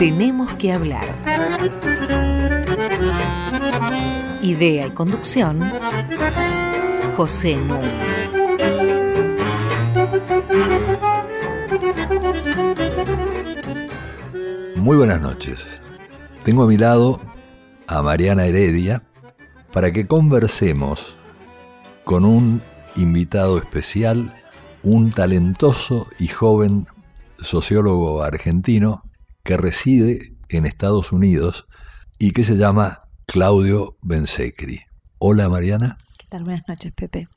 Tenemos 0.00 0.54
que 0.54 0.72
hablar. 0.72 1.14
Idea 4.40 4.86
y 4.86 4.90
conducción, 4.92 5.60
José 7.18 7.56
Núñez. 7.56 8.30
Muy 14.76 14.96
buenas 14.96 15.20
noches. 15.20 15.82
Tengo 16.44 16.62
a 16.62 16.66
mi 16.66 16.78
lado 16.78 17.20
a 17.86 18.00
Mariana 18.00 18.46
Heredia 18.46 19.02
para 19.70 19.92
que 19.92 20.06
conversemos 20.06 21.18
con 22.04 22.24
un 22.24 22.62
invitado 22.96 23.58
especial, 23.58 24.34
un 24.82 25.10
talentoso 25.10 26.06
y 26.18 26.28
joven 26.28 26.86
sociólogo 27.36 28.22
argentino 28.22 29.04
que 29.42 29.56
reside 29.56 30.36
en 30.48 30.66
Estados 30.66 31.12
Unidos 31.12 31.66
y 32.18 32.32
que 32.32 32.44
se 32.44 32.56
llama 32.56 33.04
Claudio 33.26 33.96
Bensecri. 34.02 34.80
Hola 35.18 35.48
Mariana. 35.48 35.98
¿Qué 36.18 36.26
tal? 36.28 36.44
Buenas 36.44 36.68
noches, 36.68 36.92
Pepe. 36.94 37.28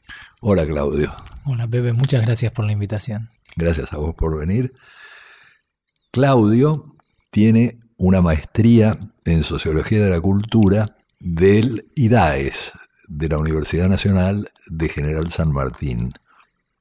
Hola 0.42 0.66
Claudio. 0.66 1.14
Hola 1.46 1.68
Pepe, 1.68 1.94
muchas 1.94 2.22
gracias 2.24 2.52
por 2.52 2.66
la 2.66 2.74
invitación. 2.74 3.30
Gracias 3.56 3.94
a 3.94 3.98
vos 3.98 4.16
por 4.16 4.40
venir. 4.40 4.74
Claudio 6.12 6.86
tiene 7.32 7.80
una 7.98 8.22
maestría 8.22 8.98
en 9.26 9.44
Sociología 9.44 10.04
de 10.04 10.10
la 10.10 10.22
Cultura 10.22 10.98
del 11.20 11.90
IDAES, 11.96 12.74
de 13.08 13.30
la 13.30 13.38
Universidad 13.38 13.88
Nacional 13.88 14.50
de 14.70 14.90
General 14.90 15.30
San 15.32 15.52
Martín, 15.52 16.14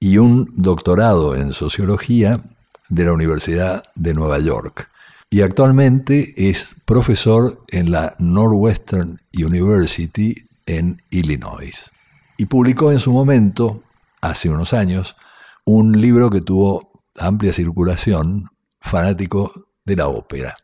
y 0.00 0.18
un 0.18 0.52
doctorado 0.56 1.36
en 1.36 1.52
Sociología 1.52 2.42
de 2.88 3.04
la 3.04 3.12
Universidad 3.12 3.84
de 3.94 4.14
Nueva 4.14 4.38
York. 4.38 4.90
Y 5.32 5.40
actualmente 5.40 6.50
es 6.50 6.76
profesor 6.84 7.64
en 7.70 7.90
la 7.90 8.14
Northwestern 8.18 9.16
University 9.32 10.34
en 10.66 11.00
Illinois. 11.08 11.90
Y 12.36 12.44
publicó 12.44 12.92
en 12.92 13.00
su 13.00 13.12
momento, 13.12 13.82
hace 14.20 14.50
unos 14.50 14.74
años, 14.74 15.16
un 15.64 15.98
libro 15.98 16.28
que 16.28 16.42
tuvo 16.42 16.92
amplia 17.18 17.54
circulación, 17.54 18.50
fanático 18.78 19.70
de 19.86 19.96
la 19.96 20.08
ópera. 20.08 20.54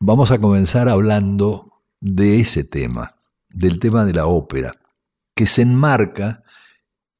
Vamos 0.00 0.32
a 0.32 0.40
comenzar 0.40 0.88
hablando 0.88 1.84
de 2.00 2.40
ese 2.40 2.64
tema, 2.64 3.14
del 3.48 3.78
tema 3.78 4.04
de 4.04 4.14
la 4.14 4.26
ópera, 4.26 4.72
que 5.36 5.46
se 5.46 5.62
enmarca 5.62 6.42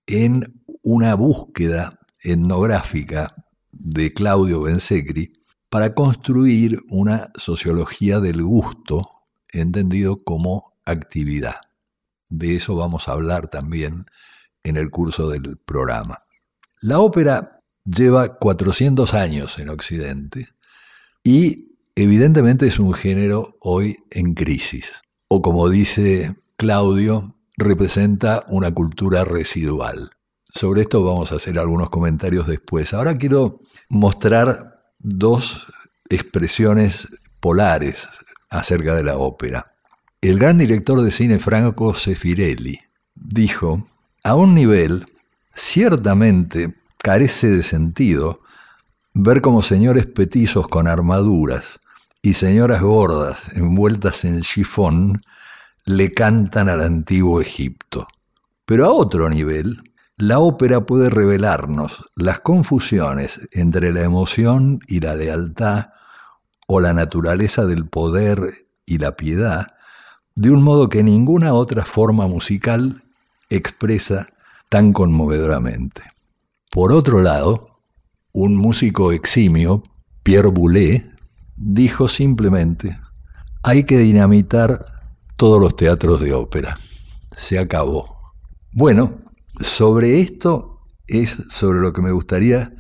en 0.09 0.61
una 0.83 1.15
búsqueda 1.15 2.01
etnográfica 2.25 3.33
de 3.71 4.13
Claudio 4.13 4.63
Bensecri 4.63 5.44
para 5.75 5.93
construir 5.93 6.79
una 6.89 7.33
sociología 7.35 8.21
del 8.21 8.45
gusto 8.45 9.25
entendido 9.53 10.17
como 10.19 10.77
actividad. 10.85 11.57
De 12.31 12.55
eso 12.55 12.77
vamos 12.77 13.09
a 13.09 13.13
hablar 13.15 13.49
también 13.49 14.07
en 14.63 14.77
el 14.77 14.93
curso 14.93 15.29
del 15.29 15.57
programa. 15.57 16.23
La 16.81 17.01
ópera 17.01 17.59
lleva 17.85 18.39
400 18.39 19.15
años 19.15 19.59
en 19.59 19.69
Occidente 19.69 20.47
y 21.25 21.77
evidentemente 21.97 22.69
es 22.69 22.79
un 22.79 22.95
género 22.95 23.57
hoy 23.61 23.97
en 24.13 24.35
crisis. 24.35 25.03
O 25.27 25.43
como 25.43 25.69
dice 25.69 26.37
Claudio, 26.57 27.35
representa 27.57 28.45
una 28.47 28.73
cultura 28.73 29.25
residual. 29.25 30.13
Sobre 30.45 30.83
esto 30.83 31.03
vamos 31.03 31.33
a 31.33 31.35
hacer 31.35 31.59
algunos 31.59 31.91
comentarios 31.91 32.47
después. 32.47 32.95
Ahora 32.95 33.19
quiero 33.19 33.63
mostrar 33.89 34.74
dos 35.05 35.67
expresiones 36.09 37.07
polares 37.39 38.09
acerca 38.51 38.95
de 38.95 39.05
la 39.05 39.19
ópera. 39.19 39.73
El 40.21 40.39
gran 40.39 40.57
director 40.59 41.03
de 41.03 41.11
cine 41.11 41.39
Franco 41.39 41.95
Sefirelli 41.95 42.81
dijo, 43.15 43.87
a 44.25 44.35
un 44.35 44.55
nivel 44.55 45.07
ciertamente 45.55 46.75
carece 46.99 47.51
de 47.51 47.63
sentido 47.63 48.41
ver 49.13 49.43
como 49.43 49.63
señores 49.63 50.07
petizos 50.07 50.67
con 50.67 50.89
armaduras 50.89 51.79
y 52.23 52.33
señoras 52.33 52.81
gordas 52.81 53.55
envueltas 53.55 54.25
en 54.25 54.41
chifón 54.41 55.23
le 55.85 56.13
cantan 56.13 56.71
al 56.71 56.81
antiguo 56.81 57.43
Egipto. 57.43 58.09
Pero 58.65 58.87
a 58.87 58.93
otro 58.93 59.29
nivel, 59.29 59.94
la 60.17 60.39
ópera 60.39 60.87
puede 60.87 61.11
revelarnos 61.11 62.05
las 62.15 62.41
confusiones 62.41 63.41
entre 63.53 63.93
la 63.93 64.03
emoción 64.03 64.81
y 64.87 65.01
la 65.01 65.15
lealtad 65.17 65.89
o 66.67 66.81
la 66.81 66.95
naturaleza 66.95 67.65
del 67.65 67.87
poder 67.87 68.69
y 68.87 68.99
la 68.99 69.17
piedad 69.17 69.67
de 70.37 70.51
un 70.51 70.63
modo 70.63 70.89
que 70.89 71.03
ninguna 71.03 71.55
otra 71.55 71.85
forma 71.85 72.27
musical 72.27 73.05
expresa 73.51 74.29
tan 74.69 74.93
conmovedoramente. 74.93 76.03
Por 76.71 76.93
otro 76.93 77.23
lado, 77.23 77.81
un 78.33 78.57
músico 78.57 79.13
eximio, 79.13 79.85
Pierre 80.23 80.49
Boulez, 80.49 81.05
dijo 81.57 82.09
simplemente, 82.09 82.99
hay 83.63 83.85
que 83.85 83.99
dinamitar 83.99 84.85
todos 85.37 85.61
los 85.61 85.77
teatros 85.77 86.21
de 86.21 86.35
ópera. 86.35 86.79
Se 87.37 87.59
acabó. 87.59 88.35
Bueno, 88.73 89.24
sobre 89.61 90.21
esto 90.21 90.81
es 91.07 91.45
sobre 91.49 91.81
lo 91.81 91.93
que 91.93 92.03
me 92.03 92.13
gustaría 92.13 92.73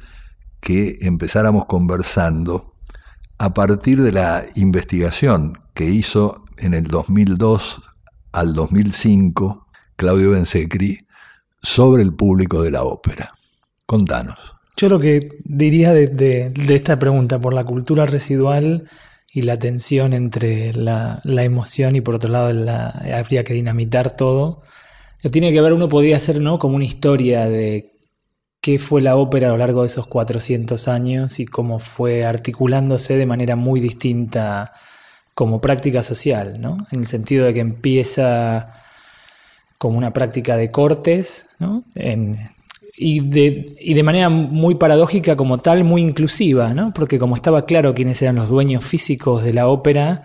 que 0.60 0.96
empezáramos 1.02 1.66
conversando 1.66 2.74
a 3.38 3.52
partir 3.52 4.00
de 4.02 4.12
la 4.12 4.44
investigación 4.54 5.58
que 5.74 5.84
hizo 5.84 6.44
en 6.58 6.74
el 6.74 6.84
2002 6.84 7.82
al 8.32 8.54
2005 8.54 9.66
Claudio 9.96 10.32
Bensecri 10.32 11.06
sobre 11.62 12.02
el 12.02 12.14
público 12.14 12.62
de 12.62 12.70
la 12.70 12.82
ópera. 12.82 13.34
Contanos. 13.86 14.56
Yo 14.76 14.88
lo 14.88 14.98
que 14.98 15.38
diría 15.44 15.92
de, 15.92 16.52
esta 16.68 16.98
pregunta 16.98 17.40
por 17.40 17.54
la 17.54 17.64
cultura 17.64 18.06
residual 18.06 18.88
y 19.32 19.42
la 19.42 19.58
tensión 19.58 20.12
entre 20.12 20.72
la, 20.74 21.20
emoción 21.24 21.94
y 21.96 22.00
por 22.00 22.16
otro 22.16 22.30
lado 22.30 22.52
la, 22.52 22.88
habría 23.16 23.44
que 23.44 23.54
dinamitar 23.54 24.16
todo 24.16 24.62
tiene 25.30 25.52
que 25.52 25.60
ver, 25.60 25.72
uno 25.72 25.88
podría 25.88 26.16
hacer, 26.16 26.40
¿no? 26.40 26.58
Como 26.58 26.76
una 26.76 26.84
historia 26.84 27.48
de 27.48 27.92
qué 28.60 28.78
fue 28.78 29.02
la 29.02 29.16
ópera 29.16 29.48
a 29.48 29.50
lo 29.50 29.58
largo 29.58 29.82
de 29.82 29.88
esos 29.88 30.06
400 30.06 30.88
años 30.88 31.38
y 31.40 31.46
cómo 31.46 31.78
fue 31.78 32.24
articulándose 32.24 33.16
de 33.16 33.26
manera 33.26 33.56
muy 33.56 33.80
distinta 33.80 34.72
como 35.34 35.60
práctica 35.60 36.02
social, 36.02 36.60
¿no? 36.60 36.86
En 36.90 37.00
el 37.00 37.06
sentido 37.06 37.44
de 37.44 37.54
que 37.54 37.60
empieza 37.60 38.72
como 39.78 39.98
una 39.98 40.12
práctica 40.12 40.56
de 40.56 40.70
cortes, 40.70 41.46
¿no? 41.58 41.84
y, 42.96 43.20
de, 43.20 43.76
y 43.80 43.94
de 43.94 44.02
manera 44.02 44.28
muy 44.28 44.76
paradójica 44.76 45.36
como 45.36 45.58
tal, 45.58 45.84
muy 45.84 46.00
inclusiva, 46.00 46.72
¿no? 46.72 46.92
Porque 46.94 47.18
como 47.18 47.34
estaba 47.34 47.66
claro 47.66 47.94
quiénes 47.94 48.22
eran 48.22 48.36
los 48.36 48.48
dueños 48.48 48.84
físicos 48.84 49.42
de 49.42 49.52
la 49.52 49.68
ópera, 49.68 50.22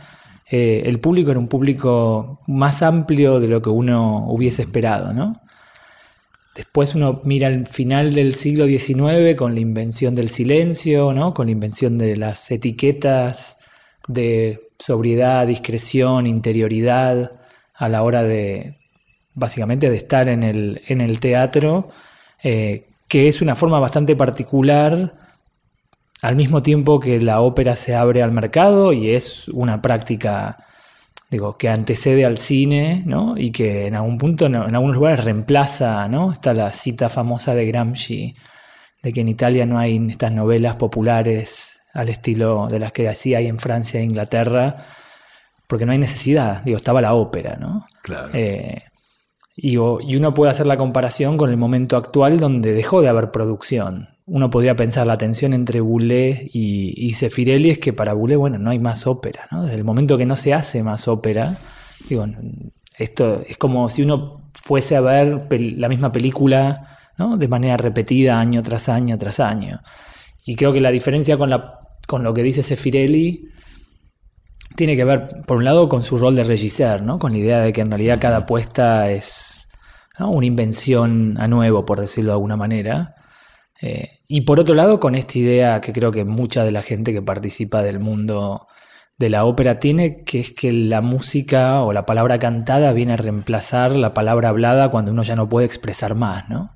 eh, 0.49 0.83
el 0.85 0.99
público 0.99 1.31
era 1.31 1.39
un 1.39 1.47
público 1.47 2.41
más 2.47 2.81
amplio 2.81 3.39
de 3.39 3.47
lo 3.47 3.61
que 3.61 3.69
uno 3.69 4.25
hubiese 4.27 4.63
esperado, 4.63 5.13
¿no? 5.13 5.41
Después 6.55 6.95
uno 6.95 7.21
mira 7.23 7.47
el 7.47 7.67
final 7.67 8.13
del 8.13 8.33
siglo 8.33 8.65
XIX 8.65 9.35
con 9.37 9.53
la 9.53 9.61
invención 9.61 10.15
del 10.15 10.29
silencio, 10.29 11.13
¿no? 11.13 11.33
con 11.33 11.45
la 11.45 11.51
invención 11.51 11.97
de 11.97 12.17
las 12.17 12.51
etiquetas 12.51 13.59
de 14.07 14.69
sobriedad, 14.77 15.47
discreción, 15.47 16.27
interioridad 16.27 17.39
a 17.75 17.87
la 17.87 18.03
hora 18.03 18.23
de, 18.23 18.77
básicamente, 19.35 19.89
de 19.89 19.95
estar 19.95 20.27
en 20.27 20.43
el, 20.43 20.81
en 20.87 20.99
el 20.99 21.21
teatro, 21.21 21.89
eh, 22.43 22.87
que 23.07 23.29
es 23.29 23.41
una 23.41 23.55
forma 23.55 23.79
bastante 23.79 24.15
particular 24.17 25.15
al 26.21 26.35
mismo 26.35 26.63
tiempo 26.63 26.99
que 26.99 27.21
la 27.21 27.41
ópera 27.41 27.75
se 27.75 27.95
abre 27.95 28.21
al 28.21 28.31
mercado 28.31 28.93
y 28.93 29.11
es 29.11 29.47
una 29.49 29.81
práctica 29.81 30.65
digo, 31.29 31.57
que 31.57 31.69
antecede 31.69 32.25
al 32.25 32.37
cine, 32.37 33.03
¿no? 33.05 33.37
Y 33.37 33.51
que 33.51 33.87
en 33.87 33.95
algún 33.95 34.17
punto, 34.17 34.47
en 34.47 34.55
algunos 34.55 34.95
lugares 34.95 35.25
reemplaza, 35.25 36.07
¿no? 36.07 36.31
Está 36.31 36.53
la 36.53 36.71
cita 36.71 37.07
famosa 37.09 37.53
de 37.53 37.65
Gramsci, 37.67 38.35
de 39.03 39.13
que 39.13 39.21
en 39.21 39.29
Italia 39.29 39.65
no 39.65 39.77
hay 39.77 40.03
estas 40.09 40.31
novelas 40.31 40.75
populares 40.75 41.81
al 41.93 42.09
estilo 42.09 42.67
de 42.67 42.79
las 42.79 42.91
que 42.91 43.07
así 43.07 43.35
hay 43.35 43.47
en 43.47 43.59
Francia 43.59 43.99
e 43.99 44.03
Inglaterra, 44.03 44.85
porque 45.67 45.85
no 45.85 45.91
hay 45.91 45.99
necesidad, 45.99 46.63
digo, 46.63 46.77
estaba 46.77 47.01
la 47.01 47.13
ópera, 47.13 47.57
¿no? 47.57 47.85
Claro. 48.01 48.29
Eh, 48.33 48.83
y, 49.55 49.73
y 49.73 50.15
uno 50.15 50.33
puede 50.33 50.51
hacer 50.51 50.65
la 50.65 50.77
comparación 50.77 51.37
con 51.37 51.51
el 51.51 51.57
momento 51.57 51.95
actual 51.97 52.39
donde 52.39 52.73
dejó 52.73 53.01
de 53.01 53.09
haber 53.09 53.29
producción, 53.29 54.09
uno 54.29 54.49
podría 54.49 54.75
pensar 54.75 55.07
la 55.07 55.17
tensión 55.17 55.53
entre 55.53 55.81
Boulez 55.81 56.41
y, 56.53 56.93
y 56.95 57.13
Sefirelli 57.13 57.71
es 57.71 57.79
que 57.79 57.93
para 57.93 58.13
Boulez, 58.13 58.37
bueno, 58.37 58.59
no 58.59 58.69
hay 58.69 58.79
más 58.79 59.07
ópera, 59.07 59.47
¿no? 59.51 59.63
Desde 59.63 59.77
el 59.77 59.83
momento 59.83 60.17
que 60.17 60.25
no 60.25 60.35
se 60.35 60.53
hace 60.53 60.83
más 60.83 61.07
ópera, 61.07 61.57
digo, 62.07 62.25
esto 62.97 63.41
es 63.47 63.57
como 63.57 63.89
si 63.89 64.03
uno 64.03 64.51
fuese 64.53 64.95
a 64.95 65.01
ver 65.01 65.47
la 65.51 65.89
misma 65.89 66.11
película, 66.11 66.97
¿no? 67.17 67.37
De 67.37 67.47
manera 67.47 67.77
repetida 67.77 68.39
año 68.39 68.61
tras 68.61 68.87
año 68.89 69.17
tras 69.17 69.39
año. 69.39 69.81
Y 70.45 70.55
creo 70.55 70.71
que 70.73 70.81
la 70.81 70.91
diferencia 70.91 71.37
con, 71.37 71.49
la, 71.49 71.79
con 72.07 72.23
lo 72.23 72.33
que 72.33 72.43
dice 72.43 72.61
Sefirelli 72.61 73.49
tiene 74.75 74.95
que 74.95 75.03
ver, 75.03 75.27
por 75.47 75.57
un 75.57 75.65
lado, 75.65 75.89
con 75.89 76.03
su 76.03 76.17
rol 76.17 76.35
de 76.35 76.43
regisseur, 76.43 77.01
¿no? 77.01 77.17
Con 77.17 77.31
la 77.31 77.39
idea 77.39 77.59
de 77.59 77.73
que 77.73 77.81
en 77.81 77.89
realidad 77.89 78.19
cada 78.21 78.45
puesta 78.45 79.09
es 79.09 79.67
una 80.19 80.45
invención 80.45 81.37
a 81.39 81.47
nuevo, 81.47 81.85
por 81.85 81.99
decirlo 81.99 82.31
de 82.31 82.35
alguna 82.35 82.57
manera. 82.57 83.15
Eh, 83.81 84.19
y 84.27 84.41
por 84.41 84.59
otro 84.59 84.75
lado, 84.75 84.99
con 84.99 85.15
esta 85.15 85.37
idea 85.37 85.81
que 85.81 85.93
creo 85.93 86.11
que 86.11 86.25
mucha 86.25 86.63
de 86.63 86.71
la 86.71 86.81
gente 86.81 87.13
que 87.13 87.21
participa 87.21 87.81
del 87.81 87.99
mundo 87.99 88.67
de 89.19 89.29
la 89.29 89.43
ópera 89.43 89.79
tiene, 89.79 90.23
que 90.23 90.39
es 90.39 90.51
que 90.51 90.71
la 90.71 91.01
música 91.01 91.81
o 91.81 91.91
la 91.91 92.05
palabra 92.05 92.39
cantada 92.39 92.93
viene 92.93 93.13
a 93.13 93.17
reemplazar 93.17 93.91
la 93.91 94.13
palabra 94.13 94.49
hablada 94.49 94.87
cuando 94.87 95.11
uno 95.11 95.23
ya 95.23 95.35
no 95.35 95.49
puede 95.49 95.65
expresar 95.65 96.15
más, 96.15 96.49
¿no? 96.49 96.73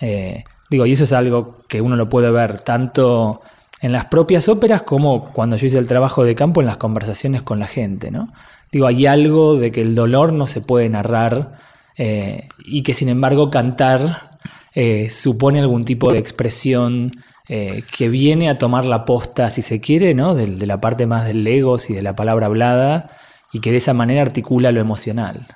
Eh, 0.00 0.44
digo, 0.70 0.86
y 0.86 0.92
eso 0.92 1.04
es 1.04 1.12
algo 1.12 1.58
que 1.68 1.82
uno 1.82 1.94
lo 1.94 2.08
puede 2.08 2.30
ver 2.30 2.60
tanto 2.62 3.42
en 3.82 3.92
las 3.92 4.06
propias 4.06 4.48
óperas 4.48 4.82
como 4.82 5.32
cuando 5.32 5.56
yo 5.56 5.66
hice 5.66 5.78
el 5.78 5.86
trabajo 5.86 6.24
de 6.24 6.34
campo 6.34 6.62
en 6.62 6.66
las 6.66 6.78
conversaciones 6.78 7.42
con 7.42 7.58
la 7.58 7.66
gente, 7.66 8.10
¿no? 8.10 8.32
Digo, 8.72 8.86
hay 8.86 9.06
algo 9.06 9.56
de 9.56 9.70
que 9.70 9.82
el 9.82 9.94
dolor 9.94 10.32
no 10.32 10.46
se 10.46 10.62
puede 10.62 10.88
narrar 10.88 11.58
eh, 11.98 12.48
y 12.64 12.82
que 12.84 12.94
sin 12.94 13.10
embargo 13.10 13.50
cantar 13.50 14.30
eh, 14.78 15.08
supone 15.08 15.58
algún 15.58 15.86
tipo 15.86 16.12
de 16.12 16.18
expresión 16.18 17.10
eh, 17.48 17.82
que 17.96 18.10
viene 18.10 18.50
a 18.50 18.58
tomar 18.58 18.84
la 18.84 19.06
posta, 19.06 19.48
si 19.48 19.62
se 19.62 19.80
quiere, 19.80 20.12
¿no? 20.12 20.34
De, 20.34 20.46
la 20.66 20.82
parte 20.82 21.06
más 21.06 21.26
del 21.26 21.44
legos 21.44 21.88
y 21.88 21.94
de 21.94 22.02
la 22.02 22.14
palabra 22.14 22.44
hablada 22.44 23.10
y 23.54 23.60
que 23.60 23.70
de 23.70 23.78
esa 23.78 23.94
manera 23.94 24.20
articula 24.20 24.70
lo 24.72 24.80
emocional. 24.80 25.46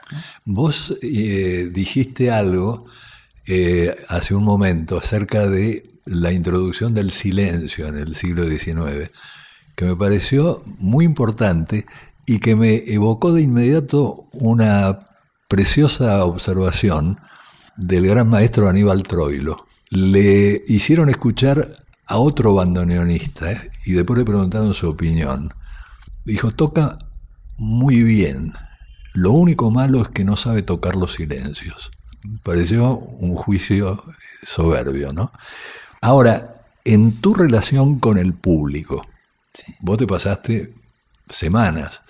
Vos 0.47 0.97
dijiste 1.03 2.31
algo 2.31 2.87
hace 4.09 4.35
un 4.35 4.45
momento 4.45 4.97
acerca 4.97 5.49
de 5.49 5.83
la 6.07 6.33
introducción 6.33 6.95
del 6.95 7.11
silencio 7.11 7.89
en 7.89 7.99
el 7.99 8.15
siglo 8.15 8.47
XIX, 8.47 9.11
que 9.77 9.85
me 9.85 9.97
pareció 9.97 10.63
muy 10.79 11.05
importante 11.05 11.85
y 12.25 12.39
que 12.39 12.57
me 12.57 12.77
evocó 12.87 13.35
de 13.35 13.43
inmediato 13.43 14.29
una 14.33 15.09
preciosa 15.47 16.25
observación 16.25 17.19
del 17.81 18.07
gran 18.07 18.29
maestro 18.29 18.69
Aníbal 18.69 19.03
Troilo. 19.03 19.67
Le 19.89 20.63
hicieron 20.69 21.09
escuchar 21.09 21.67
a 22.07 22.19
otro 22.19 22.55
bandoneonista 22.55 23.51
¿eh? 23.53 23.71
y 23.87 23.93
después 23.93 24.19
le 24.19 24.25
preguntaron 24.25 24.75
su 24.75 24.89
opinión. 24.89 25.53
Dijo, 26.25 26.51
toca 26.51 26.99
muy 27.57 28.03
bien. 28.03 28.53
Lo 29.15 29.33
único 29.33 29.71
malo 29.71 30.03
es 30.03 30.09
que 30.11 30.25
no 30.25 30.37
sabe 30.37 30.63
tocar 30.63 30.95
los 30.95 31.15
silencios. 31.15 31.91
Pareció 32.43 32.99
un 32.99 33.35
juicio 33.35 34.05
soberbio, 34.43 35.13
¿no? 35.13 35.33
Ahora, 36.03 36.63
en 36.85 37.21
tu 37.21 37.35
relación 37.35 37.99
con 37.99 38.19
el 38.19 38.35
público, 38.35 39.07
vos 39.81 39.97
te 39.97 40.07
pasaste 40.07 40.75
semanas 41.29 42.03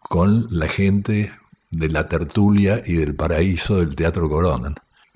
con 0.00 0.48
la 0.50 0.68
gente 0.68 1.32
de 1.70 1.88
la 1.88 2.08
tertulia 2.08 2.82
y 2.84 2.94
del 2.94 3.14
paraíso 3.14 3.76
del 3.78 3.94
Teatro 3.94 4.28
Corona. 4.28 4.74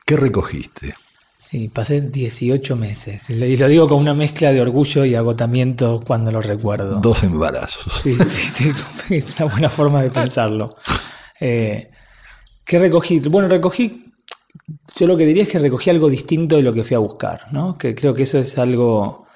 ¿Qué 0.09 0.17
recogiste? 0.17 0.95
Sí, 1.37 1.69
pasé 1.69 2.01
18 2.01 2.77
meses. 2.77 3.29
Y 3.29 3.59
lo 3.59 3.69
digo 3.69 3.87
con 3.87 3.99
una 3.99 4.15
mezcla 4.15 4.51
de 4.53 4.63
orgullo 4.63 5.05
y 5.05 5.15
agotamiento 5.15 6.01
cuando 6.07 6.33
lo 6.33 6.41
recuerdo. 6.41 6.99
Dos 6.99 7.25
embarazos. 7.25 7.93
Sí, 8.03 8.15
sí, 8.15 8.71
sí. 8.71 8.73
Es 9.15 9.39
una 9.39 9.51
buena 9.51 9.69
forma 9.69 10.01
de 10.01 10.11
pensarlo. 10.11 10.71
Eh, 11.39 11.91
¿Qué 12.65 12.79
recogí? 12.79 13.19
Bueno, 13.21 13.51
recogí 13.51 14.07
yo 14.97 15.07
lo 15.07 15.15
que 15.15 15.27
diría 15.27 15.43
es 15.43 15.51
que 15.51 15.59
recogí 15.59 15.91
algo 15.91 16.09
distinto 16.09 16.57
de 16.57 16.63
lo 16.63 16.73
que 16.73 16.85
fui 16.85 16.95
a 16.95 17.01
buscar, 17.01 17.53
¿no? 17.53 17.77
Que 17.77 17.95
creo 17.95 18.15
que 18.15 18.23
eso 18.23 18.39
es 18.39 18.57
algo 18.57 19.27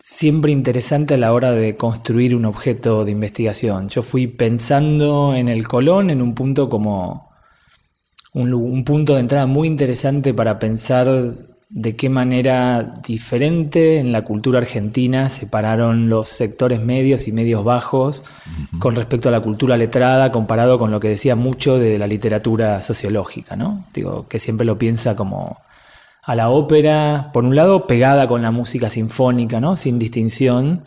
siempre 0.00 0.50
interesante 0.50 1.14
a 1.14 1.16
la 1.16 1.32
hora 1.32 1.52
de 1.52 1.76
construir 1.76 2.34
un 2.34 2.44
objeto 2.44 3.04
de 3.04 3.12
investigación. 3.12 3.88
Yo 3.88 4.02
fui 4.02 4.26
pensando 4.26 5.32
en 5.32 5.48
el 5.48 5.68
Colón 5.68 6.10
en 6.10 6.22
un 6.22 6.34
punto 6.34 6.68
como 6.68 7.29
un, 8.32 8.54
un 8.54 8.84
punto 8.84 9.14
de 9.14 9.20
entrada 9.20 9.46
muy 9.46 9.68
interesante 9.68 10.34
para 10.34 10.58
pensar 10.58 11.34
de 11.70 11.94
qué 11.94 12.08
manera 12.08 13.00
diferente 13.06 13.98
en 13.98 14.10
la 14.10 14.24
cultura 14.24 14.58
argentina 14.58 15.28
separaron 15.28 16.08
los 16.08 16.28
sectores 16.28 16.80
medios 16.80 17.28
y 17.28 17.32
medios 17.32 17.62
bajos 17.62 18.24
con 18.80 18.96
respecto 18.96 19.28
a 19.28 19.32
la 19.32 19.40
cultura 19.40 19.76
letrada 19.76 20.32
comparado 20.32 20.80
con 20.80 20.90
lo 20.90 20.98
que 20.98 21.08
decía 21.08 21.36
mucho 21.36 21.78
de 21.78 21.96
la 21.96 22.08
literatura 22.08 22.82
sociológica, 22.82 23.54
¿no? 23.54 23.84
Digo, 23.94 24.26
que 24.26 24.40
siempre 24.40 24.66
lo 24.66 24.78
piensa 24.78 25.14
como 25.14 25.58
a 26.22 26.34
la 26.34 26.50
ópera, 26.50 27.30
por 27.32 27.44
un 27.44 27.56
lado, 27.56 27.86
pegada 27.86 28.28
con 28.28 28.42
la 28.42 28.50
música 28.50 28.90
sinfónica, 28.90 29.60
¿no? 29.60 29.76
Sin 29.76 29.98
distinción 29.98 30.84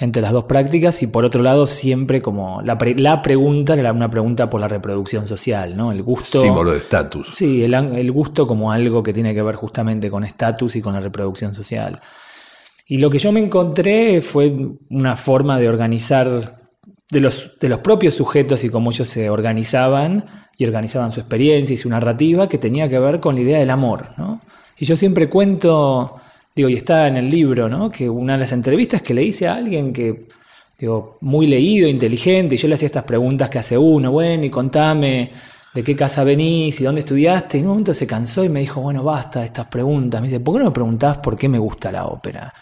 entre 0.00 0.22
las 0.22 0.32
dos 0.32 0.44
prácticas, 0.44 1.02
y 1.02 1.06
por 1.06 1.24
otro 1.24 1.42
lado, 1.42 1.66
siempre 1.66 2.20
como 2.20 2.60
la, 2.62 2.76
la, 2.96 3.22
pregunta 3.22 3.74
era 3.74 3.92
una 3.92 4.10
pregunta 4.10 4.50
por 4.50 4.60
la 4.60 4.68
reproducción 4.68 5.26
social, 5.26 5.76
¿no? 5.76 5.92
El 5.92 6.02
gusto. 6.02 6.40
Símbolo 6.40 6.72
de 6.72 6.78
estatus. 6.78 7.32
Sí, 7.34 7.62
el, 7.62 7.74
el, 7.74 8.10
gusto 8.10 8.46
como 8.46 8.72
algo 8.72 9.02
que 9.02 9.12
tiene 9.12 9.34
que 9.34 9.42
ver 9.42 9.54
justamente 9.54 10.10
con 10.10 10.24
estatus 10.24 10.74
y 10.76 10.82
con 10.82 10.94
la 10.94 11.00
reproducción 11.00 11.54
social. 11.54 12.00
Y 12.86 12.98
lo 12.98 13.08
que 13.08 13.18
yo 13.18 13.30
me 13.30 13.40
encontré 13.40 14.20
fue 14.20 14.54
una 14.90 15.14
forma 15.14 15.58
de 15.60 15.68
organizar 15.68 16.60
de 17.08 17.20
los, 17.20 17.58
de 17.60 17.68
los 17.68 17.78
propios 17.78 18.14
sujetos 18.14 18.64
y 18.64 18.68
cómo 18.70 18.90
ellos 18.90 19.06
se 19.06 19.30
organizaban 19.30 20.24
y 20.58 20.64
organizaban 20.64 21.12
su 21.12 21.20
experiencia 21.20 21.74
y 21.74 21.76
su 21.76 21.88
narrativa 21.88 22.48
que 22.48 22.58
tenía 22.58 22.88
que 22.88 22.98
ver 22.98 23.20
con 23.20 23.36
la 23.36 23.42
idea 23.42 23.58
del 23.58 23.70
amor, 23.70 24.10
¿no? 24.16 24.40
Y 24.82 24.84
yo 24.84 24.96
siempre 24.96 25.28
cuento, 25.28 26.16
digo, 26.56 26.68
y 26.68 26.74
está 26.74 27.06
en 27.06 27.16
el 27.16 27.30
libro, 27.30 27.68
¿no? 27.68 27.88
Que 27.88 28.10
una 28.10 28.32
de 28.32 28.40
las 28.40 28.50
entrevistas 28.50 29.00
que 29.00 29.14
le 29.14 29.22
hice 29.22 29.46
a 29.46 29.54
alguien 29.54 29.92
que, 29.92 30.26
digo, 30.76 31.18
muy 31.20 31.46
leído, 31.46 31.86
inteligente, 31.86 32.56
y 32.56 32.58
yo 32.58 32.66
le 32.66 32.74
hacía 32.74 32.86
estas 32.86 33.04
preguntas 33.04 33.48
que 33.48 33.60
hace 33.60 33.78
uno, 33.78 34.10
bueno, 34.10 34.44
y 34.44 34.50
contame 34.50 35.30
de 35.72 35.84
qué 35.84 35.94
casa 35.94 36.24
venís 36.24 36.80
y 36.80 36.82
dónde 36.82 37.02
estudiaste. 37.02 37.58
Y 37.58 37.60
en 37.60 37.66
un 37.66 37.74
momento 37.74 37.94
se 37.94 38.08
cansó 38.08 38.42
y 38.42 38.48
me 38.48 38.58
dijo, 38.58 38.80
bueno, 38.80 39.04
basta 39.04 39.38
de 39.38 39.46
estas 39.46 39.68
preguntas. 39.68 40.20
Me 40.20 40.26
dice, 40.26 40.40
¿por 40.40 40.54
qué 40.54 40.58
no 40.58 40.64
me 40.64 40.72
preguntás 40.72 41.18
por 41.18 41.36
qué 41.36 41.48
me 41.48 41.60
gusta 41.60 41.92
la 41.92 42.06
ópera? 42.06 42.52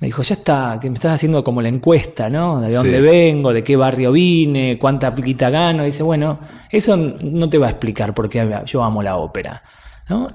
Me 0.00 0.06
dijo, 0.06 0.22
ya 0.22 0.34
está, 0.34 0.78
que 0.80 0.88
me 0.88 0.94
estás 0.94 1.12
haciendo 1.12 1.44
como 1.44 1.60
la 1.60 1.68
encuesta, 1.68 2.30
¿no? 2.30 2.62
De 2.62 2.72
dónde 2.72 3.02
vengo, 3.02 3.52
de 3.52 3.62
qué 3.62 3.76
barrio 3.76 4.12
vine, 4.12 4.78
cuánta 4.80 5.14
pliquita 5.14 5.50
gano. 5.50 5.84
dice, 5.84 6.02
bueno, 6.02 6.38
eso 6.70 6.96
no 6.96 7.50
te 7.50 7.58
va 7.58 7.66
a 7.66 7.70
explicar 7.72 8.14
por 8.14 8.30
qué 8.30 8.62
yo 8.64 8.82
amo 8.82 9.02
la 9.02 9.18
ópera. 9.18 9.62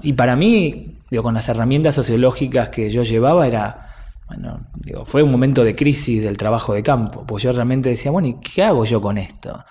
Y 0.02 0.12
para 0.12 0.36
mí, 0.36 0.98
digo, 1.10 1.22
con 1.22 1.34
las 1.34 1.48
herramientas 1.48 1.94
sociológicas 1.94 2.68
que 2.68 2.90
yo 2.90 3.02
llevaba, 3.02 3.46
era, 3.46 3.88
bueno, 4.28 4.66
digo, 4.80 5.04
fue 5.04 5.22
un 5.22 5.30
momento 5.30 5.64
de 5.64 5.74
crisis 5.74 6.22
del 6.22 6.36
trabajo 6.36 6.74
de 6.74 6.82
campo, 6.82 7.24
pues 7.26 7.42
yo 7.42 7.52
realmente 7.52 7.88
decía, 7.88 8.10
bueno, 8.10 8.28
¿y 8.28 8.34
qué 8.34 8.64
hago 8.64 8.84
yo 8.84 9.00
con 9.00 9.16
esto? 9.16 9.64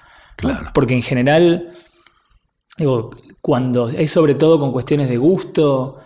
Porque 0.74 0.96
en 0.96 1.04
general, 1.04 1.72
digo, 2.78 3.12
cuando 3.42 3.90
es 3.90 4.10
sobre 4.10 4.36
todo 4.36 4.60
con 4.60 4.72
cuestiones 4.72 5.08
de 5.08 5.18
gusto, 5.18 6.00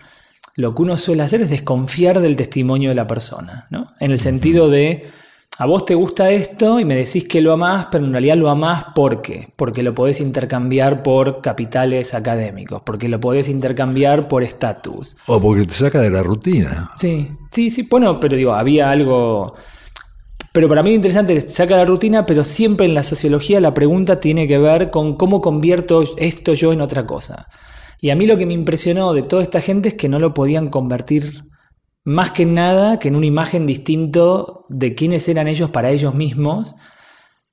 lo 0.56 0.76
que 0.76 0.82
uno 0.82 0.98
suele 0.98 1.24
hacer 1.24 1.42
es 1.42 1.50
desconfiar 1.50 2.22
del 2.22 2.36
testimonio 2.36 2.90
de 2.90 2.96
la 2.96 3.08
persona, 3.08 3.68
¿no? 3.70 3.94
En 4.00 4.12
el 4.12 4.20
sentido 4.20 4.70
de 4.70 5.10
a 5.58 5.66
vos 5.66 5.86
te 5.86 5.96
gusta 5.96 6.30
esto 6.32 6.80
y 6.80 6.86
me 6.86 6.96
decís 6.96 7.28
que 7.28 7.40
lo 7.40 7.54
amás, 7.54 7.88
pero 7.90 8.04
en 8.04 8.12
realidad 8.12 8.36
lo 8.36 8.50
amás 8.50 8.88
¿por 8.94 9.22
qué? 9.22 9.48
Porque 9.56 9.84
lo 9.84 9.96
podés 9.96 10.20
intercambiar 10.20 11.02
por 11.02 11.42
capitales 11.42 12.14
académicos, 12.14 12.82
porque 12.86 13.08
lo 13.08 13.20
podés 13.20 13.48
intercambiar 13.48 14.28
por 14.28 14.44
estatus. 14.44 15.16
O 15.28 15.40
porque 15.40 15.66
te 15.66 15.74
saca 15.74 16.02
de 16.02 16.12
la 16.12 16.24
rutina. 16.24 16.92
Sí, 16.98 17.32
sí, 17.52 17.70
sí, 17.70 17.88
bueno, 17.90 18.20
pero 18.20 18.36
digo, 18.36 18.54
había 18.54 18.90
algo... 18.90 19.56
Pero 20.52 20.70
para 20.70 20.84
mí 20.84 20.90
lo 20.90 20.96
interesante 20.96 21.36
es, 21.36 21.54
saca 21.54 21.76
de 21.76 21.82
la 21.82 21.88
rutina, 21.88 22.26
pero 22.26 22.44
siempre 22.44 22.86
en 22.86 22.94
la 22.94 23.04
sociología 23.04 23.60
la 23.60 23.74
pregunta 23.74 24.20
tiene 24.20 24.48
que 24.48 24.58
ver 24.58 24.90
con 24.90 25.16
cómo 25.16 25.42
convierto 25.42 26.04
esto 26.18 26.54
yo 26.54 26.74
en 26.74 26.82
otra 26.82 27.06
cosa. 27.06 27.48
Y 28.00 28.10
a 28.10 28.16
mí 28.16 28.26
lo 28.26 28.38
que 28.38 28.46
me 28.46 28.54
impresionó 28.54 29.14
de 29.14 29.24
toda 29.24 29.42
esta 29.42 29.62
gente 29.62 29.90
es 29.90 29.96
que 29.96 30.10
no 30.10 30.20
lo 30.20 30.34
podían 30.34 30.68
convertir 30.68 31.46
más 32.06 32.32
que 32.32 32.46
nada 32.46 33.00
que 33.00 33.10
en 33.10 33.16
una 33.16 33.26
imagen 33.26 33.66
distinto 33.66 34.66
de 34.70 34.96
quiénes 34.96 35.28
eran 35.28 35.48
ellos 35.48 35.72
para 35.72 35.90
ellos 35.90 36.14
mismos 36.14 36.76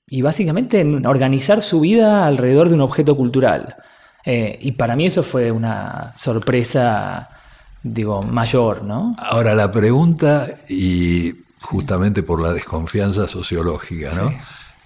y 0.06 0.20
básicamente 0.20 0.80
en 0.80 1.06
organizar 1.06 1.62
su 1.62 1.80
vida 1.80 2.26
alrededor 2.26 2.68
de 2.68 2.74
un 2.74 2.82
objeto 2.82 3.16
cultural. 3.16 3.74
Eh, 4.24 4.58
y 4.60 4.72
para 4.72 4.94
mí 4.94 5.06
eso 5.06 5.22
fue 5.22 5.50
una 5.50 6.14
sorpresa, 6.18 7.30
digo, 7.82 8.22
mayor, 8.22 8.84
¿no? 8.84 9.16
Ahora 9.18 9.54
la 9.54 9.72
pregunta, 9.72 10.48
y 10.68 11.32
justamente 11.60 12.22
por 12.22 12.40
la 12.40 12.52
desconfianza 12.52 13.26
sociológica, 13.26 14.12
¿no? 14.14 14.32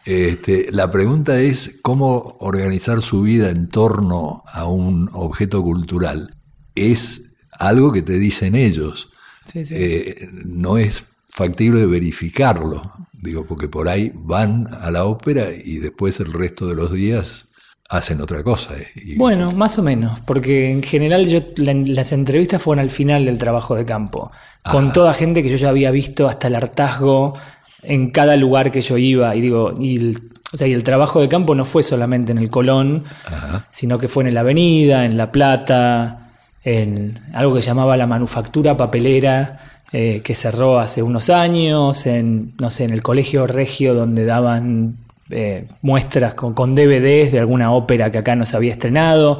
Este, 0.04 0.68
la 0.70 0.92
pregunta 0.92 1.40
es 1.40 1.80
cómo 1.82 2.36
organizar 2.38 3.02
su 3.02 3.22
vida 3.22 3.50
en 3.50 3.68
torno 3.68 4.44
a 4.52 4.66
un 4.66 5.10
objeto 5.12 5.60
cultural. 5.64 6.36
Es 6.76 7.34
algo 7.58 7.90
que 7.90 8.02
te 8.02 8.16
dicen 8.20 8.54
ellos. 8.54 9.10
Eh, 9.54 10.28
no 10.44 10.78
es 10.78 11.04
factible 11.28 11.86
verificarlo, 11.86 12.82
digo, 13.12 13.46
porque 13.46 13.68
por 13.68 13.88
ahí 13.88 14.12
van 14.14 14.68
a 14.80 14.90
la 14.90 15.04
ópera 15.04 15.48
y 15.52 15.78
después 15.78 16.20
el 16.20 16.32
resto 16.32 16.66
de 16.66 16.74
los 16.74 16.92
días 16.92 17.48
hacen 17.88 18.20
otra 18.20 18.42
cosa. 18.42 18.74
Eh, 18.78 19.14
bueno, 19.16 19.52
más 19.52 19.78
o 19.78 19.82
menos, 19.82 20.20
porque 20.20 20.70
en 20.70 20.82
general 20.82 21.26
yo, 21.26 21.40
las 21.56 22.12
entrevistas 22.12 22.62
fueron 22.62 22.82
al 22.82 22.90
final 22.90 23.24
del 23.26 23.38
trabajo 23.38 23.76
de 23.76 23.84
campo, 23.84 24.30
con 24.62 24.92
toda 24.92 25.14
gente 25.14 25.42
que 25.42 25.48
yo 25.48 25.56
ya 25.56 25.68
había 25.68 25.90
visto 25.90 26.26
hasta 26.26 26.48
el 26.48 26.56
hartazgo 26.56 27.34
en 27.82 28.10
cada 28.10 28.36
lugar 28.36 28.72
que 28.72 28.80
yo 28.80 28.98
iba. 28.98 29.34
Y 29.36 29.40
digo, 29.40 29.72
y 29.78 29.96
el, 29.96 30.30
o 30.52 30.56
sea, 30.56 30.66
y 30.66 30.72
el 30.72 30.82
trabajo 30.82 31.20
de 31.20 31.28
campo 31.28 31.54
no 31.54 31.64
fue 31.64 31.82
solamente 31.82 32.32
en 32.32 32.38
el 32.38 32.50
Colón, 32.50 33.04
Ajá. 33.26 33.68
sino 33.70 33.98
que 33.98 34.08
fue 34.08 34.26
en 34.26 34.34
la 34.34 34.40
Avenida, 34.40 35.04
en 35.04 35.16
La 35.16 35.30
Plata, 35.30 36.25
en 36.66 37.20
algo 37.32 37.54
que 37.54 37.60
llamaba 37.60 37.96
la 37.96 38.08
manufactura 38.08 38.76
papelera, 38.76 39.60
eh, 39.92 40.20
que 40.24 40.34
cerró 40.34 40.80
hace 40.80 41.00
unos 41.00 41.30
años, 41.30 42.06
en, 42.06 42.54
no 42.60 42.70
sé, 42.72 42.84
en 42.84 42.90
el 42.90 43.02
colegio 43.02 43.46
regio 43.46 43.94
donde 43.94 44.24
daban 44.24 44.96
eh, 45.30 45.68
muestras 45.82 46.34
con, 46.34 46.54
con 46.54 46.74
DVDs 46.74 47.30
de 47.30 47.38
alguna 47.38 47.70
ópera 47.70 48.10
que 48.10 48.18
acá 48.18 48.34
no 48.34 48.44
se 48.44 48.56
había 48.56 48.72
estrenado. 48.72 49.38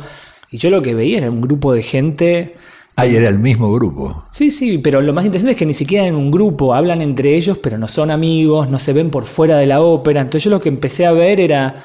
Y 0.52 0.58
yo 0.58 0.70
lo 0.70 0.82
que 0.82 0.94
veía 0.94 1.18
era 1.18 1.30
un 1.30 1.40
grupo 1.40 1.74
de 1.74 1.82
gente 1.82 2.54
Ahí 2.98 3.14
era 3.14 3.28
el 3.28 3.38
mismo 3.38 3.70
grupo. 3.74 4.24
Sí, 4.30 4.50
sí, 4.50 4.78
pero 4.78 5.02
lo 5.02 5.12
más 5.12 5.26
interesante 5.26 5.52
es 5.52 5.58
que 5.58 5.66
ni 5.66 5.74
siquiera 5.74 6.06
en 6.06 6.14
un 6.14 6.30
grupo 6.30 6.72
hablan 6.72 7.02
entre 7.02 7.36
ellos, 7.36 7.58
pero 7.58 7.76
no 7.76 7.88
son 7.88 8.10
amigos, 8.10 8.70
no 8.70 8.78
se 8.78 8.94
ven 8.94 9.10
por 9.10 9.26
fuera 9.26 9.58
de 9.58 9.66
la 9.66 9.82
ópera. 9.82 10.22
Entonces 10.22 10.44
yo 10.44 10.50
lo 10.50 10.60
que 10.60 10.70
empecé 10.70 11.04
a 11.04 11.12
ver 11.12 11.38
era, 11.38 11.84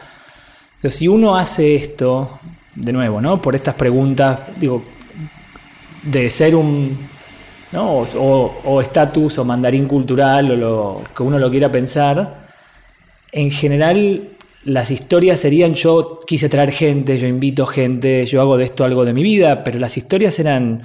si 0.88 1.10
uno 1.10 1.36
hace 1.36 1.76
esto, 1.76 2.40
de 2.76 2.94
nuevo, 2.94 3.20
¿no? 3.20 3.42
Por 3.42 3.56
estas 3.56 3.76
preguntas, 3.76 4.40
digo, 4.58 4.84
de 6.04 6.30
ser 6.30 6.56
un, 6.56 6.98
¿no? 7.72 8.04
O- 8.16 8.82
estatus 8.82 9.38
o, 9.38 9.46
mandarín 9.46 9.86
cultural 9.88 10.52
o 10.52 10.56
lo 10.56 11.02
que 11.16 11.24
uno 11.24 11.40
lo 11.40 11.50
quiera 11.50 11.72
pensar, 11.72 12.48
en 13.32 13.52
general 13.52 14.30
las 14.64 14.92
historias 14.92 15.40
serían 15.40 15.74
yo 15.74 16.20
quise 16.26 16.50
traer 16.50 16.72
gente, 16.72 17.18
yo 17.18 17.28
invito 17.28 17.66
gente, 17.66 18.26
yo 18.26 18.42
hago 18.42 18.58
de 18.58 18.66
esto 18.66 18.84
algo 18.84 19.06
de 19.06 19.14
mi 19.14 19.24
vida, 19.24 19.64
pero 19.64 19.80
las 19.80 19.98
historias 19.98 20.38
eran 20.40 20.84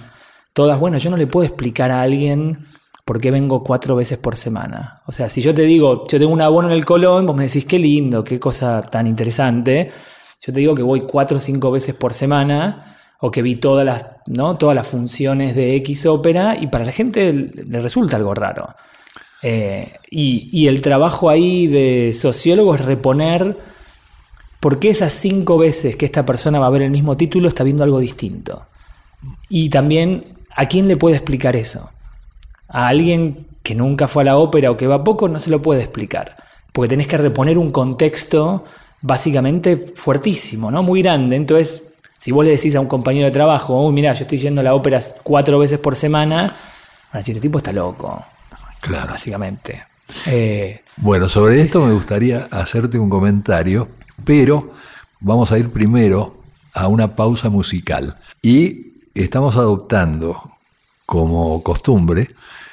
todas, 0.53 0.81
bueno, 0.81 0.97
yo 0.99 1.11
no 1.11 1.17
le 1.17 1.27
puedo 1.27 1.47
explicar 1.47 1.91
a 1.91 2.01
alguien 2.01 2.67
por 3.05 3.21
qué 3.21 3.31
vengo 3.31 3.63
cuatro 3.63 3.95
veces 3.95 4.19
por 4.19 4.37
semana. 4.37 5.03
O 5.07 5.13
sea, 5.13 5.29
si 5.29 5.41
yo 5.41 5.55
te 5.55 5.63
digo, 5.63 6.07
yo 6.09 6.19
tengo 6.19 6.33
un 6.33 6.41
abono 6.41 6.69
en 6.69 6.75
el 6.75 6.85
Colón, 6.85 7.27
vos 7.27 7.37
me 7.37 7.45
decís, 7.45 7.65
qué 7.65 7.79
lindo, 7.79 8.25
qué 8.25 8.41
cosa 8.41 8.83
tan 8.83 9.07
interesante. 9.07 9.93
Yo 10.45 10.53
te 10.53 10.61
digo 10.61 10.75
que 10.75 10.83
voy 10.83 11.03
cuatro 11.03 11.37
o 11.37 11.41
cinco 11.41 11.71
veces 11.71 11.95
por 11.95 12.13
semana, 12.13 12.97
o 13.21 13.31
que 13.31 13.43
vi 13.43 13.57
todas 13.57 13.85
las, 13.85 14.07
¿no? 14.27 14.57
todas 14.57 14.75
las 14.75 14.87
funciones 14.87 15.55
de 15.55 15.77
X 15.77 16.07
ópera, 16.07 16.57
y 16.57 16.67
para 16.67 16.85
la 16.85 16.93
gente 16.93 17.33
le 17.33 17.79
resulta 17.81 18.17
algo 18.17 18.35
raro. 18.35 18.75
Eh, 19.43 19.95
y, 20.11 20.49
y 20.53 20.69
el 20.69 20.83
trabajo 20.83 21.29
ahí 21.29 21.67
de 21.67 22.13
sociólogo 22.15 22.75
es 22.75 22.85
reponer 22.85 23.57
por 24.61 24.79
qué 24.79 24.91
esas 24.91 25.13
cinco 25.13 25.59
veces 25.59 25.97
que 25.97 26.07
esta 26.07 26.27
persona 26.27 26.59
va 26.59 26.67
a 26.67 26.71
ver 26.71 26.83
el 26.83 26.91
mismo 26.91 27.17
título 27.17 27.49
está 27.49 27.63
viendo 27.65 27.85
algo 27.85 28.01
distinto. 28.01 28.67
Y 29.49 29.69
también, 29.69 30.37
¿a 30.55 30.67
quién 30.67 30.89
le 30.89 30.97
puede 30.97 31.17
explicar 31.17 31.57
eso? 31.57 31.91
A 32.69 32.89
alguien 32.89 33.47
que 33.63 33.75
nunca 33.75 34.09
fue 34.09 34.23
a 34.23 34.27
la 34.27 34.39
ópera 34.39 34.71
o 34.71 34.77
que 34.77 34.87
va 34.87 35.05
poco 35.05 35.29
no 35.29 35.39
se 35.39 35.51
lo 35.51 35.63
puede 35.63 35.83
explicar. 35.83 36.37
Porque 36.73 36.89
tenés 36.89 37.09
que 37.09 37.17
reponer 37.17 37.59
un 37.59 37.71
contexto 37.71 38.65
básicamente 39.03 39.77
fuertísimo, 39.95 40.71
¿no? 40.71 40.83
Muy 40.83 41.03
grande. 41.03 41.37
Entonces, 41.37 41.86
si 42.27 42.33
vos 42.33 42.45
le 42.45 42.51
decís 42.51 42.75
a 42.75 42.81
un 42.81 42.89
compañero 42.89 43.27
de 43.27 43.31
trabajo, 43.31 43.81
uy, 43.87 43.93
mira, 43.93 44.13
yo 44.13 44.23
estoy 44.23 44.39
yendo 44.39 44.61
a 44.61 44.65
la 44.65 44.75
ópera 44.75 45.01
cuatro 45.23 45.61
veces 45.61 45.79
por 45.79 45.95
semana, 45.95 46.43
van 46.43 46.57
a 47.13 47.19
decir, 47.19 47.37
este 47.37 47.43
tipo 47.47 47.59
está 47.59 47.71
loco, 47.71 48.21
Claro. 48.81 49.13
básicamente. 49.13 49.85
Eh, 50.27 50.83
Bueno, 50.97 51.29
sobre 51.29 51.61
esto 51.61 51.87
me 51.87 51.93
gustaría 51.93 52.49
hacerte 52.51 52.99
un 52.99 53.09
comentario, 53.09 53.91
pero 54.25 54.73
vamos 55.21 55.53
a 55.53 55.59
ir 55.59 55.71
primero 55.71 56.43
a 56.75 56.89
una 56.89 57.15
pausa 57.15 57.49
musical. 57.49 58.19
Y 58.43 58.95
estamos 59.15 59.57
adoptando 59.57 60.51
como 61.07 61.63
costumbre 61.63 62.31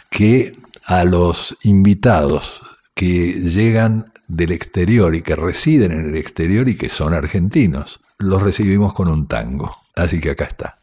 que 0.10 0.56
a 0.88 1.04
los 1.04 1.56
invitados 1.62 2.60
que 2.96 3.34
llegan 3.34 4.12
del 4.28 4.52
exterior 4.52 5.14
y 5.14 5.22
que 5.22 5.36
residen 5.36 5.92
en 5.92 6.06
el 6.10 6.18
exterior 6.18 6.68
y 6.70 6.76
que 6.76 6.90
son 6.90 7.14
argentinos, 7.14 8.00
los 8.24 8.42
recibimos 8.42 8.94
con 8.94 9.08
un 9.08 9.28
tango. 9.28 9.70
Así 9.96 10.20
que 10.20 10.32
acá 10.32 10.46
está. 10.46 10.83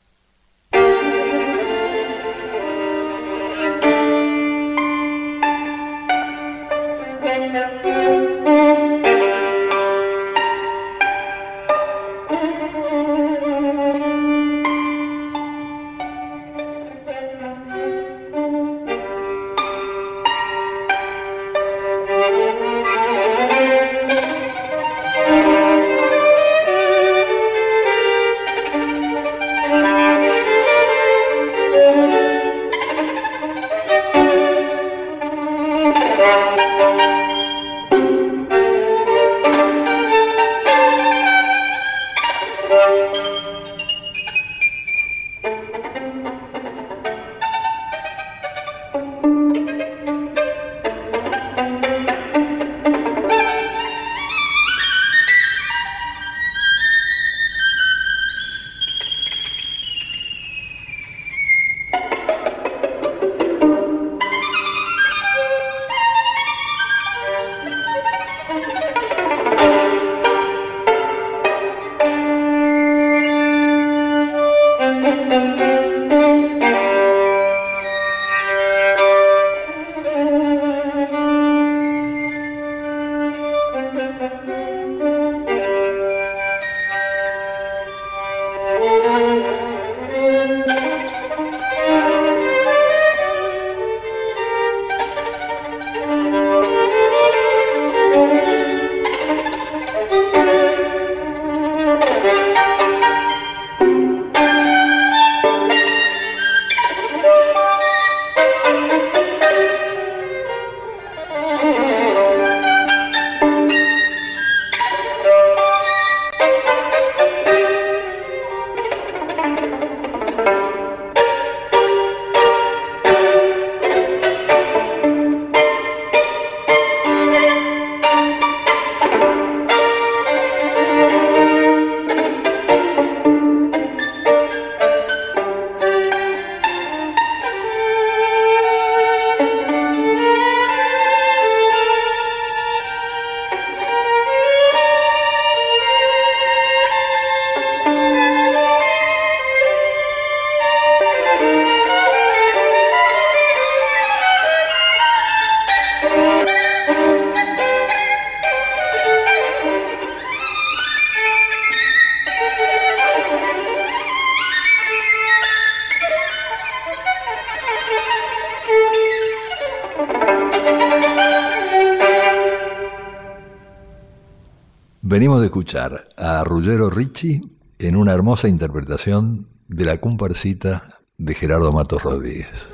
Venimos 175.10 175.40
de 175.40 175.46
escuchar 175.46 176.06
a 176.16 176.44
Ruggero 176.44 176.88
Ricci 176.88 177.40
en 177.80 177.96
una 177.96 178.12
hermosa 178.12 178.46
interpretación 178.46 179.48
de 179.66 179.84
la 179.84 180.00
comparsita 180.00 181.00
de 181.18 181.34
Gerardo 181.34 181.72
Matos 181.72 182.04
Rodríguez. 182.04 182.68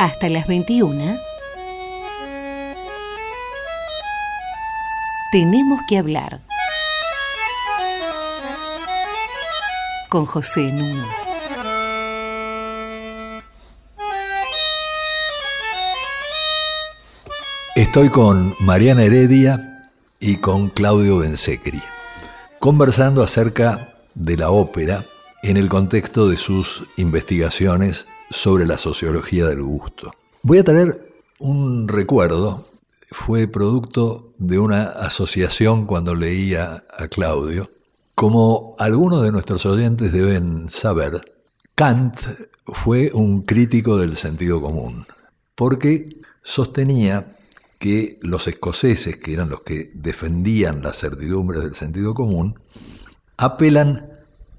Hasta 0.00 0.28
las 0.30 0.48
21. 0.48 1.16
Tenemos 5.30 5.78
que 5.88 5.98
hablar. 5.98 6.44
Con 10.08 10.26
José 10.26 10.72
Nuno. 10.72 11.29
Estoy 17.90 18.08
con 18.08 18.54
Mariana 18.60 19.02
Heredia 19.02 19.90
y 20.20 20.36
con 20.36 20.68
Claudio 20.68 21.18
Bensecri, 21.18 21.82
conversando 22.60 23.20
acerca 23.20 23.96
de 24.14 24.36
la 24.36 24.52
ópera 24.52 25.04
en 25.42 25.56
el 25.56 25.68
contexto 25.68 26.28
de 26.28 26.36
sus 26.36 26.84
investigaciones 26.98 28.06
sobre 28.30 28.64
la 28.64 28.78
sociología 28.78 29.46
del 29.46 29.62
gusto. 29.62 30.12
Voy 30.42 30.58
a 30.58 30.64
traer 30.64 31.12
un 31.40 31.88
recuerdo, 31.88 32.64
fue 33.10 33.48
producto 33.48 34.28
de 34.38 34.60
una 34.60 34.84
asociación 34.84 35.84
cuando 35.84 36.14
leía 36.14 36.84
a 36.96 37.08
Claudio. 37.08 37.72
Como 38.14 38.76
algunos 38.78 39.24
de 39.24 39.32
nuestros 39.32 39.66
oyentes 39.66 40.12
deben 40.12 40.68
saber, 40.70 41.42
Kant 41.74 42.20
fue 42.66 43.10
un 43.12 43.42
crítico 43.42 43.96
del 43.96 44.16
sentido 44.16 44.62
común, 44.62 45.04
porque 45.56 46.20
sostenía 46.44 47.36
que 47.80 48.18
los 48.20 48.46
escoceses, 48.46 49.16
que 49.16 49.32
eran 49.32 49.48
los 49.48 49.62
que 49.62 49.90
defendían 49.94 50.82
las 50.82 50.98
certidumbres 50.98 51.62
del 51.62 51.74
sentido 51.74 52.12
común, 52.12 52.60
apelan 53.38 54.10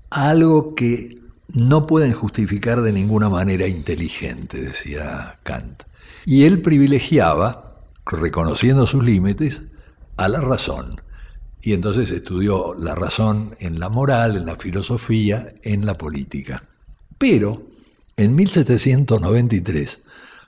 a 0.10 0.32
algo 0.32 0.74
que 0.74 1.22
no 1.48 1.86
pueden 1.86 2.14
justificar 2.14 2.82
de 2.82 2.92
ninguna 2.92 3.30
manera 3.30 3.68
inteligente, 3.68 4.60
decía 4.60 5.40
Kant. 5.44 5.84
Y 6.26 6.46
él 6.46 6.64
privilegiaba, 6.64 7.78
reconociendo 8.08 8.88
sus 8.88 9.04
límites, 9.04 9.68
a 10.18 10.28
la 10.28 10.42
razón. 10.42 11.00
Y 11.62 11.74
entonces 11.74 12.10
estudió 12.10 12.74
la 12.74 12.96
razón 12.96 13.56
en 13.60 13.80
la 13.80 13.90
moral, 13.90 14.36
en 14.36 14.48
la 14.48 14.56
filosofía, 14.56 15.46
en 15.62 15.86
la 15.86 15.96
política. 15.96 16.64
Pero 17.20 17.68
en 18.18 18.36
1793 18.36 20.02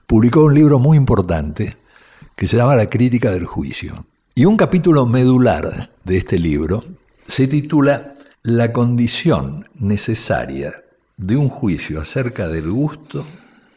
publicó 0.08 0.46
un 0.46 0.56
libro 0.56 0.80
muy 0.80 0.98
importante 0.98 1.83
que 2.36 2.48
se 2.48 2.58
llama 2.58 2.76
La 2.76 2.90
crítica 2.90 3.32
del 3.32 3.46
juicio. 3.46 4.06
Y 4.36 4.46
un 4.46 4.58
capítulo 4.58 5.06
medular 5.06 5.72
de 6.04 6.18
este 6.18 6.40
libro 6.40 6.84
se 7.28 7.48
titula 7.48 8.14
La 8.42 8.74
condición 8.74 9.68
necesaria 9.76 10.74
de 11.18 11.38
un 11.38 11.50
juicio 11.50 12.02
acerca 12.02 12.48
del 12.48 12.70
gusto 12.70 13.26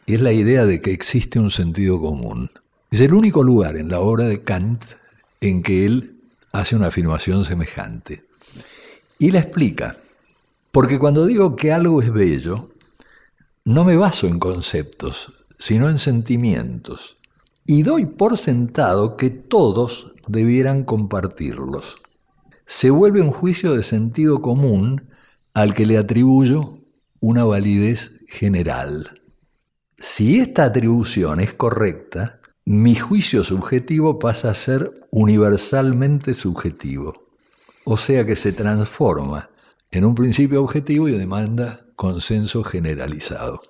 es 0.07 0.21
la 0.21 0.31
idea 0.31 0.65
de 0.65 0.81
que 0.81 0.91
existe 0.91 1.39
un 1.39 1.51
sentido 1.51 1.99
común. 1.99 2.49
Es 2.89 3.01
el 3.01 3.13
único 3.13 3.43
lugar 3.43 3.77
en 3.77 3.89
la 3.89 3.99
obra 3.99 4.25
de 4.25 4.41
Kant 4.41 4.83
en 5.41 5.61
que 5.61 5.85
él 5.85 6.15
hace 6.51 6.75
una 6.75 6.87
afirmación 6.87 7.45
semejante. 7.45 8.23
Y 9.19 9.31
la 9.31 9.39
explica, 9.39 9.95
porque 10.71 10.97
cuando 10.97 11.25
digo 11.25 11.55
que 11.55 11.71
algo 11.71 12.01
es 12.01 12.11
bello, 12.11 12.69
no 13.65 13.83
me 13.83 13.97
baso 13.97 14.27
en 14.27 14.39
conceptos, 14.39 15.33
sino 15.59 15.89
en 15.89 15.99
sentimientos 15.99 17.16
y 17.67 17.83
doy 17.83 18.05
por 18.05 18.37
sentado 18.37 19.17
que 19.17 19.29
todos 19.29 20.15
debieran 20.27 20.85
compartirlos. 20.85 21.97
Se 22.65 22.89
vuelve 22.89 23.21
un 23.21 23.31
juicio 23.31 23.75
de 23.75 23.83
sentido 23.83 24.41
común 24.41 25.09
al 25.53 25.73
que 25.73 25.85
le 25.85 25.97
atribuyo 25.97 26.79
una 27.19 27.43
validez 27.43 28.13
general. 28.29 29.11
Si 29.97 30.39
esta 30.39 30.63
atribución 30.63 31.41
es 31.41 31.53
correcta, 31.53 32.39
mi 32.65 32.95
juicio 32.95 33.43
subjetivo 33.43 34.17
pasa 34.17 34.51
a 34.51 34.53
ser 34.53 35.07
universalmente 35.11 36.33
subjetivo, 36.33 37.13
o 37.83 37.97
sea 37.97 38.25
que 38.25 38.35
se 38.35 38.53
transforma 38.53 39.49
en 39.91 40.05
un 40.05 40.15
principio 40.15 40.63
objetivo 40.63 41.09
y 41.09 41.13
demanda 41.13 41.85
consenso 41.95 42.63
generalizado. 42.63 43.61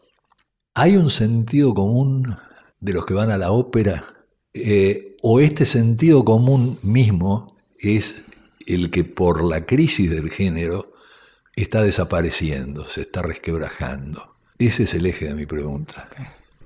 Hay 0.73 0.97
un 0.97 1.09
sentido 1.09 1.73
común 1.73 2.37
de 2.79 2.93
los 2.93 3.05
que 3.05 3.13
van 3.13 3.31
a 3.31 3.37
la 3.37 3.51
ópera, 3.51 4.05
eh, 4.53 5.15
o 5.21 5.39
este 5.39 5.65
sentido 5.65 6.23
común 6.23 6.79
mismo 6.81 7.47
es 7.79 8.23
el 8.65 8.89
que 8.89 9.03
por 9.03 9.43
la 9.43 9.65
crisis 9.65 10.09
del 10.09 10.29
género 10.29 10.93
está 11.55 11.81
desapareciendo, 11.81 12.87
se 12.87 13.01
está 13.01 13.21
resquebrajando. 13.21 14.35
Ese 14.59 14.83
es 14.83 14.93
el 14.93 15.05
eje 15.05 15.27
de 15.27 15.35
mi 15.35 15.45
pregunta. 15.45 16.07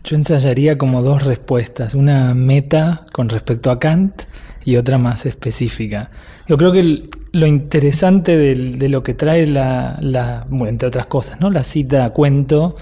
Yo 0.04 0.16
ensayaría 0.16 0.78
como 0.78 1.04
dos 1.04 1.24
respuestas, 1.24 1.94
una 1.94 2.34
meta 2.34 3.06
con 3.12 3.30
respecto 3.30 3.70
a 3.70 3.80
Kant 3.80 4.24
y 4.66 4.78
otra 4.78 4.98
más 4.98 5.26
específica. 5.26 6.12
Yo 6.48 6.58
creo 6.58 6.72
que 6.72 7.04
lo 7.32 7.48
interesante 7.48 8.38
de, 8.38 8.90
lo 8.90 9.04
que 9.04 9.14
trae 9.14 9.46
la, 9.48 9.98
la, 10.02 10.48
entre 10.68 10.88
otras 10.88 11.06
cosas, 11.06 11.40
¿no? 11.40 11.50
la 11.50 11.64
cita 11.64 12.10
cuento, 12.12 12.76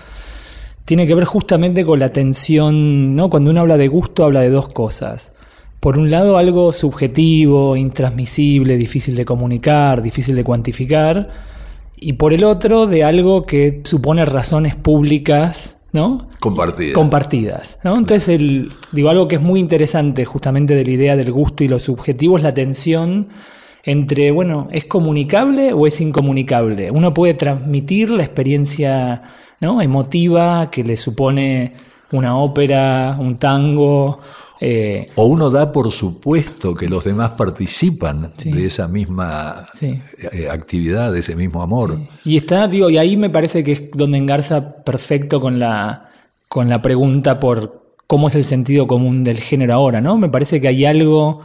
tiene 0.85 1.05
que 1.05 1.15
ver 1.15 1.25
justamente 1.25 1.85
con 1.85 1.99
la 1.99 2.09
tensión, 2.09 3.15
¿no? 3.15 3.29
Cuando 3.29 3.51
uno 3.51 3.61
habla 3.61 3.77
de 3.77 3.87
gusto 3.87 4.23
habla 4.23 4.41
de 4.41 4.49
dos 4.49 4.69
cosas. 4.69 5.33
Por 5.79 5.97
un 5.97 6.11
lado 6.11 6.37
algo 6.37 6.73
subjetivo, 6.73 7.77
intransmisible, 7.77 8.75
difícil 8.75 9.15
de 9.15 9.23
comunicar, 9.23 10.01
difícil 10.01 10.35
de 10.35 10.43
cuantificar, 10.43 11.29
y 11.95 12.13
por 12.13 12.33
el 12.33 12.43
otro 12.43 12.87
de 12.87 13.03
algo 13.03 13.45
que 13.45 13.81
supone 13.83 14.25
razones 14.25 14.75
públicas, 14.75 15.77
¿no? 15.91 16.27
Compartidas. 16.39 16.93
Compartidas, 16.93 17.79
¿no? 17.83 17.97
Entonces, 17.97 18.29
el, 18.29 18.71
digo, 18.91 19.09
algo 19.09 19.27
que 19.27 19.35
es 19.35 19.41
muy 19.41 19.59
interesante 19.59 20.25
justamente 20.25 20.75
de 20.75 20.85
la 20.85 20.91
idea 20.91 21.15
del 21.15 21.31
gusto 21.31 21.63
y 21.63 21.67
lo 21.67 21.79
subjetivo 21.79 22.37
es 22.37 22.43
la 22.43 22.53
tensión 22.53 23.27
entre, 23.83 24.31
bueno, 24.31 24.67
¿es 24.71 24.85
comunicable 24.85 25.73
o 25.73 25.87
es 25.87 26.01
incomunicable? 26.01 26.91
Uno 26.91 27.13
puede 27.13 27.33
transmitir 27.33 28.09
la 28.09 28.23
experiencia 28.23 29.21
¿no? 29.59 29.81
emotiva 29.81 30.69
que 30.69 30.83
le 30.83 30.97
supone 30.97 31.73
una 32.11 32.37
ópera, 32.37 33.17
un 33.19 33.37
tango. 33.37 34.19
Eh, 34.61 35.07
o 35.15 35.25
uno 35.25 35.49
da 35.49 35.71
por 35.71 35.89
supuesto 35.91 36.75
que 36.75 36.89
los 36.89 37.05
demás 37.05 37.31
participan 37.31 38.33
de 38.43 38.65
esa 38.65 38.89
misma 38.89 39.67
eh, 39.81 40.49
actividad, 40.51 41.13
de 41.13 41.19
ese 41.19 41.35
mismo 41.35 41.61
amor. 41.61 41.97
Y 42.25 42.37
está, 42.37 42.67
digo, 42.67 42.89
y 42.89 42.97
ahí 42.97 43.15
me 43.15 43.29
parece 43.29 43.63
que 43.63 43.71
es 43.71 43.91
donde 43.91 44.17
engarza 44.17 44.83
perfecto 44.83 45.39
con 45.39 45.59
la, 45.59 46.09
con 46.49 46.67
la 46.67 46.81
pregunta 46.81 47.39
por 47.39 47.79
cómo 48.05 48.27
es 48.27 48.35
el 48.35 48.43
sentido 48.43 48.87
común 48.87 49.23
del 49.23 49.39
género 49.39 49.75
ahora, 49.75 50.01
¿no? 50.01 50.17
Me 50.17 50.29
parece 50.29 50.59
que 50.59 50.67
hay 50.67 50.83
algo, 50.83 51.41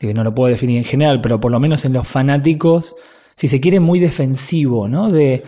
no 0.00 0.24
lo 0.24 0.34
puedo 0.34 0.50
definir 0.50 0.78
en 0.78 0.84
general, 0.84 1.20
pero 1.20 1.40
por 1.40 1.50
lo 1.50 1.60
menos 1.60 1.84
en 1.84 1.92
los 1.92 2.06
fanáticos, 2.06 2.96
si 3.36 3.48
se 3.48 3.60
quiere, 3.60 3.80
muy 3.80 3.98
defensivo, 4.00 4.88
¿no? 4.88 5.10
De 5.10 5.42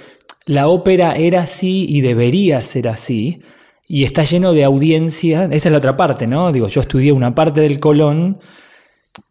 la 0.46 0.68
ópera 0.68 1.16
era 1.16 1.40
así 1.40 1.86
y 1.88 2.00
debería 2.00 2.62
ser 2.62 2.88
así, 2.88 3.42
y 3.88 4.04
está 4.04 4.24
lleno 4.24 4.52
de 4.52 4.64
audiencia, 4.64 5.44
esa 5.44 5.68
es 5.68 5.72
la 5.72 5.78
otra 5.78 5.96
parte, 5.96 6.26
¿no? 6.26 6.52
Digo, 6.52 6.68
yo 6.68 6.80
estudié 6.80 7.12
una 7.12 7.34
parte 7.34 7.60
del 7.60 7.78
Colón 7.78 8.38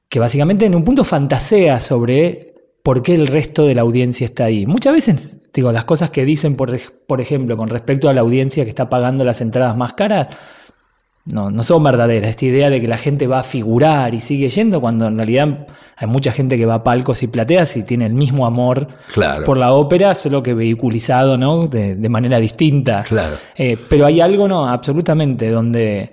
que 0.07 0.19
básicamente 0.19 0.65
en 0.65 0.75
un 0.75 0.83
punto 0.83 1.03
fantasea 1.03 1.79
sobre 1.79 2.53
por 2.83 3.01
qué 3.01 3.15
el 3.15 3.27
resto 3.27 3.65
de 3.65 3.75
la 3.75 3.81
audiencia 3.81 4.25
está 4.25 4.45
ahí. 4.45 4.65
Muchas 4.65 4.93
veces, 4.93 5.41
digo, 5.53 5.71
las 5.71 5.85
cosas 5.85 6.11
que 6.11 6.23
dicen, 6.23 6.55
por, 6.55 6.79
por 7.07 7.19
ejemplo, 7.19 7.57
con 7.57 7.69
respecto 7.69 8.07
a 8.07 8.13
la 8.13 8.21
audiencia 8.21 8.63
que 8.63 8.69
está 8.69 8.89
pagando 8.89 9.23
las 9.23 9.41
entradas 9.41 9.75
más 9.75 9.93
caras, 9.93 10.29
no, 11.25 11.49
no 11.49 11.63
son 11.63 11.83
verdaderas. 11.83 12.29
Esta 12.29 12.45
idea 12.45 12.69
de 12.69 12.79
que 12.79 12.87
la 12.87 12.97
gente 12.97 13.25
va 13.25 13.39
a 13.39 13.43
figurar 13.43 14.13
y 14.13 14.19
sigue 14.19 14.47
yendo, 14.47 14.79
cuando 14.79 15.07
en 15.07 15.17
realidad 15.17 15.67
hay 15.97 16.07
mucha 16.07 16.31
gente 16.31 16.57
que 16.57 16.65
va 16.65 16.75
a 16.75 16.83
palcos 16.83 17.23
y 17.23 17.27
plateas 17.27 17.75
y 17.77 17.83
tiene 17.83 18.05
el 18.05 18.13
mismo 18.13 18.45
amor 18.45 18.87
por 19.45 19.57
la 19.57 19.73
ópera, 19.73 20.13
solo 20.13 20.43
que 20.43 20.53
vehiculizado 20.53 21.37
¿no? 21.37 21.65
de, 21.65 22.09
manera 22.09 22.39
distinta. 22.39 23.03
Claro. 23.03 23.37
Eh, 23.55 23.77
pero 23.89 24.05
hay 24.05 24.21
algo, 24.21 24.47
no, 24.47 24.67
absolutamente, 24.67 25.49
donde 25.49 26.11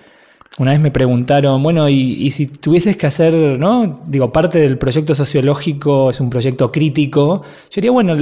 una 0.59 0.70
vez 0.70 0.81
me 0.81 0.90
preguntaron, 0.90 1.62
bueno, 1.62 1.88
y, 1.88 1.94
y, 1.94 2.31
si 2.31 2.46
tuvieses 2.46 2.96
que 2.96 3.07
hacer, 3.07 3.59
¿no? 3.59 4.03
Digo, 4.07 4.33
parte 4.33 4.59
del 4.59 4.79
proyecto 4.79 5.14
sociológico 5.14 6.11
es 6.11 6.20
un 6.20 6.29
proyecto 6.31 6.70
crítico, 6.70 7.42
yo 7.42 7.75
diría, 7.75 7.90
bueno, 7.90 8.14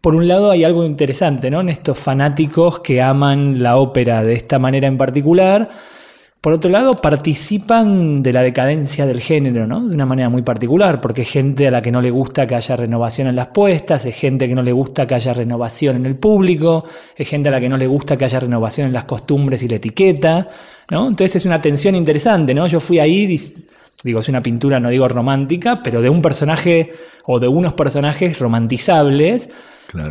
por 0.00 0.14
un 0.14 0.28
lado 0.28 0.50
hay 0.50 0.64
algo 0.64 0.84
interesante, 0.84 1.50
¿no? 1.50 1.60
En 1.60 1.68
estos 1.68 1.98
fanáticos 1.98 2.80
que 2.80 3.02
aman 3.02 3.62
la 3.62 3.76
ópera 3.76 4.22
de 4.22 4.34
esta 4.34 4.58
manera 4.58 4.86
en 4.86 4.96
particular. 4.96 5.68
Por 6.40 6.52
otro 6.52 6.70
lado, 6.70 6.94
participan 6.94 8.22
de 8.22 8.32
la 8.32 8.42
decadencia 8.42 9.06
del 9.06 9.20
género, 9.20 9.66
¿no? 9.66 9.88
De 9.88 9.92
una 9.92 10.06
manera 10.06 10.28
muy 10.28 10.42
particular, 10.42 11.00
porque 11.00 11.22
es 11.22 11.28
gente 11.28 11.66
a 11.66 11.72
la 11.72 11.82
que 11.82 11.90
no 11.90 12.00
le 12.00 12.12
gusta 12.12 12.46
que 12.46 12.54
haya 12.54 12.76
renovación 12.76 13.26
en 13.26 13.34
las 13.34 13.48
puestas, 13.48 14.04
es 14.06 14.14
gente 14.14 14.46
que 14.46 14.54
no 14.54 14.62
le 14.62 14.70
gusta 14.70 15.04
que 15.04 15.16
haya 15.16 15.34
renovación 15.34 15.96
en 15.96 16.06
el 16.06 16.14
público, 16.14 16.84
es 17.16 17.28
gente 17.28 17.48
a 17.48 17.52
la 17.52 17.60
que 17.60 17.68
no 17.68 17.76
le 17.76 17.88
gusta 17.88 18.16
que 18.16 18.24
haya 18.24 18.38
renovación 18.38 18.86
en 18.86 18.92
las 18.92 19.04
costumbres 19.04 19.64
y 19.64 19.68
la 19.68 19.76
etiqueta, 19.76 20.48
¿no? 20.90 21.08
Entonces 21.08 21.36
es 21.36 21.44
una 21.44 21.60
tensión 21.60 21.96
interesante, 21.96 22.54
¿no? 22.54 22.68
Yo 22.68 22.78
fui 22.78 23.00
ahí 23.00 23.26
digo, 24.04 24.20
es 24.20 24.28
una 24.28 24.42
pintura, 24.42 24.80
no 24.80 24.90
digo 24.90 25.08
romántica, 25.08 25.82
pero 25.82 26.00
de 26.00 26.10
un 26.10 26.22
personaje 26.22 26.92
o 27.24 27.40
de 27.40 27.48
unos 27.48 27.74
personajes 27.74 28.38
romantizables. 28.38 29.48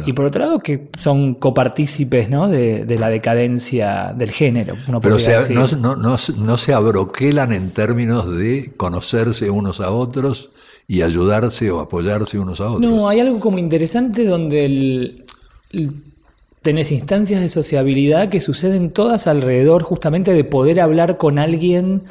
Y 0.08 0.14
por 0.14 0.26
otro 0.26 0.44
lado, 0.44 0.60
que 0.60 0.90
son 0.98 1.36
copartícipes 1.36 2.30
¿no? 2.30 2.50
de, 2.50 2.98
la 3.00 3.10
decadencia 3.10 4.12
del 4.18 4.32
género. 4.32 4.76
Pero 5.02 5.18
no, 6.38 6.58
se 6.58 6.74
abroquelan 6.74 7.54
en 7.54 7.70
términos 7.70 8.36
de 8.36 8.74
conocerse 8.76 9.52
unos 9.52 9.80
a 9.80 9.92
otros 9.92 10.50
y 10.88 11.04
ayudarse 11.04 11.70
o 11.70 11.80
apoyarse 11.80 12.40
unos 12.40 12.60
a 12.60 12.72
otros. 12.72 12.82
No, 12.82 13.08
hay 13.08 13.20
algo 13.20 13.40
como 13.40 13.60
interesante 13.60 14.26
donde 14.26 14.66
el, 14.66 15.26
tenés 16.64 16.92
instancias 16.92 17.42
de 17.42 17.50
sociabilidad 17.50 18.30
que 18.30 18.42
suceden 18.42 18.92
todas 18.92 19.28
alrededor 19.28 19.84
justamente 19.84 20.34
de 20.34 20.44
poder 20.44 20.80
hablar 20.80 21.18
con 21.18 21.38
alguien 21.40 22.04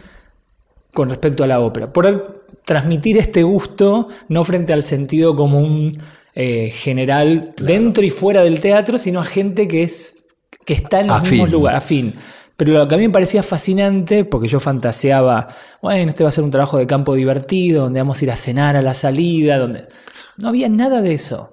con 0.96 1.10
respecto 1.10 1.44
a 1.44 1.46
la 1.46 1.60
ópera. 1.60 1.92
Poder 1.92 2.46
transmitir 2.64 3.18
este 3.18 3.42
gusto 3.42 4.08
no 4.28 4.44
frente 4.44 4.72
al 4.72 4.82
sentido 4.82 5.36
común 5.36 5.98
eh, 6.34 6.70
general 6.70 7.52
dentro 7.58 8.02
y 8.02 8.08
fuera 8.08 8.42
del 8.42 8.60
teatro, 8.60 8.96
sino 8.96 9.20
a 9.20 9.24
gente 9.24 9.68
que 9.68 9.82
es 9.82 10.24
que 10.64 10.72
está 10.72 11.00
en 11.00 11.08
los 11.08 11.22
mismos 11.30 11.50
lugares, 11.50 11.84
afín. 11.84 12.14
Pero 12.56 12.72
lo 12.72 12.88
que 12.88 12.94
a 12.94 12.98
mí 12.98 13.06
me 13.06 13.12
parecía 13.12 13.42
fascinante, 13.42 14.24
porque 14.24 14.48
yo 14.48 14.58
fantaseaba, 14.58 15.48
bueno, 15.82 16.08
este 16.08 16.24
va 16.24 16.30
a 16.30 16.32
ser 16.32 16.44
un 16.44 16.50
trabajo 16.50 16.78
de 16.78 16.86
campo 16.86 17.14
divertido, 17.14 17.84
donde 17.84 18.00
vamos 18.00 18.22
a 18.22 18.24
ir 18.24 18.30
a 18.30 18.36
cenar 18.36 18.74
a 18.74 18.80
la 18.80 18.94
salida, 18.94 19.58
donde 19.58 19.84
no 20.38 20.48
había 20.48 20.70
nada 20.70 21.02
de 21.02 21.12
eso. 21.12 21.52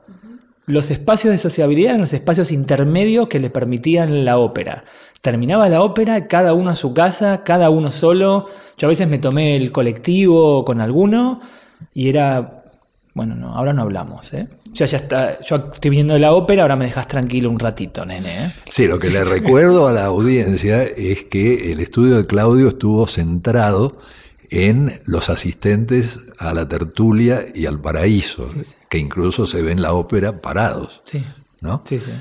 Los 0.68 0.90
espacios 0.90 1.34
de 1.34 1.38
sociabilidad 1.38 1.90
eran 1.90 2.02
los 2.02 2.14
espacios 2.14 2.50
intermedios 2.54 3.28
que 3.28 3.40
le 3.40 3.50
permitían 3.50 4.24
la 4.24 4.38
ópera. 4.38 4.86
Terminaba 5.24 5.70
la 5.70 5.82
ópera, 5.82 6.28
cada 6.28 6.54
uno 6.54 6.72
a 6.72 6.76
su 6.76 6.94
casa, 6.94 7.46
cada 7.46 7.70
uno 7.70 7.94
solo. 7.94 8.48
Yo 8.78 8.88
a 8.88 8.90
veces 8.90 9.08
me 9.08 9.20
tomé 9.20 9.56
el 9.56 9.72
colectivo 9.72 10.66
con 10.66 10.82
alguno 10.82 11.40
y 11.94 12.10
era 12.10 12.64
bueno, 13.14 13.34
no, 13.34 13.56
ahora 13.56 13.72
no 13.72 13.84
hablamos, 13.84 14.34
¿eh? 14.34 14.50
Ya, 14.74 14.86
ya 14.86 14.98
está, 14.98 15.40
yo 15.40 15.70
estoy 15.72 15.92
viendo 15.92 16.18
la 16.18 16.34
ópera, 16.34 16.64
ahora 16.64 16.76
me 16.76 16.86
dejas 16.86 17.08
tranquilo 17.08 17.50
un 17.50 17.58
ratito, 17.58 18.06
nene. 18.06 18.48
¿eh? 18.48 18.52
Sí, 18.70 18.86
lo 18.86 19.00
que 19.00 19.12
le 19.12 19.24
recuerdo 19.24 19.88
a 19.88 19.94
la 19.94 20.06
audiencia 20.06 20.84
es 20.84 21.24
que 21.24 21.72
el 21.72 21.80
estudio 21.80 22.18
de 22.18 22.26
Claudio 22.26 22.68
estuvo 22.68 23.08
centrado 23.08 23.94
en 24.50 24.92
los 25.06 25.30
asistentes 25.30 26.20
a 26.38 26.54
la 26.54 26.68
tertulia 26.68 27.46
y 27.56 27.66
al 27.66 27.80
paraíso, 27.80 28.46
que 28.90 28.98
incluso 28.98 29.46
se 29.46 29.62
ven 29.62 29.82
la 29.82 29.94
ópera 29.94 30.42
parados. 30.42 31.02
Sí. 31.06 31.24
¿no? 31.64 31.82
Sí, 31.86 31.98
sí. 31.98 32.12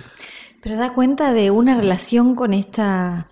Pero 0.62 0.77
da 0.77 0.94
cuenta 0.94 1.33
de 1.33 1.51
una 1.51 1.77
relación 1.77 2.37
con 2.37 2.55
esta, 2.55 3.27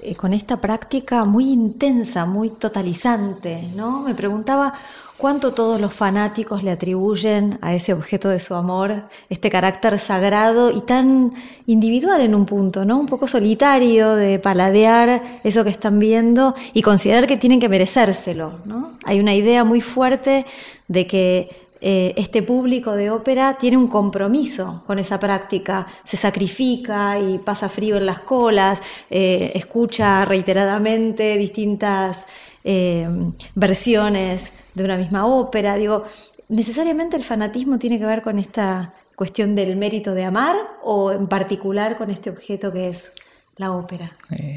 eh, 0.00 0.16
con 0.16 0.32
esta 0.32 0.60
práctica 0.60 1.24
muy 1.24 1.52
intensa, 1.52 2.26
muy 2.26 2.50
totalizante, 2.50 3.70
¿no? 3.76 4.00
Me 4.00 4.16
preguntaba 4.16 4.74
cuánto 5.16 5.52
todos 5.52 5.80
los 5.80 5.94
fanáticos 5.94 6.64
le 6.64 6.72
atribuyen 6.72 7.60
a 7.62 7.72
ese 7.72 7.92
objeto 7.92 8.28
de 8.28 8.40
su 8.40 8.56
amor 8.56 9.04
este 9.30 9.48
carácter 9.48 9.96
sagrado 10.00 10.72
y 10.72 10.80
tan 10.80 11.34
individual 11.66 12.20
en 12.20 12.34
un 12.34 12.46
punto, 12.46 12.84
¿no? 12.84 12.98
Un 12.98 13.06
poco 13.06 13.28
solitario 13.28 14.16
de 14.16 14.40
paladear 14.40 15.40
eso 15.44 15.62
que 15.62 15.70
están 15.70 16.00
viendo 16.00 16.56
y 16.72 16.82
considerar 16.82 17.28
que 17.28 17.36
tienen 17.36 17.60
que 17.60 17.68
merecérselo, 17.68 18.58
¿no? 18.64 18.98
Hay 19.04 19.20
una 19.20 19.36
idea 19.36 19.62
muy 19.62 19.80
fuerte 19.80 20.44
de 20.88 21.06
que 21.06 21.65
eh, 21.80 22.14
este 22.16 22.42
público 22.42 22.92
de 22.92 23.10
ópera 23.10 23.58
tiene 23.58 23.76
un 23.76 23.88
compromiso 23.88 24.82
con 24.86 24.98
esa 24.98 25.20
práctica, 25.20 25.86
se 26.04 26.16
sacrifica 26.16 27.18
y 27.20 27.38
pasa 27.38 27.68
frío 27.68 27.98
en 27.98 28.06
las 28.06 28.20
colas, 28.20 28.82
eh, 29.10 29.52
escucha 29.54 30.24
reiteradamente 30.24 31.36
distintas 31.36 32.26
eh, 32.64 33.06
versiones 33.54 34.52
de 34.74 34.84
una 34.84 34.96
misma 34.96 35.26
ópera. 35.26 35.76
Digo, 35.76 36.04
¿necesariamente 36.48 37.16
el 37.16 37.24
fanatismo 37.24 37.78
tiene 37.78 37.98
que 37.98 38.06
ver 38.06 38.22
con 38.22 38.38
esta 38.38 38.94
cuestión 39.14 39.54
del 39.54 39.76
mérito 39.76 40.14
de 40.14 40.24
amar 40.24 40.56
o 40.82 41.12
en 41.12 41.26
particular 41.26 41.98
con 41.98 42.10
este 42.10 42.30
objeto 42.30 42.72
que 42.72 42.88
es 42.88 43.12
la 43.56 43.72
ópera? 43.72 44.16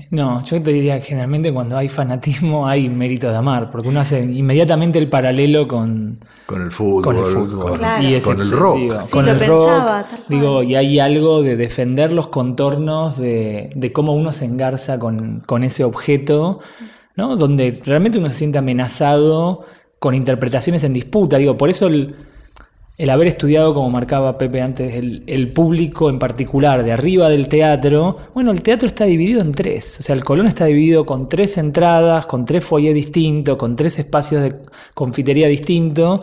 No, 0.09 0.41
yo 0.43 0.61
te 0.61 0.71
diría 0.71 0.99
que 0.99 1.07
generalmente 1.07 1.53
cuando 1.53 1.77
hay 1.77 1.89
fanatismo 1.89 2.65
hay 2.67 2.87
mérito 2.87 3.29
de 3.29 3.35
amar, 3.35 3.69
porque 3.69 3.89
uno 3.89 3.99
hace 3.99 4.21
inmediatamente 4.21 4.99
el 4.99 5.09
paralelo 5.09 5.67
con, 5.67 6.19
con 6.49 6.63
el 6.63 6.71
fútbol, 6.71 7.03
con 7.03 7.17
el, 7.17 7.25
fútbol. 7.25 7.79
con 8.23 8.41
el 8.41 8.51
rock. 8.51 9.09
con 9.11 9.27
el 9.27 9.39
rock. 9.45 10.05
Digo, 10.29 10.63
y 10.63 10.73
hay 10.73 10.97
algo 10.97 11.43
de 11.43 11.55
defender 11.55 12.11
los 12.11 12.29
contornos 12.29 13.19
de, 13.19 13.69
de 13.75 13.93
cómo 13.93 14.15
uno 14.15 14.33
se 14.33 14.45
engarza 14.45 14.97
con, 14.97 15.41
con 15.45 15.63
ese 15.63 15.83
objeto, 15.83 16.59
¿no? 17.15 17.35
Donde 17.35 17.79
realmente 17.85 18.17
uno 18.17 18.29
se 18.29 18.35
siente 18.35 18.57
amenazado 18.57 19.63
con 19.99 20.15
interpretaciones 20.15 20.83
en 20.83 20.93
disputa. 20.93 21.37
Digo, 21.37 21.55
por 21.55 21.69
eso 21.69 21.85
el, 21.85 22.15
haber 23.07 23.29
estudiado, 23.29 23.73
como 23.73 23.89
marcaba 23.89 24.37
Pepe 24.37 24.61
antes, 24.61 24.93
el, 24.93 25.47
público 25.53 26.09
en 26.09 26.19
particular, 26.19 26.83
de 26.83 26.91
arriba 26.91 27.29
del 27.29 27.47
teatro, 27.47 28.17
bueno, 28.33 28.51
el 28.51 28.61
teatro 28.61 28.87
está 28.87 29.05
dividido 29.05 29.39
en 29.39 29.53
tres. 29.53 30.01
O 30.01 30.03
sea, 30.03 30.15
el 30.15 30.23
Colón 30.25 30.47
está 30.47 30.65
dividido 30.65 31.05
con 31.05 31.29
tres 31.29 31.57
entradas, 31.57 32.25
con 32.25 32.45
tres 32.45 32.65
foyers 32.65 32.95
distintos, 32.95 33.55
con 33.57 33.77
tres 33.77 33.99
espacios 33.99 34.43
de 34.43 34.55
confitería 34.93 35.47
distintos, 35.47 36.21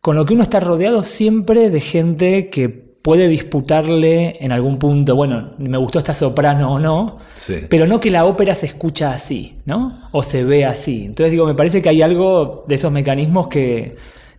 con 0.00 0.16
lo 0.16 0.24
que 0.24 0.34
uno 0.34 0.42
está 0.42 0.58
rodeado 0.58 1.04
siempre 1.04 1.70
de 1.70 1.80
gente 1.80 2.50
que 2.50 2.68
puede 2.68 3.28
disputarle 3.28 4.38
en 4.40 4.50
algún 4.50 4.78
punto, 4.78 5.14
bueno, 5.14 5.50
me 5.58 5.76
gustó 5.76 5.98
esta 5.98 6.14
soprano 6.14 6.72
o 6.72 6.80
no, 6.80 7.18
pero 7.68 7.86
no 7.86 8.00
que 8.00 8.10
la 8.10 8.24
ópera 8.24 8.54
se 8.54 8.66
escucha 8.66 9.10
así, 9.10 9.58
¿no? 9.66 10.08
O 10.10 10.22
se 10.22 10.42
ve 10.42 10.64
así. 10.64 11.04
Entonces 11.04 11.30
digo, 11.30 11.46
me 11.46 11.54
parece 11.54 11.82
que 11.82 11.90
hay 11.90 12.00
algo 12.02 12.64
de 12.66 12.74
esos 12.76 12.90
mecanismos 12.90 13.48
que, 13.48 13.94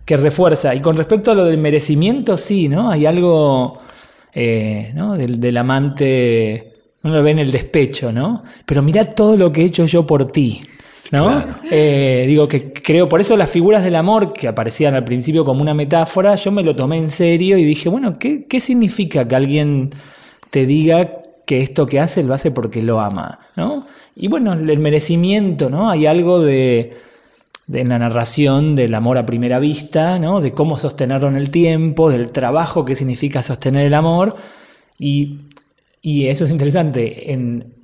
que 0.06 0.16
refuerza. 0.16 0.74
Y 0.74 0.80
con 0.80 0.96
respecto 0.96 1.32
a 1.32 1.34
lo 1.34 1.44
del 1.44 1.58
merecimiento, 1.58 2.38
sí, 2.38 2.68
¿no? 2.68 2.90
Hay 2.90 3.04
algo, 3.04 3.80
eh, 4.32 4.92
¿no? 4.94 5.16
Del, 5.16 5.38
del, 5.38 5.56
amante, 5.58 6.72
uno 7.02 7.16
lo 7.16 7.22
ve 7.22 7.32
en 7.32 7.40
el 7.40 7.50
despecho, 7.50 8.12
¿no? 8.12 8.44
Pero 8.64 8.82
mira 8.82 9.04
todo 9.04 9.36
lo 9.36 9.52
que 9.52 9.62
he 9.62 9.64
hecho 9.66 9.84
yo 9.84 10.06
por 10.06 10.30
ti. 10.30 10.62
¿no? 11.12 11.42
Eh, 11.70 12.24
digo 12.26 12.48
que 12.48 12.72
creo, 12.72 13.08
por 13.08 13.20
eso 13.20 13.36
las 13.36 13.50
figuras 13.50 13.84
del 13.84 13.96
amor 13.96 14.32
que 14.32 14.48
aparecían 14.48 14.94
al 14.94 15.04
principio 15.04 15.44
como 15.44 15.62
una 15.62 15.74
metáfora, 15.74 16.34
yo 16.34 16.50
me 16.50 16.62
lo 16.62 16.74
tomé 16.74 16.98
en 16.98 17.08
serio 17.08 17.58
y 17.58 17.64
dije, 17.64 17.88
bueno, 17.88 18.18
¿qué, 18.18 18.60
significa 18.60 19.26
que 19.26 19.36
alguien 19.36 19.90
te 20.50 20.66
diga 20.66 21.22
que 21.46 21.60
esto 21.60 21.86
que 21.86 22.00
hace 22.00 22.22
lo 22.22 22.34
hace 22.34 22.50
porque 22.50 22.82
lo 22.82 23.00
ama, 23.00 23.38
¿no? 23.56 23.86
Y 24.16 24.28
bueno, 24.28 24.54
el 24.54 24.78
merecimiento, 24.78 25.68
¿no? 25.68 25.90
Hay 25.90 26.06
algo 26.06 26.40
de, 26.40 26.96
de 27.66 27.84
la 27.84 27.98
narración 27.98 28.76
del 28.76 28.94
amor 28.94 29.18
a 29.18 29.26
primera 29.26 29.58
vista, 29.58 30.18
¿no? 30.18 30.40
De 30.40 30.52
cómo 30.52 30.76
sostenerlo 30.76 31.28
en 31.28 31.36
el 31.36 31.50
tiempo, 31.50 32.10
del 32.10 32.30
trabajo 32.30 32.84
que 32.84 32.96
significa 32.96 33.42
sostener 33.42 33.86
el 33.86 33.94
amor. 33.94 34.36
Y, 34.98 35.40
y 36.00 36.26
eso 36.26 36.44
es 36.44 36.50
interesante. 36.50 37.32
En, 37.32 37.74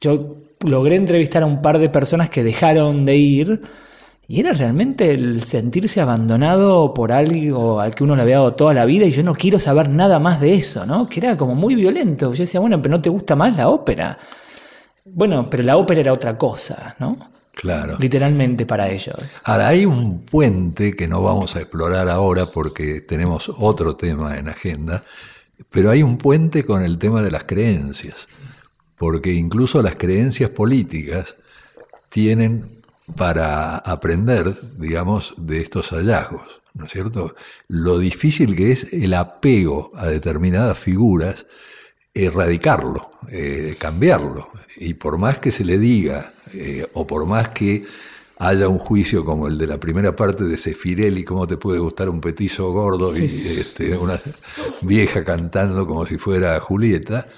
yo 0.00 0.36
logré 0.64 0.96
entrevistar 0.96 1.42
a 1.42 1.46
un 1.46 1.60
par 1.60 1.78
de 1.78 1.88
personas 1.88 2.30
que 2.30 2.44
dejaron 2.44 3.04
de 3.04 3.16
ir 3.16 3.62
y 4.28 4.40
era 4.40 4.52
realmente 4.52 5.10
el 5.10 5.42
sentirse 5.42 6.00
abandonado 6.00 6.94
por 6.94 7.12
algo 7.12 7.80
al 7.80 7.94
que 7.94 8.04
uno 8.04 8.16
le 8.16 8.22
había 8.22 8.36
dado 8.36 8.54
toda 8.54 8.72
la 8.72 8.84
vida 8.84 9.04
y 9.04 9.10
yo 9.10 9.22
no 9.22 9.34
quiero 9.34 9.58
saber 9.58 9.90
nada 9.90 10.18
más 10.18 10.40
de 10.40 10.54
eso, 10.54 10.86
¿no? 10.86 11.08
Que 11.08 11.20
era 11.20 11.36
como 11.36 11.54
muy 11.54 11.74
violento. 11.74 12.32
Yo 12.32 12.44
decía, 12.44 12.60
bueno, 12.60 12.80
pero 12.80 12.94
no 12.96 13.02
te 13.02 13.10
gusta 13.10 13.36
más 13.36 13.56
la 13.56 13.68
ópera. 13.68 14.18
Bueno, 15.04 15.46
pero 15.50 15.64
la 15.64 15.76
ópera 15.76 16.00
era 16.00 16.12
otra 16.12 16.38
cosa, 16.38 16.96
¿no? 16.98 17.18
Claro. 17.52 17.98
Literalmente 18.00 18.64
para 18.64 18.90
ellos. 18.90 19.40
Ahora, 19.44 19.68
hay 19.68 19.84
un 19.84 20.24
puente 20.24 20.94
que 20.94 21.06
no 21.06 21.22
vamos 21.22 21.54
a 21.54 21.60
explorar 21.60 22.08
ahora 22.08 22.46
porque 22.46 23.00
tenemos 23.00 23.52
otro 23.58 23.96
tema 23.96 24.38
en 24.38 24.48
agenda, 24.48 25.04
pero 25.70 25.90
hay 25.90 26.02
un 26.02 26.16
puente 26.16 26.64
con 26.64 26.82
el 26.82 26.98
tema 26.98 27.22
de 27.22 27.30
las 27.30 27.44
creencias 27.44 28.26
porque 29.02 29.32
incluso 29.32 29.82
las 29.82 29.96
creencias 29.96 30.50
políticas 30.50 31.34
tienen 32.08 32.82
para 33.16 33.78
aprender, 33.78 34.56
digamos, 34.78 35.34
de 35.38 35.60
estos 35.60 35.90
hallazgos, 35.90 36.60
¿no 36.74 36.86
es 36.86 36.92
cierto? 36.92 37.34
Lo 37.66 37.98
difícil 37.98 38.54
que 38.54 38.70
es 38.70 38.92
el 38.92 39.14
apego 39.14 39.90
a 39.96 40.06
determinadas 40.06 40.78
figuras, 40.78 41.48
erradicarlo, 42.14 43.12
eh, 43.28 43.76
cambiarlo. 43.78 44.48
Y 44.76 44.94
por 44.94 45.18
más 45.18 45.38
que 45.38 45.50
se 45.50 45.64
le 45.64 45.78
diga, 45.78 46.32
eh, 46.52 46.86
o 46.94 47.06
por 47.06 47.26
más 47.26 47.48
que 47.48 47.84
haya 48.38 48.68
un 48.68 48.78
juicio 48.78 49.24
como 49.24 49.46
el 49.46 49.56
de 49.56 49.66
la 49.66 49.78
primera 49.78 50.16
parte 50.16 50.44
de 50.44 50.56
Sefirelli, 50.56 51.24
cómo 51.24 51.46
te 51.46 51.56
puede 51.56 51.78
gustar 51.78 52.08
un 52.08 52.20
petizo 52.20 52.72
gordo 52.72 53.16
y 53.16 53.24
este, 53.58 53.96
una 53.96 54.20
vieja 54.82 55.24
cantando 55.24 55.86
como 55.86 56.06
si 56.06 56.18
fuera 56.18 56.58
Julieta, 56.58 57.28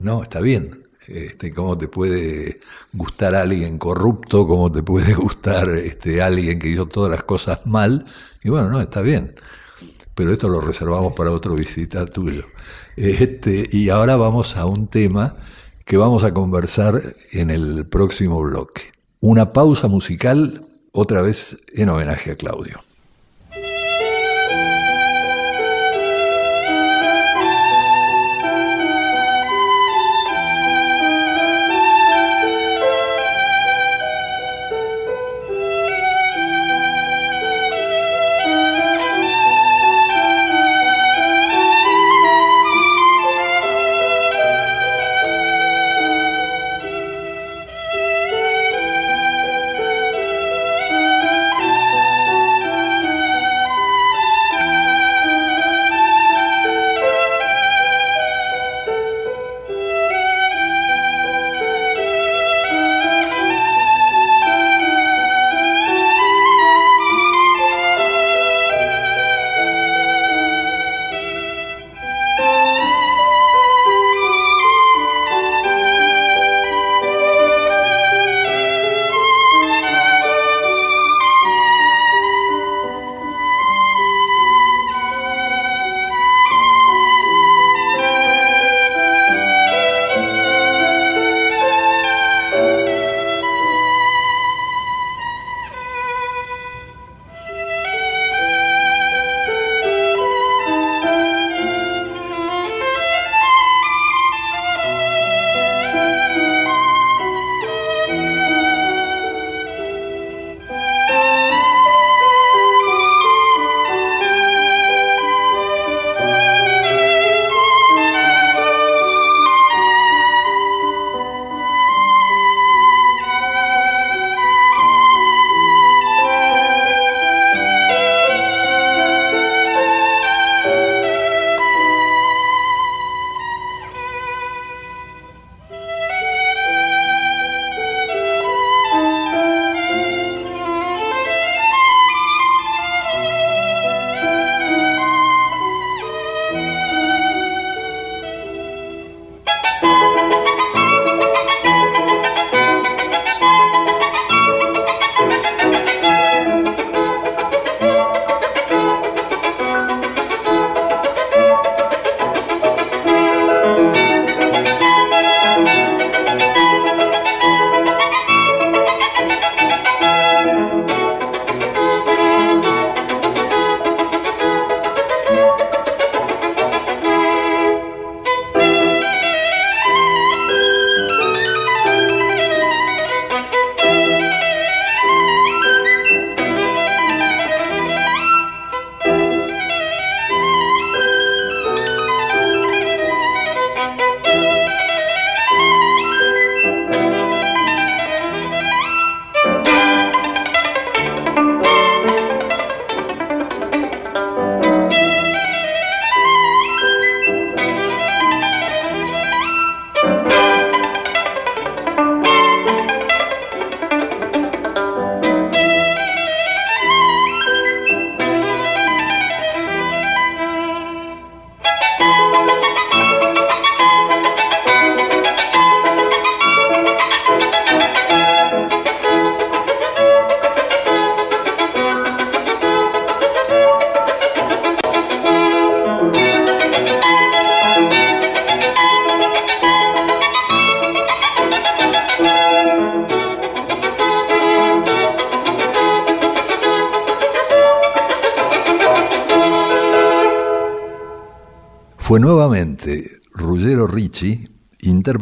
no, 0.00 0.22
está 0.22 0.40
bien, 0.40 0.86
este, 1.06 1.52
cómo 1.52 1.76
te 1.78 1.88
puede 1.88 2.60
gustar 2.92 3.34
alguien 3.34 3.78
corrupto, 3.78 4.46
cómo 4.46 4.70
te 4.70 4.82
puede 4.82 5.14
gustar 5.14 5.70
este, 5.70 6.22
alguien 6.22 6.58
que 6.58 6.68
hizo 6.68 6.86
todas 6.86 7.10
las 7.10 7.24
cosas 7.24 7.66
mal. 7.66 8.04
Y 8.42 8.50
bueno, 8.50 8.68
no, 8.68 8.80
está 8.80 9.02
bien. 9.02 9.34
Pero 10.14 10.32
esto 10.32 10.48
lo 10.48 10.60
reservamos 10.60 11.14
para 11.14 11.30
otro 11.30 11.54
visita 11.54 12.04
tuyo. 12.06 12.44
Este, 12.96 13.68
y 13.70 13.88
ahora 13.90 14.16
vamos 14.16 14.56
a 14.56 14.66
un 14.66 14.86
tema 14.88 15.36
que 15.84 15.96
vamos 15.96 16.24
a 16.24 16.32
conversar 16.32 17.02
en 17.32 17.50
el 17.50 17.86
próximo 17.86 18.40
bloque. 18.42 18.92
Una 19.20 19.52
pausa 19.52 19.88
musical 19.88 20.66
otra 20.92 21.20
vez 21.20 21.60
en 21.74 21.88
homenaje 21.88 22.32
a 22.32 22.36
Claudio. 22.36 22.80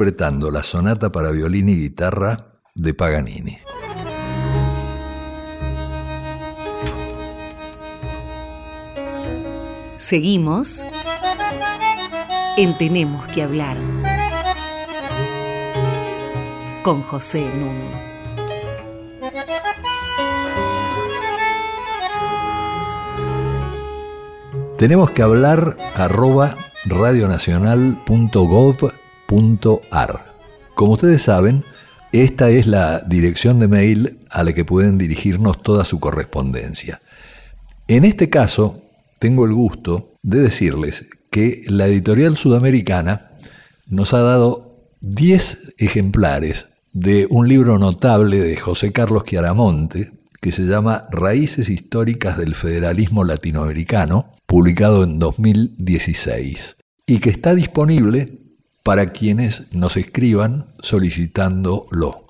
Interpretando 0.08 0.50
la 0.50 0.62
sonata 0.62 1.12
para 1.12 1.30
violín 1.30 1.68
y 1.68 1.74
guitarra 1.74 2.60
de 2.74 2.94
Paganini. 2.94 3.58
Seguimos 9.98 10.82
en 12.56 12.78
Tenemos 12.78 13.26
que 13.28 13.42
hablar 13.42 13.76
con 16.82 17.02
José 17.02 17.42
Nuno. 17.42 18.08
Tenemos 24.78 25.10
que 25.10 25.22
hablar 25.22 25.76
arroba 25.96 26.56
Como 30.74 30.92
ustedes 30.92 31.22
saben, 31.22 31.62
esta 32.12 32.48
es 32.48 32.66
la 32.66 33.00
dirección 33.00 33.58
de 33.58 33.68
mail 33.68 34.20
a 34.30 34.42
la 34.42 34.54
que 34.54 34.64
pueden 34.64 34.96
dirigirnos 34.96 35.62
toda 35.62 35.84
su 35.84 36.00
correspondencia. 36.00 37.02
En 37.88 38.04
este 38.04 38.30
caso, 38.30 38.82
tengo 39.18 39.44
el 39.44 39.52
gusto 39.52 40.14
de 40.22 40.40
decirles 40.40 41.06
que 41.30 41.62
la 41.68 41.86
editorial 41.86 42.36
sudamericana 42.36 43.32
nos 43.86 44.14
ha 44.14 44.20
dado 44.20 44.88
10 45.02 45.74
ejemplares 45.78 46.68
de 46.94 47.26
un 47.28 47.48
libro 47.48 47.78
notable 47.78 48.40
de 48.40 48.56
José 48.56 48.92
Carlos 48.92 49.24
Chiaramonte, 49.24 50.12
que 50.40 50.52
se 50.52 50.62
llama 50.62 51.06
Raíces 51.10 51.68
Históricas 51.68 52.38
del 52.38 52.54
Federalismo 52.54 53.24
Latinoamericano, 53.24 54.32
publicado 54.46 55.04
en 55.04 55.18
2016, 55.18 56.76
y 57.06 57.18
que 57.18 57.28
está 57.28 57.54
disponible 57.54 58.47
para 58.88 59.12
quienes 59.12 59.64
nos 59.70 59.98
escriban 59.98 60.64
solicitándolo. 60.80 62.24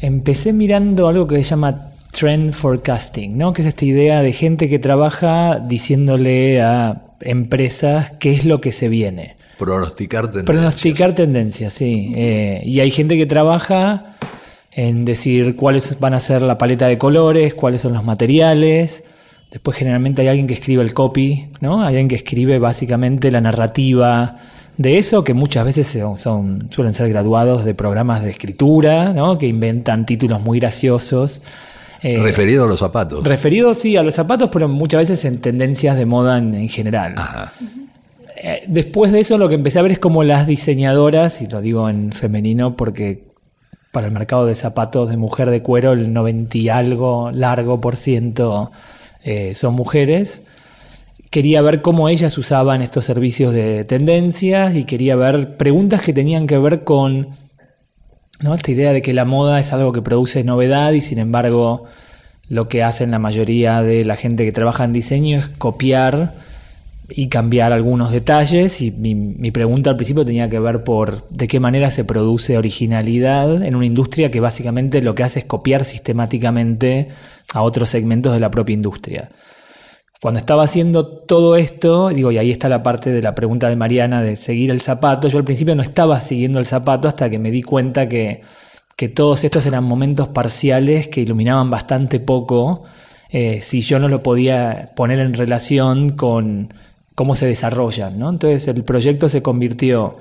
empecé 0.00 0.54
mirando 0.54 1.08
algo 1.08 1.26
que 1.26 1.36
se 1.36 1.42
llama 1.42 1.90
trend 2.10 2.54
forecasting, 2.54 3.36
¿no? 3.36 3.52
Que 3.52 3.60
es 3.60 3.68
esta 3.68 3.84
idea 3.84 4.22
de 4.22 4.32
gente 4.32 4.70
que 4.70 4.78
trabaja 4.78 5.58
diciéndole 5.58 6.62
a 6.62 7.02
empresas 7.20 8.12
qué 8.18 8.32
es 8.32 8.46
lo 8.46 8.62
que 8.62 8.72
se 8.72 8.88
viene. 8.88 9.36
Pronosticar 9.58 10.22
tendencias. 10.22 10.46
Pronosticar 10.46 11.14
tendencias, 11.14 11.74
sí. 11.74 12.14
Eh, 12.16 12.62
y 12.64 12.80
hay 12.80 12.90
gente 12.90 13.18
que 13.18 13.26
trabaja 13.26 14.16
en 14.72 15.04
decir 15.04 15.54
cuáles 15.54 16.00
van 16.00 16.14
a 16.14 16.20
ser 16.20 16.40
la 16.40 16.56
paleta 16.56 16.86
de 16.86 16.96
colores, 16.96 17.52
cuáles 17.52 17.82
son 17.82 17.92
los 17.92 18.04
materiales. 18.04 19.04
Después 19.50 19.76
generalmente 19.76 20.22
hay 20.22 20.28
alguien 20.28 20.46
que 20.46 20.54
escribe 20.54 20.82
el 20.82 20.94
copy, 20.94 21.48
¿no? 21.60 21.82
Hay 21.82 21.88
alguien 21.88 22.08
que 22.08 22.14
escribe 22.14 22.58
básicamente 22.58 23.32
la 23.32 23.40
narrativa 23.40 24.36
de 24.76 24.96
eso, 24.96 25.24
que 25.24 25.34
muchas 25.34 25.64
veces 25.64 25.98
son, 26.16 26.68
suelen 26.70 26.94
ser 26.94 27.08
graduados 27.08 27.64
de 27.64 27.74
programas 27.74 28.22
de 28.22 28.30
escritura, 28.30 29.12
¿no? 29.12 29.38
Que 29.38 29.46
inventan 29.46 30.06
títulos 30.06 30.40
muy 30.40 30.60
graciosos. 30.60 31.42
Eh, 32.00 32.18
referido 32.22 32.64
a 32.64 32.68
los 32.68 32.78
zapatos. 32.78 33.24
Referido, 33.24 33.74
sí, 33.74 33.96
a 33.96 34.02
los 34.04 34.14
zapatos, 34.14 34.50
pero 34.52 34.68
muchas 34.68 35.00
veces 35.00 35.24
en 35.24 35.40
tendencias 35.40 35.96
de 35.96 36.06
moda 36.06 36.38
en, 36.38 36.68
general. 36.68 37.16
Eh, 38.36 38.62
después 38.68 39.10
de 39.10 39.20
eso 39.20 39.36
lo 39.36 39.48
que 39.48 39.56
empecé 39.56 39.80
a 39.80 39.82
ver 39.82 39.92
es 39.92 39.98
como 39.98 40.22
las 40.22 40.46
diseñadoras, 40.46 41.42
y 41.42 41.48
lo 41.48 41.60
digo 41.60 41.90
en 41.90 42.12
femenino 42.12 42.76
porque 42.76 43.24
para 43.90 44.06
el 44.06 44.12
mercado 44.12 44.46
de 44.46 44.54
zapatos 44.54 45.10
de 45.10 45.16
mujer 45.16 45.50
de 45.50 45.60
cuero 45.60 45.92
el 45.92 46.12
90 46.12 46.56
y 46.56 46.68
algo 46.68 47.32
largo 47.32 47.80
por 47.80 47.96
ciento 47.96 48.70
eh, 49.22 49.54
son 49.54 49.74
mujeres. 49.74 50.42
Quería 51.30 51.62
ver 51.62 51.82
cómo 51.82 52.08
ellas 52.08 52.36
usaban 52.38 52.82
estos 52.82 53.04
servicios 53.04 53.52
de 53.52 53.84
tendencias 53.84 54.74
y 54.74 54.84
quería 54.84 55.16
ver 55.16 55.56
preguntas 55.56 56.02
que 56.02 56.12
tenían 56.12 56.46
que 56.46 56.58
ver 56.58 56.82
con 56.84 57.28
¿no? 58.40 58.54
esta 58.54 58.70
idea 58.70 58.92
de 58.92 59.02
que 59.02 59.12
la 59.12 59.24
moda 59.24 59.60
es 59.60 59.72
algo 59.72 59.92
que 59.92 60.02
produce 60.02 60.42
novedad 60.42 60.92
y 60.92 61.00
sin 61.00 61.18
embargo 61.18 61.84
lo 62.48 62.68
que 62.68 62.82
hacen 62.82 63.12
la 63.12 63.20
mayoría 63.20 63.80
de 63.82 64.04
la 64.04 64.16
gente 64.16 64.44
que 64.44 64.50
trabaja 64.50 64.84
en 64.84 64.92
diseño 64.92 65.38
es 65.38 65.48
copiar 65.48 66.34
y 67.10 67.28
cambiar 67.28 67.72
algunos 67.72 68.12
detalles. 68.12 68.80
Y 68.80 68.90
mi, 68.90 69.50
pregunta 69.50 69.90
al 69.90 69.96
principio 69.96 70.24
tenía 70.24 70.48
que 70.48 70.58
ver 70.58 70.84
por 70.84 71.28
de 71.28 71.48
qué 71.48 71.60
manera 71.60 71.90
se 71.90 72.04
produce 72.04 72.56
originalidad 72.56 73.62
en 73.62 73.74
una 73.74 73.86
industria 73.86 74.30
que 74.30 74.40
básicamente 74.40 75.02
lo 75.02 75.14
que 75.14 75.24
hace 75.24 75.40
es 75.40 75.44
copiar 75.44 75.84
sistemáticamente 75.84 77.08
a 77.52 77.62
otros 77.62 77.88
segmentos 77.90 78.32
de 78.32 78.40
la 78.40 78.50
propia 78.50 78.74
industria. 78.74 79.28
Cuando 80.20 80.38
estaba 80.38 80.64
haciendo 80.64 81.06
todo 81.06 81.56
esto, 81.56 82.10
digo, 82.10 82.30
y 82.30 82.38
ahí 82.38 82.50
está 82.50 82.68
la 82.68 82.82
parte 82.82 83.10
de 83.10 83.22
la 83.22 83.34
pregunta 83.34 83.68
de 83.70 83.76
Mariana 83.76 84.22
de 84.22 84.36
seguir 84.36 84.70
el 84.70 84.82
zapato, 84.82 85.28
yo 85.28 85.38
al 85.38 85.44
principio 85.44 85.74
no 85.74 85.82
estaba 85.82 86.20
siguiendo 86.20 86.58
el 86.58 86.66
zapato 86.66 87.08
hasta 87.08 87.30
que 87.30 87.38
me 87.38 87.50
di 87.50 87.62
cuenta 87.62 88.06
que, 88.06 88.42
que 88.96 89.08
todos 89.08 89.44
estos 89.44 89.64
eran 89.64 89.84
momentos 89.84 90.28
parciales 90.28 91.08
que 91.08 91.22
iluminaban 91.22 91.70
bastante 91.70 92.20
poco 92.20 92.84
eh, 93.32 93.60
si 93.60 93.80
yo 93.80 93.98
no 93.98 94.08
lo 94.08 94.22
podía 94.22 94.90
poner 94.96 95.20
en 95.20 95.34
relación 95.34 96.10
con 96.10 96.74
cómo 97.20 97.34
se 97.34 97.44
desarrollan. 97.44 98.18
¿no? 98.18 98.30
Entonces 98.30 98.66
el 98.74 98.82
proyecto 98.82 99.28
se 99.28 99.42
convirtió 99.42 100.16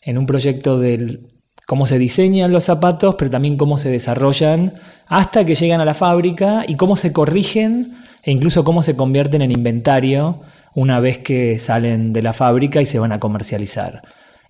en 0.00 0.16
un 0.16 0.24
proyecto 0.24 0.78
de 0.78 1.20
cómo 1.66 1.84
se 1.84 1.98
diseñan 1.98 2.52
los 2.52 2.64
zapatos, 2.64 3.16
pero 3.16 3.30
también 3.30 3.58
cómo 3.58 3.76
se 3.76 3.90
desarrollan 3.90 4.72
hasta 5.08 5.44
que 5.44 5.54
llegan 5.54 5.82
a 5.82 5.84
la 5.84 5.92
fábrica 5.92 6.64
y 6.66 6.76
cómo 6.76 6.96
se 6.96 7.12
corrigen 7.12 7.98
e 8.22 8.32
incluso 8.32 8.64
cómo 8.64 8.80
se 8.80 8.96
convierten 8.96 9.42
en 9.42 9.50
inventario 9.50 10.40
una 10.74 11.00
vez 11.00 11.18
que 11.18 11.58
salen 11.58 12.14
de 12.14 12.22
la 12.22 12.32
fábrica 12.32 12.80
y 12.80 12.86
se 12.86 12.98
van 12.98 13.12
a 13.12 13.20
comercializar. 13.20 14.00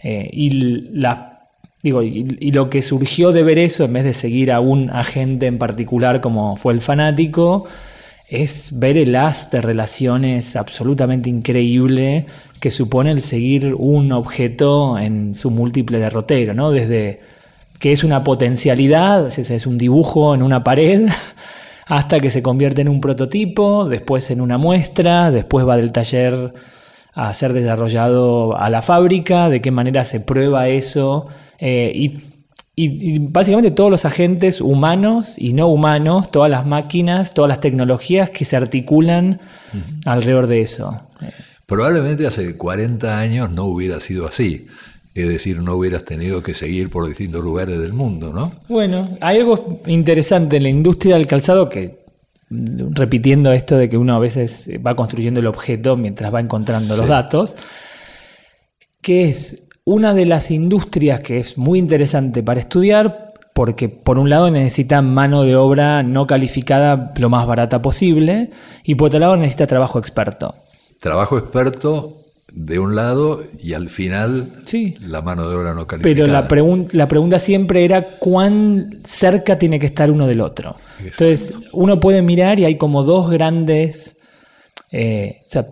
Eh, 0.00 0.30
y, 0.32 0.50
la, 1.00 1.48
digo, 1.82 2.04
y, 2.04 2.52
lo 2.52 2.70
que 2.70 2.80
surgió 2.80 3.32
de 3.32 3.42
ver 3.42 3.58
eso, 3.58 3.82
en 3.82 3.92
vez 3.92 4.04
de 4.04 4.14
seguir 4.14 4.52
a 4.52 4.60
un 4.60 4.90
agente 4.90 5.46
en 5.46 5.58
particular 5.58 6.20
como 6.20 6.54
fue 6.54 6.74
el 6.74 6.80
fanático, 6.80 7.64
es 8.28 8.78
ver 8.78 8.98
el 8.98 9.16
haz 9.16 9.50
de 9.50 9.60
relaciones 9.60 10.54
absolutamente 10.54 11.30
increíble 11.30 12.26
que 12.60 12.70
supone 12.70 13.10
el 13.10 13.22
seguir 13.22 13.74
un 13.74 14.12
objeto 14.12 14.98
en 14.98 15.34
su 15.34 15.50
múltiple 15.50 15.98
derrotero, 15.98 16.54
¿no? 16.54 16.70
Desde 16.70 17.20
que 17.78 17.92
es 17.92 18.04
una 18.04 18.24
potencialidad, 18.24 19.28
es 19.38 19.66
un 19.66 19.78
dibujo 19.78 20.34
en 20.34 20.42
una 20.42 20.62
pared, 20.64 21.08
hasta 21.86 22.20
que 22.20 22.30
se 22.30 22.42
convierte 22.42 22.82
en 22.82 22.88
un 22.88 23.00
prototipo, 23.00 23.88
después 23.88 24.30
en 24.30 24.40
una 24.40 24.58
muestra, 24.58 25.30
después 25.30 25.66
va 25.66 25.76
del 25.76 25.92
taller 25.92 26.52
a 27.14 27.32
ser 27.34 27.52
desarrollado 27.52 28.58
a 28.58 28.68
la 28.68 28.82
fábrica, 28.82 29.48
de 29.48 29.60
qué 29.60 29.70
manera 29.70 30.04
se 30.04 30.20
prueba 30.20 30.68
eso, 30.68 31.28
eh, 31.58 31.90
y 31.94 32.20
y, 32.80 33.18
básicamente 33.18 33.72
todos 33.72 33.90
los 33.90 34.04
agentes 34.04 34.60
humanos 34.60 35.34
y 35.36 35.52
no 35.52 35.66
humanos, 35.66 36.30
todas 36.30 36.48
las 36.48 36.64
máquinas, 36.64 37.34
todas 37.34 37.48
las 37.48 37.60
tecnologías 37.60 38.30
que 38.30 38.44
se 38.44 38.56
articulan 38.56 39.40
alrededor 40.04 40.46
de 40.46 40.60
eso. 40.60 41.00
Probablemente 41.66 42.26
hace 42.26 42.56
40 42.56 43.18
años 43.18 43.50
no 43.50 43.64
hubiera 43.64 43.98
sido 43.98 44.28
así. 44.28 44.66
Es 45.12 45.28
decir, 45.28 45.60
no 45.60 45.74
hubieras 45.74 46.04
tenido 46.04 46.40
que 46.44 46.54
seguir 46.54 46.88
por 46.90 47.08
distintos 47.08 47.42
lugares 47.42 47.80
del 47.80 47.92
mundo, 47.92 48.32
¿no? 48.32 48.52
Bueno, 48.68 49.18
hay 49.20 49.38
algo 49.38 49.80
interesante 49.86 50.58
en 50.58 50.62
la 50.62 50.68
industria 50.68 51.16
del 51.16 51.26
calzado 51.26 51.68
que, 51.68 52.04
repitiendo 52.48 53.52
esto 53.52 53.76
de 53.76 53.88
que 53.88 53.98
uno 53.98 54.14
a 54.14 54.20
veces 54.20 54.70
va 54.86 54.94
construyendo 54.94 55.40
el 55.40 55.48
objeto 55.48 55.96
mientras 55.96 56.32
va 56.32 56.38
encontrando 56.38 56.96
los 56.96 57.08
datos, 57.08 57.56
que 59.02 59.28
es 59.28 59.67
una 59.88 60.12
de 60.12 60.26
las 60.26 60.50
industrias 60.50 61.20
que 61.20 61.38
es 61.38 61.56
muy 61.56 61.78
interesante 61.78 62.42
para 62.42 62.60
estudiar, 62.60 63.32
porque 63.54 63.88
por 63.88 64.18
un 64.18 64.28
lado 64.28 64.50
necesitan 64.50 65.14
mano 65.14 65.44
de 65.44 65.56
obra 65.56 66.02
no 66.02 66.26
calificada 66.26 67.10
lo 67.16 67.30
más 67.30 67.46
barata 67.46 67.80
posible, 67.80 68.50
y 68.84 68.96
por 68.96 69.06
otro 69.06 69.18
lado 69.18 69.38
necesita 69.38 69.66
trabajo 69.66 69.98
experto. 69.98 70.54
Trabajo 71.00 71.38
experto 71.38 72.18
de 72.52 72.78
un 72.78 72.96
lado 72.96 73.40
y 73.62 73.72
al 73.72 73.88
final 73.88 74.52
sí. 74.64 74.94
la 75.00 75.22
mano 75.22 75.48
de 75.48 75.56
obra 75.56 75.72
no 75.72 75.86
calificada. 75.86 76.46
Pero 76.46 76.66
la, 76.66 76.84
la 76.92 77.08
pregunta 77.08 77.38
siempre 77.38 77.86
era 77.86 78.18
cuán 78.18 78.90
cerca 79.02 79.58
tiene 79.58 79.80
que 79.80 79.86
estar 79.86 80.10
uno 80.10 80.26
del 80.26 80.42
otro. 80.42 80.76
Entonces 80.98 81.58
uno 81.72 81.98
puede 81.98 82.20
mirar 82.20 82.60
y 82.60 82.66
hay 82.66 82.76
como 82.76 83.04
dos 83.04 83.30
grandes... 83.30 84.16
Eh, 84.92 85.40
o 85.46 85.48
sea, 85.48 85.66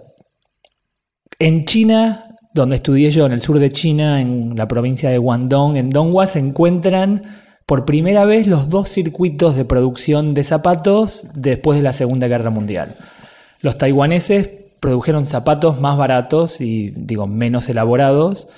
en 1.38 1.66
China 1.66 2.25
donde 2.56 2.76
estudié 2.76 3.10
yo 3.12 3.26
en 3.26 3.32
el 3.32 3.40
sur 3.40 3.60
de 3.60 3.70
China, 3.70 4.20
en 4.20 4.56
la 4.56 4.66
provincia 4.66 5.10
de 5.10 5.18
Guangdong, 5.18 5.76
en 5.76 5.90
Donghua, 5.90 6.26
se 6.26 6.40
encuentran 6.40 7.22
por 7.66 7.84
primera 7.84 8.24
vez 8.24 8.48
los 8.48 8.68
dos 8.68 8.88
circuitos 8.88 9.56
de 9.56 9.64
producción 9.64 10.34
de 10.34 10.42
zapatos 10.42 11.28
después 11.34 11.78
de 11.78 11.84
la 11.84 11.92
Segunda 11.92 12.26
Guerra 12.26 12.50
Mundial. 12.50 12.94
Los 13.60 13.78
taiwaneses 13.78 14.50
produjeron 14.80 15.24
zapatos 15.24 15.80
más 15.80 15.96
baratos 15.96 16.60
y 16.60 16.90
digo 16.90 17.26
menos 17.26 17.68
elaborados 17.68 18.48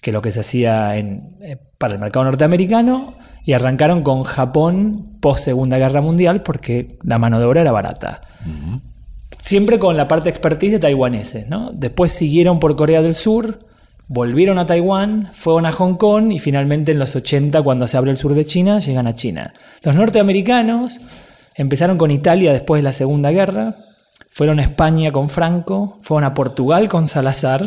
que 0.00 0.12
lo 0.12 0.22
que 0.22 0.32
se 0.32 0.40
hacía 0.40 0.96
eh, 0.96 1.58
para 1.76 1.94
el 1.94 2.00
mercado 2.00 2.24
norteamericano, 2.24 3.14
y 3.44 3.52
arrancaron 3.52 4.02
con 4.02 4.22
Japón 4.22 5.16
post 5.20 5.44
Segunda 5.44 5.78
Guerra 5.78 6.00
Mundial 6.00 6.42
porque 6.42 6.88
la 7.02 7.18
mano 7.18 7.38
de 7.38 7.46
obra 7.46 7.62
era 7.62 7.72
barata. 7.72 8.20
Siempre 9.40 9.78
con 9.78 9.96
la 9.96 10.08
parte 10.08 10.28
expertise 10.28 10.72
de 10.72 10.78
taiwaneses, 10.78 11.48
¿no? 11.48 11.70
Después 11.72 12.12
siguieron 12.12 12.60
por 12.60 12.76
Corea 12.76 13.02
del 13.02 13.14
Sur, 13.14 13.60
volvieron 14.06 14.58
a 14.58 14.66
Taiwán, 14.66 15.30
fueron 15.32 15.66
a 15.66 15.72
Hong 15.72 15.94
Kong 15.94 16.32
y 16.32 16.40
finalmente 16.40 16.92
en 16.92 16.98
los 16.98 17.14
80, 17.14 17.62
cuando 17.62 17.86
se 17.86 17.96
abre 17.96 18.10
el 18.10 18.16
sur 18.16 18.34
de 18.34 18.44
China, 18.44 18.80
llegan 18.80 19.06
a 19.06 19.14
China. 19.14 19.54
Los 19.82 19.94
norteamericanos 19.94 21.00
empezaron 21.54 21.96
con 21.96 22.10
Italia 22.10 22.52
después 22.52 22.80
de 22.80 22.84
la 22.84 22.92
Segunda 22.92 23.30
Guerra, 23.30 23.76
fueron 24.28 24.58
a 24.58 24.62
España 24.62 25.12
con 25.12 25.28
Franco, 25.28 25.98
fueron 26.02 26.24
a 26.24 26.34
Portugal 26.34 26.88
con 26.88 27.08
Salazar 27.08 27.66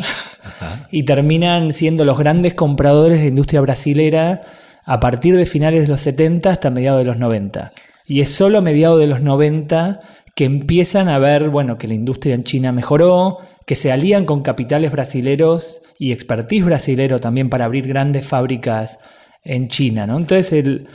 y 0.90 1.04
terminan 1.04 1.72
siendo 1.72 2.04
los 2.04 2.18
grandes 2.18 2.54
compradores 2.54 3.18
de 3.18 3.24
la 3.24 3.28
industria 3.28 3.60
brasilera 3.60 4.42
a 4.84 5.00
partir 5.00 5.36
de 5.36 5.46
finales 5.46 5.82
de 5.82 5.88
los 5.88 6.00
70 6.02 6.50
hasta 6.50 6.70
mediados 6.70 7.00
de 7.00 7.06
los 7.06 7.18
90. 7.18 7.72
Y 8.06 8.20
es 8.20 8.34
solo 8.34 8.58
a 8.58 8.60
mediados 8.60 9.00
de 9.00 9.06
los 9.06 9.20
90 9.20 10.00
que 10.34 10.44
empiezan 10.44 11.08
a 11.08 11.18
ver, 11.18 11.50
bueno, 11.50 11.78
que 11.78 11.88
la 11.88 11.94
industria 11.94 12.34
en 12.34 12.44
China 12.44 12.72
mejoró, 12.72 13.38
que 13.66 13.76
se 13.76 13.92
alían 13.92 14.24
con 14.24 14.42
capitales 14.42 14.90
brasileros 14.90 15.82
y 15.98 16.12
expertise 16.12 16.64
brasilero 16.64 17.18
también 17.18 17.48
para 17.48 17.64
abrir 17.64 17.86
grandes 17.86 18.26
fábricas 18.26 18.98
en 19.42 19.68
China, 19.68 20.06
¿no? 20.06 20.16
Entonces 20.16 20.52
el, 20.52 20.88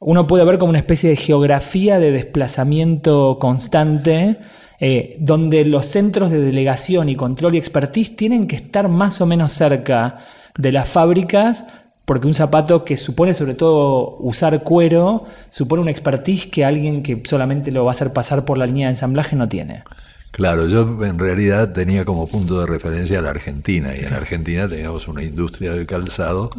uno 0.00 0.26
puede 0.26 0.44
ver 0.44 0.58
como 0.58 0.70
una 0.70 0.78
especie 0.78 1.10
de 1.10 1.16
geografía 1.16 1.98
de 1.98 2.10
desplazamiento 2.10 3.38
constante, 3.38 4.38
eh, 4.80 5.16
donde 5.20 5.66
los 5.66 5.86
centros 5.86 6.30
de 6.30 6.40
delegación 6.40 7.10
y 7.10 7.16
control 7.16 7.54
y 7.54 7.58
expertise 7.58 8.16
tienen 8.16 8.46
que 8.46 8.56
estar 8.56 8.88
más 8.88 9.20
o 9.20 9.26
menos 9.26 9.52
cerca 9.52 10.18
de 10.56 10.72
las 10.72 10.88
fábricas 10.88 11.64
porque 12.04 12.26
un 12.26 12.34
zapato 12.34 12.84
que 12.84 12.96
supone 12.96 13.34
sobre 13.34 13.54
todo 13.54 14.16
usar 14.18 14.62
cuero, 14.62 15.26
supone 15.50 15.82
una 15.82 15.90
expertise 15.90 16.46
que 16.46 16.64
alguien 16.64 17.02
que 17.02 17.22
solamente 17.24 17.70
lo 17.70 17.84
va 17.84 17.92
a 17.92 17.94
hacer 17.94 18.12
pasar 18.12 18.44
por 18.44 18.58
la 18.58 18.66
línea 18.66 18.88
de 18.88 18.94
ensamblaje 18.94 19.36
no 19.36 19.46
tiene. 19.46 19.84
Claro, 20.30 20.66
yo 20.68 21.04
en 21.04 21.18
realidad 21.18 21.72
tenía 21.72 22.04
como 22.04 22.26
punto 22.26 22.60
de 22.60 22.66
referencia 22.66 23.18
a 23.18 23.22
la 23.22 23.30
Argentina, 23.30 23.90
y 23.94 24.04
en 24.04 24.12
Argentina 24.12 24.68
teníamos 24.68 25.08
una 25.08 25.22
industria 25.22 25.72
del 25.72 25.86
calzado 25.86 26.50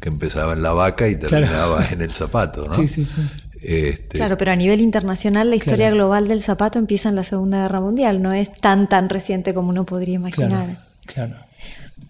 que 0.00 0.08
empezaba 0.08 0.52
en 0.52 0.62
la 0.62 0.72
vaca 0.72 1.08
y 1.08 1.16
terminaba 1.16 1.86
en 1.90 2.02
el 2.02 2.12
zapato, 2.12 2.66
¿no? 2.66 2.74
Sí, 2.74 2.88
sí, 2.88 3.04
sí. 3.04 3.22
Este... 3.62 4.18
Claro, 4.18 4.36
pero 4.36 4.52
a 4.52 4.56
nivel 4.56 4.80
internacional 4.80 5.50
la 5.50 5.56
historia 5.56 5.90
global 5.90 6.28
del 6.28 6.42
zapato 6.42 6.78
empieza 6.78 7.08
en 7.08 7.16
la 7.16 7.24
Segunda 7.24 7.62
Guerra 7.62 7.80
Mundial, 7.80 8.22
no 8.22 8.32
es 8.32 8.52
tan 8.52 8.88
tan 8.88 9.08
reciente 9.08 9.54
como 9.54 9.70
uno 9.70 9.84
podría 9.84 10.14
imaginar. 10.14 10.78
Claro. 11.06 11.34
claro. 11.34 11.45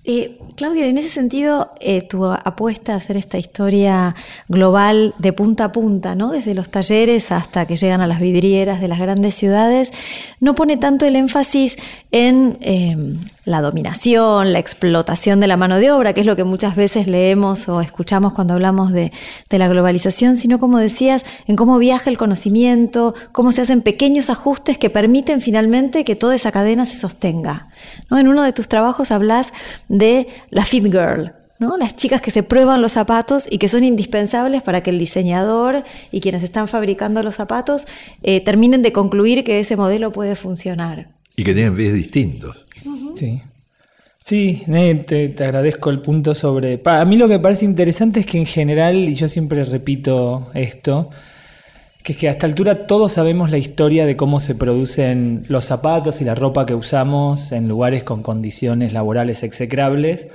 Eh, 0.09 0.39
Claudia, 0.55 0.87
en 0.87 0.99
ese 0.99 1.09
sentido, 1.09 1.73
eh, 1.81 2.01
tu 2.01 2.25
apuesta 2.27 2.95
a 2.95 2.97
hacer 2.97 3.17
esta 3.17 3.39
historia 3.39 4.15
global 4.47 5.15
de 5.19 5.33
punta 5.33 5.65
a 5.65 5.73
punta, 5.73 6.15
¿no? 6.15 6.31
desde 6.31 6.55
los 6.55 6.71
talleres 6.71 7.33
hasta 7.33 7.67
que 7.67 7.77
llegan 7.77 8.01
a 8.01 8.07
las 8.07 8.21
vidrieras 8.21 8.81
de 8.81 8.87
las 8.87 9.01
grandes 9.01 9.35
ciudades, 9.35 9.93
no 10.39 10.55
pone 10.55 10.77
tanto 10.77 11.07
el 11.07 11.17
énfasis 11.17 11.77
en 12.13 12.57
em, 12.61 13.19
la 13.47 13.61
dominación, 13.63 14.53
la 14.53 14.59
explotación 14.59 15.39
de 15.39 15.47
la 15.47 15.57
mano 15.57 15.79
de 15.79 15.93
obra, 15.93 16.13
que 16.13 16.21
es 16.21 16.27
lo 16.27 16.35
que 16.35 16.43
muchas 16.43 16.75
veces 16.75 17.07
leemos 17.07 17.69
o 17.69 17.81
escuchamos 17.81 18.33
cuando 18.33 18.55
hablamos 18.55 18.93
de, 18.93 19.13
la 19.51 19.69
globalización, 19.69 20.37
sino, 20.37 20.59
como 20.59 20.79
decías, 20.79 21.25
en 21.47 21.57
cómo 21.57 21.79
viaja 21.79 22.11
el 22.11 22.19
conocimiento, 22.19 23.15
cómo 23.33 23.53
se 23.53 23.63
hacen 23.63 23.81
pequeños 23.81 24.29
ajustes 24.29 24.77
que 24.77 24.91
permiten 24.91 25.41
finalmente 25.41 26.05
que 26.05 26.17
toda 26.17 26.35
esa 26.35 26.53
cadena 26.53 26.85
se 26.85 26.97
sostenga. 26.97 27.69
¿no? 28.11 28.19
En 28.19 28.29
uno 28.29 28.43
de 28.43 28.53
tus 28.53 28.69
trabajos 28.69 29.13
hablas 29.13 29.53
de 29.89 30.27
la 30.51 30.65
fit 30.65 30.85
girl. 30.85 31.33
Las 31.59 31.97
chicas 31.97 32.21
que 32.21 32.31
se 32.31 32.43
prueban 32.43 32.83
los 32.83 32.93
zapatos 32.93 33.47
y 33.51 33.59
que 33.59 33.69
son 33.69 33.85
indispensables 33.85 34.63
para 34.63 34.83
que 34.83 34.91
el 34.91 34.99
diseñador 34.99 35.85
y 36.11 36.21
quienes 36.21 36.43
están 36.43 36.69
fabricando 36.69 37.23
los 37.23 37.37
zapatos 37.37 37.87
eh, 38.23 38.43
terminen 38.43 38.83
de 38.83 38.93
concluir 38.93 39.45
que 39.45 39.61
ese 39.61 39.77
modelo 39.77 40.13
puede 40.13 40.37
funcionar. 40.37 41.16
Y 41.37 41.45
que 41.45 41.55
tienen 41.55 41.77
pies 41.77 41.93
distintos. 41.93 42.65
Sí. 43.15 43.43
Sí, 44.19 44.65
te, 45.07 45.29
te, 45.29 45.45
agradezco 45.45 45.89
el 45.91 46.01
punto 46.01 46.35
sobre... 46.35 46.81
A 46.85 47.05
mí 47.05 47.15
lo 47.15 47.29
que 47.29 47.35
me 47.35 47.41
parece 47.41 47.65
interesante 47.65 48.21
es 48.21 48.27
que 48.27 48.39
en 48.39 48.47
general, 48.47 48.97
y 48.97 49.15
yo 49.15 49.29
siempre 49.29 49.65
repito 49.65 50.51
esto, 50.53 51.11
que 52.03 52.13
es 52.13 52.19
que 52.19 52.27
a 52.27 52.33
esta 52.33 52.47
altura 52.47 52.89
todos 52.89 53.13
sabemos 53.13 53.53
la 53.53 53.59
historia 53.59 54.05
de 54.05 54.17
cómo 54.17 54.41
se 54.41 54.57
producen 54.57 55.45
los 55.49 55.65
zapatos 55.65 56.21
y 56.21 56.25
la 56.25 56.35
ropa 56.35 56.67
que 56.67 56.75
usamos 56.75 57.53
en 57.53 57.69
lugares 57.69 58.03
con 58.03 58.25
condiciones 58.25 58.93
laborales 58.93 59.45
execrables, 59.45 60.27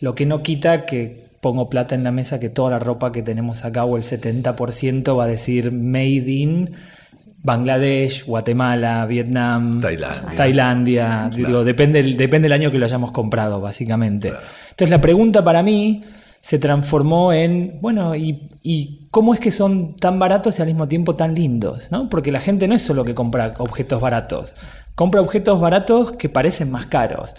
lo 0.00 0.16
que 0.16 0.26
no 0.26 0.42
quita 0.42 0.84
que 0.84 1.28
pongo 1.40 1.70
plata 1.70 1.94
en 1.94 2.04
la 2.04 2.10
mesa 2.10 2.40
que 2.40 2.48
toda 2.48 2.70
la 2.70 2.78
ropa 2.78 3.12
que 3.12 3.22
tenemos 3.22 3.64
acá 3.64 3.84
o 3.84 3.96
el 3.96 4.02
70% 4.02 5.16
va 5.16 5.24
a 5.24 5.28
decir 5.28 5.70
made 5.70 6.30
in 6.30 6.70
Bangladesh, 7.42 8.24
Guatemala, 8.24 9.06
Vietnam, 9.06 9.80
Tailandia. 10.36 11.30
Digo, 11.34 11.64
depende, 11.64 12.02
depende 12.02 12.46
del 12.46 12.52
año 12.52 12.70
que 12.70 12.78
lo 12.78 12.84
hayamos 12.84 13.12
comprado, 13.12 13.60
básicamente. 13.60 14.28
Entonces 14.70 14.90
la 14.90 15.00
pregunta 15.00 15.42
para 15.42 15.62
mí 15.62 16.02
se 16.40 16.58
transformó 16.58 17.32
en, 17.32 17.78
bueno, 17.80 18.14
¿y, 18.14 19.08
cómo 19.10 19.34
es 19.34 19.40
que 19.40 19.50
son 19.50 19.96
tan 19.96 20.18
baratos 20.18 20.58
y 20.58 20.62
al 20.62 20.68
mismo 20.68 20.88
tiempo 20.88 21.14
tan 21.14 21.34
lindos? 21.34 21.88
¿no? 21.90 22.08
Porque 22.08 22.30
la 22.30 22.40
gente 22.40 22.68
no 22.68 22.74
es 22.74 22.82
solo 22.82 23.04
que 23.04 23.14
compra 23.14 23.54
objetos 23.58 24.00
baratos, 24.00 24.54
compra 24.94 25.20
objetos 25.20 25.60
baratos 25.60 26.12
que 26.12 26.28
parecen 26.28 26.70
más 26.70 26.86
caros. 26.86 27.34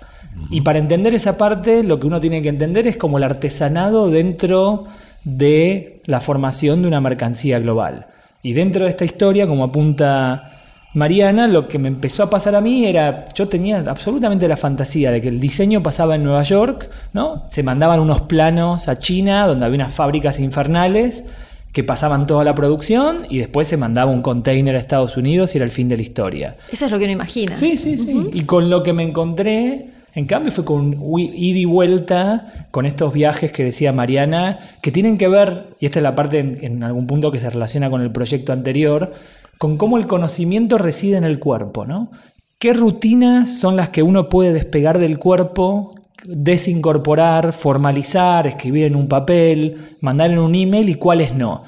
Y 0.50 0.62
para 0.62 0.80
entender 0.80 1.14
esa 1.14 1.38
parte, 1.38 1.84
lo 1.84 2.00
que 2.00 2.08
uno 2.08 2.20
tiene 2.20 2.42
que 2.42 2.50
entender 2.50 2.88
es 2.88 2.98
como 2.98 3.18
el 3.18 3.24
artesanado 3.24 4.10
dentro 4.10 4.86
de 5.24 6.02
la 6.06 6.22
formación 6.22 6.82
de 6.82 6.88
una 6.88 7.02
mercancía 7.02 7.60
global. 7.60 8.08
Y 8.42 8.54
dentro 8.54 8.86
de 8.86 8.92
esta 8.92 9.06
historia, 9.06 9.48
como 9.48 9.64
apunta 9.64 10.52
Mariana, 10.94 11.48
lo 11.48 11.68
que 11.68 11.78
me 11.78 11.88
empezó 11.88 12.24
a 12.24 12.30
pasar 12.30 12.56
a 12.56 12.62
mí 12.62 12.86
era, 12.86 13.26
yo 13.34 13.48
tenía 13.48 13.84
absolutamente 13.88 14.48
la 14.48 14.58
fantasía 14.58 15.12
de 15.12 15.22
que 15.22 15.28
el 15.30 15.40
diseño 15.40 15.84
pasaba 15.84 16.16
en 16.16 16.24
Nueva 16.24 16.44
York, 16.44 16.90
¿no? 17.14 17.44
Se 17.50 17.62
mandaban 17.62 18.00
unos 18.00 18.22
planos 18.22 18.88
a 18.88 18.98
China, 18.98 19.46
donde 19.46 19.66
había 19.66 19.76
unas 19.76 19.94
fábricas 19.94 20.40
infernales 20.40 21.26
que 21.72 21.84
pasaban 21.84 22.26
toda 22.26 22.44
la 22.44 22.56
producción 22.56 23.28
y 23.30 23.38
después 23.38 23.68
se 23.68 23.78
mandaba 23.78 24.10
un 24.10 24.24
container 24.24 24.76
a 24.76 24.80
Estados 24.80 25.18
Unidos 25.18 25.54
y 25.54 25.60
era 25.60 25.66
el 25.66 25.72
fin 25.72 25.88
de 25.88 25.98
la 25.98 26.02
historia. 26.02 26.56
Eso 26.72 26.86
es 26.86 26.92
lo 26.92 26.98
que 26.98 27.04
uno 27.04 27.14
imagina. 27.14 27.56
Sí, 27.56 27.78
sí, 27.78 27.98
sí. 27.98 28.30
Y 28.34 28.44
con 28.46 28.72
lo 28.72 28.82
que 28.82 28.94
me 28.94 29.04
encontré, 29.04 29.86
en 30.20 30.26
cambio, 30.26 30.52
fue 30.52 30.66
con 30.66 30.98
ida 31.18 31.60
y 31.60 31.64
vuelta 31.64 32.68
con 32.72 32.86
estos 32.86 33.14
viajes 33.14 33.54
que 33.54 33.64
decía 33.64 33.94
Mariana, 33.94 34.60
que 34.82 34.92
tienen 34.92 35.18
que 35.18 35.30
ver, 35.30 35.78
y 35.80 35.86
esta 35.86 36.00
es 36.00 36.04
la 36.04 36.14
parte 36.14 36.40
en, 36.40 36.84
algún 36.84 37.08
punto 37.08 37.32
que 37.32 37.38
se 37.38 37.50
relaciona 37.50 37.90
con 37.90 38.02
el 38.02 38.12
proyecto 38.12 38.52
anterior, 38.52 39.14
con 39.58 39.78
cómo 39.78 39.98
el 39.98 40.08
conocimiento 40.08 40.78
reside 40.78 41.16
en 41.16 41.24
el 41.24 41.40
cuerpo, 41.40 41.86
¿no? 41.86 42.12
¿Qué 42.58 42.74
rutinas 42.74 43.60
son 43.60 43.78
las 43.78 43.90
que 43.90 44.04
uno 44.04 44.28
puede 44.28 44.52
despegar 44.52 45.00
del 45.00 45.20
cuerpo, 45.20 45.96
desincorporar, 46.26 47.54
formalizar, 47.54 48.46
escribir 48.46 48.88
en 48.88 48.98
un 48.98 49.08
papel, 49.08 49.96
mandar 50.02 50.32
en 50.32 50.40
un 50.40 50.54
email 50.54 50.90
y 50.90 50.96
cuáles 50.96 51.34
no? 51.34 51.64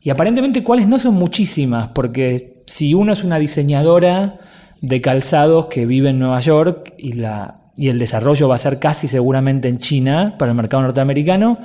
Y 0.00 0.10
aparentemente 0.10 0.64
cuáles 0.64 0.88
no 0.88 0.98
son 0.98 1.14
muchísimas, 1.14 1.90
porque 1.90 2.64
si 2.66 2.94
uno 2.94 3.12
es 3.12 3.22
una 3.22 3.38
diseñadora 3.38 4.40
de 4.80 5.00
calzados 5.00 5.66
que 5.66 5.86
vive 5.86 6.10
en 6.10 6.18
Nueva 6.18 6.40
York 6.40 6.94
y, 6.98 7.12
la, 7.12 7.61
y 7.76 7.88
el 7.88 7.98
desarrollo 7.98 8.48
va 8.48 8.56
a 8.56 8.58
ser 8.58 8.78
casi 8.78 9.08
seguramente 9.08 9.68
en 9.68 9.78
China 9.78 10.34
para 10.38 10.52
el 10.52 10.56
mercado 10.56 10.82
norteamericano, 10.82 11.58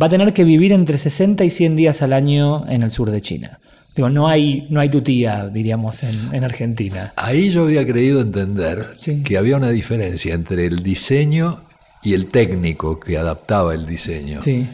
va 0.00 0.06
a 0.06 0.10
tener 0.10 0.32
que 0.32 0.44
vivir 0.44 0.72
entre 0.72 0.98
60 0.98 1.44
y 1.44 1.50
100 1.50 1.76
días 1.76 2.02
al 2.02 2.12
año 2.12 2.68
en 2.68 2.82
el 2.82 2.90
sur 2.90 3.10
de 3.10 3.20
China. 3.20 3.58
Digo, 3.94 4.10
no 4.10 4.28
hay, 4.28 4.66
no 4.68 4.80
hay 4.80 4.90
tutía, 4.90 5.48
diríamos, 5.48 6.02
en, 6.02 6.44
Argentina. 6.44 7.14
Ahí 7.16 7.48
yo 7.48 7.62
había 7.62 7.86
creído 7.86 8.20
entender 8.20 8.84
que 9.24 9.38
había 9.38 9.56
una 9.56 9.70
diferencia 9.70 10.34
entre 10.34 10.66
el 10.66 10.82
diseño 10.82 11.62
y 12.02 12.12
el 12.12 12.26
técnico 12.26 13.00
que 13.00 13.16
adaptaba 13.16 13.72
el 13.72 13.86
diseño. 13.86 14.42
Sí. 14.42 14.66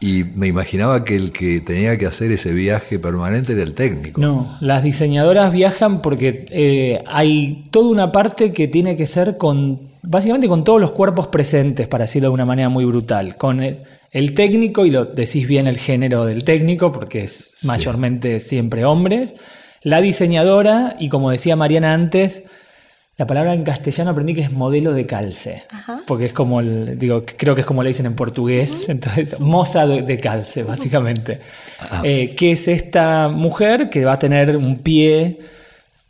Y 0.00 0.24
me 0.24 0.48
imaginaba 0.48 1.04
que 1.04 1.14
el 1.14 1.30
que 1.30 1.60
tenía 1.60 1.96
que 1.96 2.06
hacer 2.06 2.32
ese 2.32 2.52
viaje 2.52 2.98
permanente 2.98 3.52
era 3.52 3.62
el 3.62 3.74
técnico. 3.74 4.20
No, 4.20 4.56
las 4.60 4.82
diseñadoras 4.82 5.52
viajan 5.52 6.02
porque 6.02 6.44
eh, 6.50 7.00
hay 7.06 7.68
toda 7.70 7.90
una 7.90 8.10
parte 8.10 8.52
que 8.52 8.66
tiene 8.66 8.96
que 8.96 9.06
ser 9.06 9.38
con, 9.38 9.93
básicamente 10.06 10.48
con 10.48 10.64
todos 10.64 10.80
los 10.80 10.92
cuerpos 10.92 11.28
presentes, 11.28 11.88
para 11.88 12.04
decirlo 12.04 12.28
de 12.28 12.34
una 12.34 12.44
manera 12.44 12.68
muy 12.68 12.84
brutal. 12.84 13.36
Con 13.36 13.60
el 13.60 14.34
técnico, 14.34 14.86
y 14.86 14.90
lo 14.90 15.04
decís 15.04 15.46
bien 15.48 15.66
el 15.66 15.78
género 15.78 16.24
del 16.24 16.44
técnico, 16.44 16.92
porque 16.92 17.24
es 17.24 17.56
mayormente 17.64 18.40
siempre 18.40 18.84
hombres, 18.84 19.34
la 19.82 20.00
diseñadora, 20.00 20.96
y 20.98 21.08
como 21.08 21.30
decía 21.30 21.56
Mariana 21.56 21.92
antes, 21.92 22.42
la 23.16 23.26
palabra 23.26 23.54
en 23.54 23.62
castellano 23.62 24.10
aprendí 24.10 24.34
que 24.34 24.40
es 24.40 24.50
modelo 24.50 24.92
de 24.92 25.06
calce, 25.06 25.64
porque 26.06 26.26
es 26.26 26.32
como, 26.32 26.60
el, 26.60 26.98
digo, 26.98 27.24
creo 27.36 27.54
que 27.54 27.60
es 27.60 27.66
como 27.66 27.82
le 27.82 27.90
dicen 27.90 28.06
en 28.06 28.16
portugués, 28.16 28.88
entonces, 28.88 29.38
moza 29.40 29.86
de, 29.86 30.18
calce, 30.18 30.62
básicamente. 30.62 31.40
Ah. 31.90 32.00
Eh, 32.02 32.34
que 32.34 32.52
es 32.52 32.66
esta 32.66 33.28
mujer 33.28 33.90
que 33.90 34.04
va 34.04 34.12
a 34.12 34.18
tener 34.18 34.56
un 34.56 34.78
pie 34.78 35.38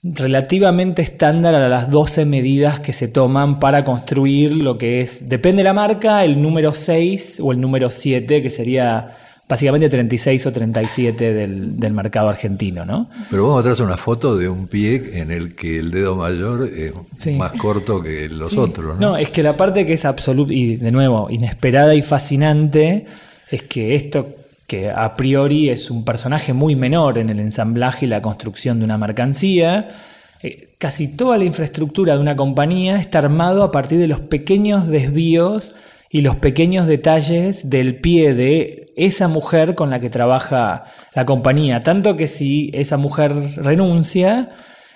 relativamente 0.05 1.01
estándar 1.01 1.55
a 1.55 1.69
las 1.69 1.89
12 1.89 2.27
medidas 2.27 2.79
que 2.79 2.93
se 2.93 3.09
toman 3.09 3.59
para 3.59 3.85
construir 3.85 4.55
lo 4.55 4.77
que 4.77 5.01
es, 5.01 5.31
depende 5.31 5.61
de 5.61 5.65
la 5.65 5.73
marca, 5.73 6.25
el 6.25 6.43
número 6.43 6.75
6 6.75 7.41
o 7.43 7.53
el 7.53 7.61
número 7.61 7.89
7, 7.89 8.43
que 8.43 8.51
sería 8.51 9.17
básicamente 9.49 9.89
36 9.89 10.47
o 10.47 10.53
37 10.53 11.33
del, 11.33 11.81
del 11.81 11.93
mercado 11.95 12.29
argentino, 12.29 12.85
¿no? 12.85 13.09
Pero 13.31 13.45
vos 13.45 13.55
mostrás 13.55 13.81
una 13.81 13.97
foto 13.97 14.37
de 14.37 14.49
un 14.49 14.67
pie 14.67 15.21
en 15.21 15.31
el 15.31 15.55
que 15.55 15.79
el 15.79 15.91
dedo 15.91 16.17
mayor 16.17 16.69
es 16.69 16.93
más 17.37 17.53
corto 17.53 18.03
que 18.03 18.29
los 18.29 18.59
otros, 18.59 19.01
¿no? 19.01 19.11
No, 19.11 19.17
es 19.17 19.31
que 19.31 19.43
la 19.43 19.57
parte 19.57 19.87
que 19.87 19.95
es 19.95 20.05
absoluta, 20.05 20.53
y 20.53 20.77
de 20.77 20.91
nuevo, 20.91 21.29
inesperada 21.31 21.95
y 21.95 22.03
fascinante, 22.03 23.07
es 23.51 23.63
que 23.63 23.95
esto 23.95 24.44
que 24.75 24.91
a 24.91 25.13
priori 25.15 25.69
es 25.69 25.91
un 25.91 26.05
personaje 26.05 26.53
muy 26.53 26.75
menor 26.75 27.19
en 27.19 27.31
el 27.31 27.39
ensamblaje 27.39 28.07
y 28.07 28.09
la 28.09 28.21
construcción 28.21 28.79
de 28.79 28.85
una 28.85 28.99
mercancía, 28.99 29.89
eh, 30.43 30.75
casi 30.79 31.09
toda 31.09 31.39
la 31.39 31.45
infraestructura 31.45 32.15
de 32.15 32.21
una 32.21 32.35
compañía 32.35 32.97
está 32.97 33.19
armado 33.19 33.63
a 33.63 33.71
partir 33.71 33.99
de 33.99 34.09
los 34.09 34.21
pequeños 34.21 34.89
desvíos 34.89 35.77
y 36.11 36.23
los 36.23 36.37
pequeños 36.37 36.87
detalles 36.87 37.71
del 37.71 38.01
pie 38.01 38.35
de 38.35 38.93
esa 38.97 39.29
mujer 39.29 39.75
con 39.77 39.91
la 39.91 40.01
que 40.01 40.11
trabaja 40.11 40.85
la 41.15 41.25
compañía. 41.25 41.81
Tanto 41.81 42.17
que 42.17 42.27
si 42.27 42.71
esa 42.75 42.97
mujer 42.97 43.33
renuncia, 43.57 44.51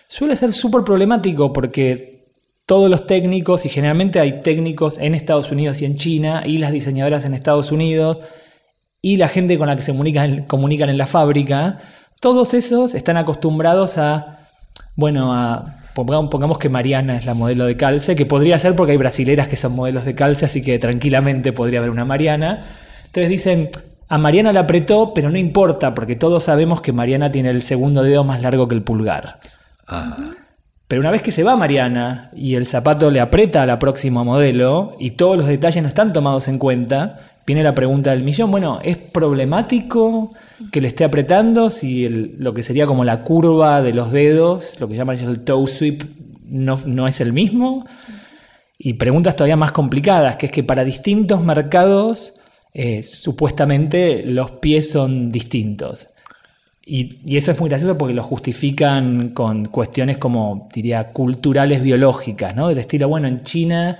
suele 0.08 0.34
ser 0.34 0.52
súper 0.52 0.82
problemático 0.82 1.52
porque 1.52 2.26
todos 2.66 2.90
los 2.90 3.06
técnicos, 3.06 3.64
y 3.64 3.68
generalmente 3.68 4.20
hay 4.20 4.40
técnicos 4.40 4.98
en 4.98 5.14
Estados 5.14 5.50
Unidos 5.50 5.80
y 5.80 5.86
en 5.86 5.96
China, 5.96 6.42
y 6.44 6.58
las 6.58 6.72
diseñadoras 6.72 7.24
en 7.24 7.32
Estados 7.32 7.72
Unidos, 7.72 8.18
y 9.00 9.16
la 9.16 9.28
gente 9.28 9.58
con 9.58 9.68
la 9.68 9.76
que 9.76 9.82
se 9.82 9.92
comunican, 9.92 10.44
comunican 10.44 10.88
en 10.88 10.98
la 10.98 11.06
fábrica, 11.06 11.78
todos 12.20 12.54
esos 12.54 12.94
están 12.94 13.16
acostumbrados 13.16 13.98
a, 13.98 14.38
bueno, 14.96 15.32
a 15.34 15.76
Pongamos, 15.94 16.58
que 16.58 16.68
Mariana 16.68 17.16
es 17.16 17.26
la 17.26 17.34
modelo 17.34 17.64
de 17.64 17.76
calce, 17.76 18.14
que 18.14 18.24
podría 18.24 18.56
ser 18.60 18.76
porque 18.76 18.92
hay 18.92 18.98
brasileras 18.98 19.48
que 19.48 19.56
son 19.56 19.74
modelos 19.74 20.04
de 20.04 20.14
calce, 20.14 20.44
así 20.44 20.62
que 20.62 20.78
tranquilamente 20.78 21.52
podría 21.52 21.80
haber 21.80 21.90
una 21.90 22.04
Mariana. 22.04 22.64
Entonces 23.06 23.28
dicen, 23.28 23.70
a 24.08 24.16
Mariana 24.16 24.52
la 24.52 24.60
apretó, 24.60 25.12
pero 25.12 25.28
no 25.28 25.38
importa, 25.38 25.96
porque 25.96 26.14
todos 26.14 26.44
sabemos 26.44 26.80
que 26.82 26.92
Mariana 26.92 27.32
tiene 27.32 27.50
el 27.50 27.62
segundo 27.62 28.04
dedo 28.04 28.22
más 28.22 28.42
largo 28.42 28.68
que 28.68 28.76
el 28.76 28.82
pulgar. 28.82 29.38
Pero 30.86 31.00
una 31.00 31.10
vez 31.10 31.22
que 31.22 31.32
se 31.32 31.42
va 31.42 31.56
Mariana 31.56 32.30
y 32.32 32.54
el 32.54 32.66
zapato 32.66 33.10
le 33.10 33.20
aprieta 33.20 33.62
a 33.62 33.66
la 33.66 33.78
próxima 33.78 34.22
modelo 34.22 34.94
y 35.00 35.12
todos 35.12 35.36
los 35.36 35.46
detalles 35.46 35.82
no 35.82 35.88
están 35.88 36.12
tomados 36.12 36.46
en 36.46 36.58
cuenta, 36.58 37.37
viene 37.48 37.62
la 37.62 37.74
pregunta 37.74 38.10
del 38.10 38.24
millón, 38.24 38.50
bueno, 38.50 38.78
¿es 38.82 38.98
problemático 38.98 40.28
que 40.70 40.82
le 40.82 40.88
esté 40.88 41.04
apretando 41.04 41.70
si 41.70 42.06
lo 42.06 42.52
que 42.52 42.62
sería 42.62 42.86
como 42.86 43.04
la 43.04 43.24
curva 43.24 43.80
de 43.80 43.94
los 43.94 44.12
dedos, 44.12 44.78
lo 44.80 44.86
que 44.86 44.94
llaman 44.94 45.16
ellos 45.16 45.30
el 45.30 45.40
toe 45.44 45.66
sweep, 45.66 46.02
no, 46.44 47.06
es 47.06 47.22
el 47.22 47.32
mismo? 47.32 47.86
Y 48.76 48.92
preguntas 48.94 49.34
todavía 49.34 49.56
más 49.56 49.72
complicadas, 49.72 50.36
que 50.36 50.44
es 50.44 50.52
que 50.52 50.62
para 50.62 50.84
distintos 50.84 51.42
mercados 51.42 52.38
eh, 52.74 53.02
supuestamente 53.02 54.24
los 54.26 54.50
pies 54.50 54.90
son 54.90 55.32
distintos. 55.32 56.10
Y, 56.84 57.18
y, 57.24 57.38
eso 57.38 57.52
es 57.52 57.58
muy 57.58 57.70
gracioso 57.70 57.96
porque 57.96 58.12
lo 58.12 58.24
justifican 58.24 59.30
con 59.30 59.64
cuestiones 59.64 60.18
como, 60.18 60.68
diría, 60.70 61.14
culturales 61.14 61.80
biológicas, 61.80 62.54
¿no? 62.54 62.68
Del 62.68 62.78
estilo, 62.80 63.08
bueno, 63.08 63.26
en 63.26 63.42
China 63.42 63.98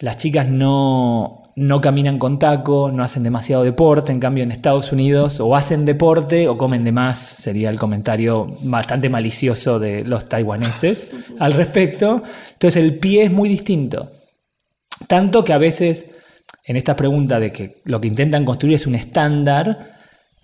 las 0.00 0.18
chicas 0.18 0.46
no, 0.46 1.45
no 1.56 1.80
caminan 1.80 2.18
con 2.18 2.38
taco, 2.38 2.90
no 2.92 3.02
hacen 3.02 3.22
demasiado 3.22 3.64
deporte, 3.64 4.12
en 4.12 4.20
cambio 4.20 4.44
en 4.44 4.52
Estados 4.52 4.92
Unidos 4.92 5.40
o 5.40 5.56
hacen 5.56 5.86
deporte 5.86 6.48
o 6.48 6.58
comen 6.58 6.84
de 6.84 6.92
más, 6.92 7.18
sería 7.18 7.70
el 7.70 7.78
comentario 7.78 8.46
bastante 8.64 9.08
malicioso 9.08 9.78
de 9.78 10.04
los 10.04 10.28
taiwaneses 10.28 11.14
al 11.38 11.54
respecto. 11.54 12.22
Entonces 12.52 12.82
el 12.82 12.98
pie 12.98 13.24
es 13.24 13.32
muy 13.32 13.48
distinto. 13.48 14.10
Tanto 15.08 15.44
que 15.44 15.54
a 15.54 15.58
veces 15.58 16.06
en 16.64 16.76
esta 16.76 16.94
pregunta 16.94 17.40
de 17.40 17.52
que 17.52 17.76
lo 17.84 18.00
que 18.00 18.08
intentan 18.08 18.44
construir 18.44 18.74
es 18.74 18.86
un 18.86 18.94
estándar, 18.94 19.96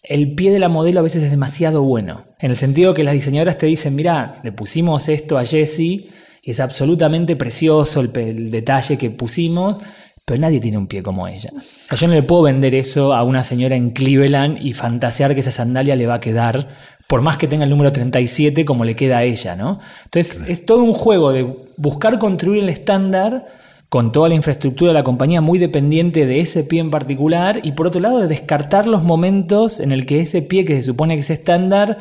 el 0.03 0.35
pie 0.35 0.51
de 0.51 0.59
la 0.59 0.69
modelo 0.69 1.01
a 1.01 1.03
veces 1.03 1.23
es 1.23 1.31
demasiado 1.31 1.83
bueno, 1.83 2.25
en 2.39 2.51
el 2.51 2.57
sentido 2.57 2.95
que 2.95 3.05
las 3.05 3.15
diseñadoras 3.15 3.59
te 3.59 3.67
dicen, 3.67 3.95
mira, 3.95 4.33
le 4.43 4.53
pusimos 4.53 5.09
esto 5.09 5.37
a 5.37 5.45
Jessie 5.45 6.09
y 6.43 6.51
es 6.51 6.59
absolutamente 6.59 7.37
precioso 7.37 8.01
el 8.01 8.51
detalle 8.51 8.99
que 8.99 9.11
pusimos, 9.11 9.77
pero 10.25 10.41
nadie 10.41 10.61
tiene 10.61 10.79
un 10.79 10.87
pie 10.87 11.03
como 11.03 11.27
ella. 11.27 11.51
yo 11.99 12.07
no 12.07 12.14
le 12.14 12.23
puedo 12.23 12.43
vender 12.43 12.75
eso 12.75 13.12
a 13.12 13.25
una 13.25 13.43
señora 13.43 13.77
en 13.77 13.91
Cleveland 13.91 14.59
y 14.61 14.73
fantasear 14.73 15.35
que 15.35 15.41
esa 15.41 15.51
sandalia 15.51 15.97
le 15.97 16.07
va 16.07 16.14
a 16.14 16.20
quedar, 16.20 16.68
por 17.09 17.23
más 17.23 17.37
que 17.37 17.49
tenga 17.49 17.64
el 17.64 17.70
número 17.70 17.93
37 17.93 18.64
como 18.64 18.85
le 18.85 18.95
queda 18.95 19.18
a 19.18 19.25
ella, 19.25 19.57
¿no? 19.57 19.79
Entonces 20.05 20.43
es 20.47 20.64
todo 20.64 20.83
un 20.83 20.93
juego 20.93 21.33
de 21.33 21.47
buscar 21.77 22.18
construir 22.18 22.62
el 22.62 22.68
estándar 22.68 23.47
con 23.89 24.11
toda 24.11 24.29
la 24.31 24.35
infraestructura 24.35 24.93
de 24.93 24.95
la 24.95 25.05
compañía 25.05 25.43
muy 25.43 25.59
dependiente 25.59 26.25
de 26.25 26.41
ese 26.41 26.64
pie 26.64 26.81
en 26.81 26.91
particular 26.91 27.61
y 27.62 27.73
por 27.73 27.89
otro 27.89 28.01
lado 28.01 28.20
de 28.20 28.27
descartar 28.27 28.87
los 28.87 29.03
momentos 29.03 29.81
en 29.81 29.93
el 29.93 30.07
que 30.07 30.20
ese 30.20 30.41
pie 30.41 30.64
que 30.64 30.77
se 30.77 30.83
supone 30.83 31.14
que 31.14 31.20
es 31.20 31.31
estándar 31.31 31.99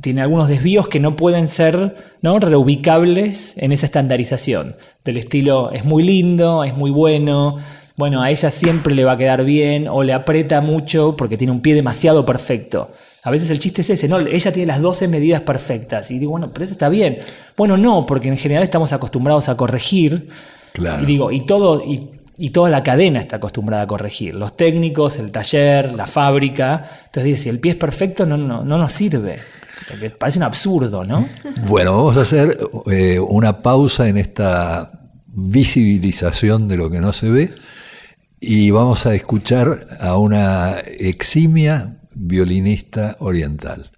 tiene 0.00 0.22
algunos 0.22 0.48
desvíos 0.48 0.88
que 0.88 1.00
no 1.00 1.16
pueden 1.16 1.48
ser 1.48 1.96
¿no? 2.22 2.38
reubicables 2.38 3.54
en 3.56 3.72
esa 3.72 3.86
estandarización. 3.86 4.76
Del 5.04 5.16
estilo, 5.16 5.70
es 5.72 5.84
muy 5.84 6.02
lindo, 6.02 6.64
es 6.64 6.76
muy 6.76 6.90
bueno, 6.90 7.56
bueno, 7.98 8.22
a 8.22 8.30
ella 8.30 8.52
siempre 8.52 8.94
le 8.94 9.02
va 9.02 9.12
a 9.12 9.16
quedar 9.16 9.44
bien, 9.44 9.88
o 9.88 10.04
le 10.04 10.12
aprieta 10.12 10.60
mucho 10.60 11.16
porque 11.16 11.36
tiene 11.36 11.52
un 11.52 11.60
pie 11.60 11.74
demasiado 11.74 12.24
perfecto. 12.24 12.92
A 13.24 13.30
veces 13.32 13.50
el 13.50 13.58
chiste 13.58 13.80
es 13.80 13.90
ese, 13.90 14.06
no, 14.06 14.20
ella 14.20 14.52
tiene 14.52 14.66
las 14.66 14.80
12 14.80 15.08
medidas 15.08 15.40
perfectas. 15.40 16.08
Y 16.12 16.20
digo, 16.20 16.30
bueno, 16.30 16.50
pero 16.52 16.64
eso 16.64 16.74
está 16.74 16.88
bien. 16.88 17.18
Bueno, 17.56 17.76
no, 17.76 18.06
porque 18.06 18.28
en 18.28 18.36
general 18.36 18.62
estamos 18.62 18.92
acostumbrados 18.92 19.48
a 19.48 19.56
corregir. 19.56 20.28
Claro. 20.74 21.02
Y 21.02 21.06
digo, 21.06 21.32
y 21.32 21.40
todo, 21.40 21.82
y, 21.84 22.08
y 22.36 22.50
toda 22.50 22.70
la 22.70 22.84
cadena 22.84 23.18
está 23.18 23.36
acostumbrada 23.36 23.82
a 23.82 23.86
corregir. 23.88 24.36
Los 24.36 24.56
técnicos, 24.56 25.18
el 25.18 25.32
taller, 25.32 25.92
la 25.96 26.06
fábrica. 26.06 26.88
Entonces 27.06 27.24
dice, 27.24 27.42
si 27.42 27.48
el 27.48 27.58
pie 27.58 27.72
es 27.72 27.78
perfecto, 27.78 28.26
no, 28.26 28.36
no, 28.36 28.62
no 28.62 28.78
nos 28.78 28.92
sirve. 28.92 29.38
Parece 30.18 30.38
un 30.38 30.44
absurdo, 30.44 31.04
¿no? 31.04 31.28
Bueno, 31.66 31.96
vamos 31.96 32.16
a 32.16 32.22
hacer 32.22 32.58
eh, 32.90 33.18
una 33.20 33.62
pausa 33.62 34.08
en 34.08 34.16
esta 34.16 34.92
visibilización 35.26 36.68
de 36.68 36.76
lo 36.76 36.90
que 36.90 37.00
no 37.00 37.12
se 37.12 37.30
ve 37.30 37.54
y 38.40 38.70
vamos 38.70 39.06
a 39.06 39.14
escuchar 39.14 39.78
a 40.00 40.16
una 40.16 40.78
eximia 40.80 41.96
violinista 42.14 43.16
oriental. 43.20 43.90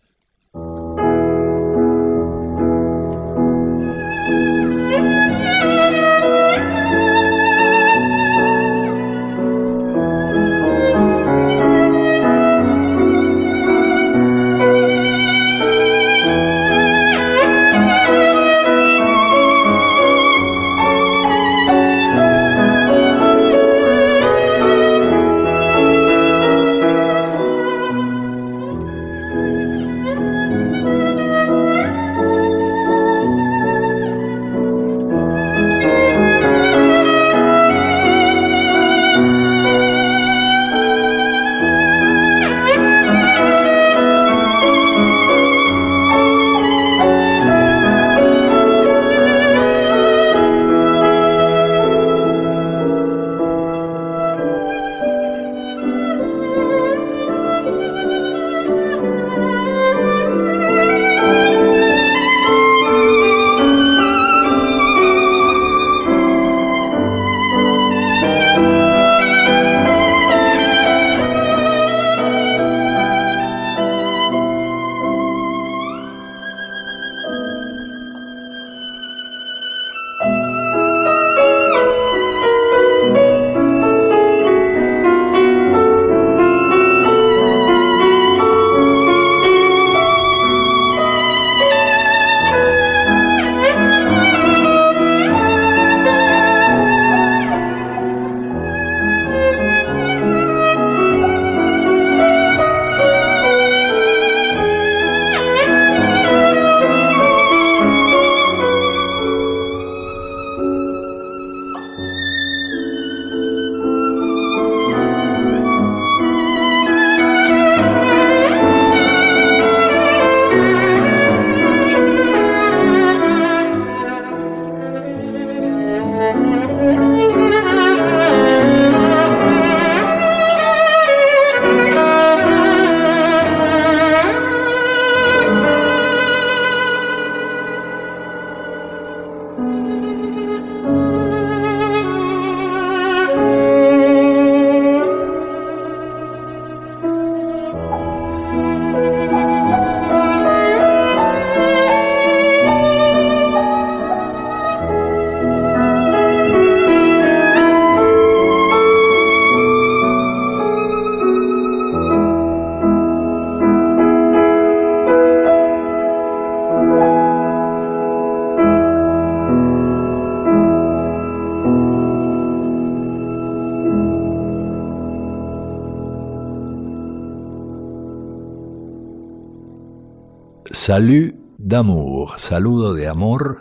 Salut 180.83 181.35
d'amour, 181.59 182.39
saludo 182.39 182.95
de 182.95 183.07
amor, 183.07 183.59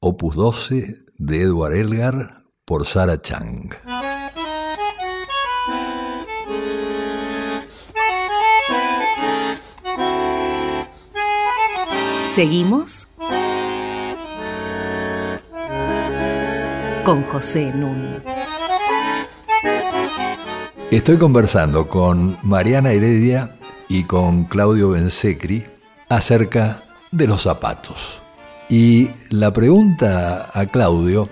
opus 0.00 0.34
12 0.34 0.96
de 1.16 1.42
Edward 1.42 1.74
Elgar 1.74 2.42
por 2.64 2.86
Sarah 2.86 3.22
Chang. 3.22 3.70
Seguimos 12.34 13.06
con 17.04 17.22
José 17.30 17.70
Nun. 17.76 18.24
Estoy 20.90 21.16
conversando 21.16 21.86
con 21.86 22.36
Mariana 22.42 22.90
Heredia 22.90 23.56
y 23.88 24.02
con 24.02 24.42
Claudio 24.46 24.90
Bensecri 24.90 25.75
acerca 26.08 26.82
de 27.10 27.26
los 27.26 27.42
zapatos. 27.42 28.22
Y 28.68 29.08
la 29.30 29.52
pregunta 29.52 30.50
a 30.52 30.66
Claudio 30.66 31.28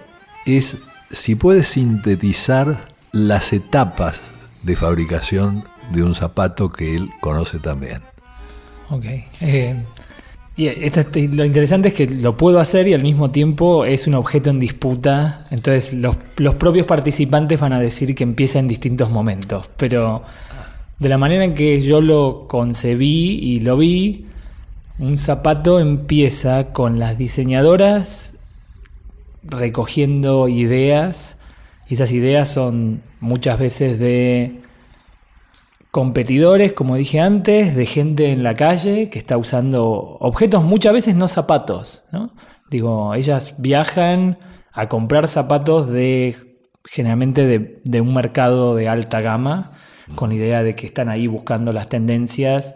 es 0.47 0.79
si 1.11 1.35
puede 1.35 1.65
sintetizar 1.65 2.89
las 3.13 3.53
etapas 3.53 4.21
de 4.63 4.77
fabricación 4.77 5.65
de 5.93 6.03
un 6.03 6.15
zapato 6.15 6.71
que 6.71 6.97
él 6.97 7.09
conoce 7.21 7.59
también. 7.59 8.01
Ok. 8.91 9.05
Eh, 9.41 9.75
lo 10.57 11.45
interesante 11.45 11.89
es 11.89 11.95
que 11.95 12.07
lo 12.07 12.37
puedo 12.37 12.61
hacer 12.61 12.87
y 12.87 12.95
al 12.95 13.03
mismo 13.03 13.31
tiempo 13.31 13.85
es 13.85 14.07
un 14.07 14.15
objeto 14.15 14.51
en 14.51 14.61
disputa. 14.61 15.47
Entonces 15.51 15.95
los, 15.95 16.17
los 16.37 16.55
propios 16.55 16.87
participantes 16.87 17.59
van 17.59 17.73
a 17.73 17.81
decir 17.81 18.15
que 18.15 18.23
empieza 18.23 18.59
en 18.59 18.69
distintos 18.69 19.11
momentos. 19.11 19.69
Pero 19.77 20.23
de 20.99 21.09
la 21.09 21.19
manera 21.19 21.45
en 21.45 21.55
que 21.55 21.81
yo 21.81 22.01
lo 22.01 22.47
concebí 22.49 23.39
y 23.43 23.61
lo 23.61 23.77
vi, 23.77 24.27
un 24.99 25.19
zapato 25.19 25.81
empieza 25.81 26.73
con 26.73 26.99
las 26.99 27.19
diseñadoras 27.19 28.35
recogiendo 29.43 30.49
ideas. 30.49 31.39
Y 31.89 31.95
esas 31.95 32.13
ideas 32.13 32.49
son 32.49 33.03
muchas 33.21 33.59
veces 33.59 33.99
de 33.99 34.61
competidores, 35.91 36.73
como 36.73 36.97
dije 36.97 37.21
antes, 37.21 37.77
de 37.77 37.87
gente 37.87 38.33
en 38.33 38.43
la 38.43 38.55
calle 38.55 39.11
que 39.11 39.19
está 39.19 39.37
usando 39.37 39.85
objetos, 40.21 40.65
muchas 40.65 40.93
veces 40.93 41.15
no 41.15 41.29
zapatos, 41.29 42.05
¿no? 42.11 42.33
Digo, 42.71 43.15
ellas 43.15 43.55
viajan 43.59 44.39
a 44.73 44.89
comprar 44.89 45.29
zapatos 45.29 45.89
de 45.89 46.37
generalmente 46.85 47.47
de, 47.83 48.01
un 48.01 48.13
mercado 48.13 48.75
de 48.75 48.89
alta 48.89 49.21
gama, 49.21 49.73
con 50.17 50.31
la 50.31 50.37
idea 50.37 50.63
de 50.63 50.75
que 50.75 50.87
están 50.87 51.09
ahí 51.09 51.27
buscando 51.27 51.73
las 51.73 51.87
tendencias 51.89 52.75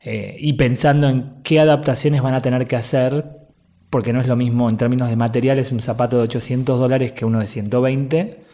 eh, 0.00 0.36
y 0.38 0.54
pensando 0.54 1.08
en 1.08 1.42
qué 1.42 1.60
adaptaciones 1.60 2.22
van 2.22 2.34
a 2.34 2.42
tener 2.42 2.66
que 2.66 2.76
hacer, 2.76 3.26
porque 3.90 4.12
no 4.12 4.20
es 4.20 4.28
lo 4.28 4.36
mismo 4.36 4.68
en 4.68 4.76
términos 4.76 5.08
de 5.08 5.16
materiales 5.16 5.72
un 5.72 5.80
zapato 5.80 6.18
de 6.18 6.24
800 6.24 6.78
dólares 6.78 7.12
que 7.12 7.24
uno 7.24 7.40
de 7.40 7.46
120 7.46 8.48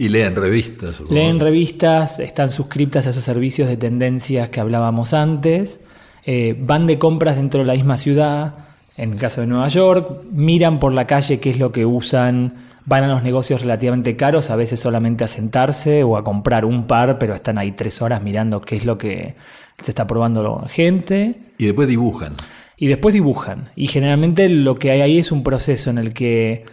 y 0.00 0.08
leen 0.08 0.34
revistas. 0.34 1.02
Leen 1.10 1.38
revistas, 1.40 2.20
están 2.20 2.50
suscriptas 2.50 3.06
a 3.06 3.10
esos 3.10 3.22
servicios 3.22 3.68
de 3.68 3.76
tendencias 3.76 4.48
que 4.48 4.58
hablábamos 4.58 5.12
antes, 5.12 5.80
eh, 6.24 6.56
van 6.58 6.86
de 6.86 6.98
compras 6.98 7.36
dentro 7.36 7.60
de 7.60 7.66
la 7.66 7.74
misma 7.74 7.98
ciudad, 7.98 8.54
en 8.96 9.12
el 9.12 9.18
caso 9.18 9.42
de 9.42 9.46
Nueva 9.46 9.68
York, 9.68 10.22
miran 10.32 10.80
por 10.80 10.94
la 10.94 11.06
calle 11.06 11.38
qué 11.38 11.50
es 11.50 11.58
lo 11.58 11.70
que 11.70 11.84
usan, 11.84 12.54
van 12.86 13.04
a 13.04 13.08
los 13.08 13.22
negocios 13.22 13.60
relativamente 13.60 14.16
caros, 14.16 14.48
a 14.48 14.56
veces 14.56 14.80
solamente 14.80 15.24
a 15.24 15.28
sentarse 15.28 16.02
o 16.02 16.16
a 16.16 16.24
comprar 16.24 16.64
un 16.64 16.86
par, 16.86 17.18
pero 17.18 17.34
están 17.34 17.58
ahí 17.58 17.72
tres 17.72 18.00
horas 18.00 18.22
mirando 18.22 18.62
qué 18.62 18.76
es 18.76 18.86
lo 18.86 18.96
que 18.96 19.34
se 19.82 19.90
está 19.90 20.06
probando 20.06 20.64
gente. 20.68 21.34
Y 21.58 21.66
después 21.66 21.88
dibujan. 21.88 22.34
Y 22.76 22.86
después 22.86 23.12
dibujan. 23.12 23.70
Y 23.76 23.88
generalmente 23.88 24.48
lo 24.48 24.76
que 24.76 24.90
hay 24.90 25.00
ahí 25.00 25.18
es 25.18 25.32
un 25.32 25.42
proceso 25.42 25.90
en 25.90 25.98
el 25.98 26.12
que 26.14 26.64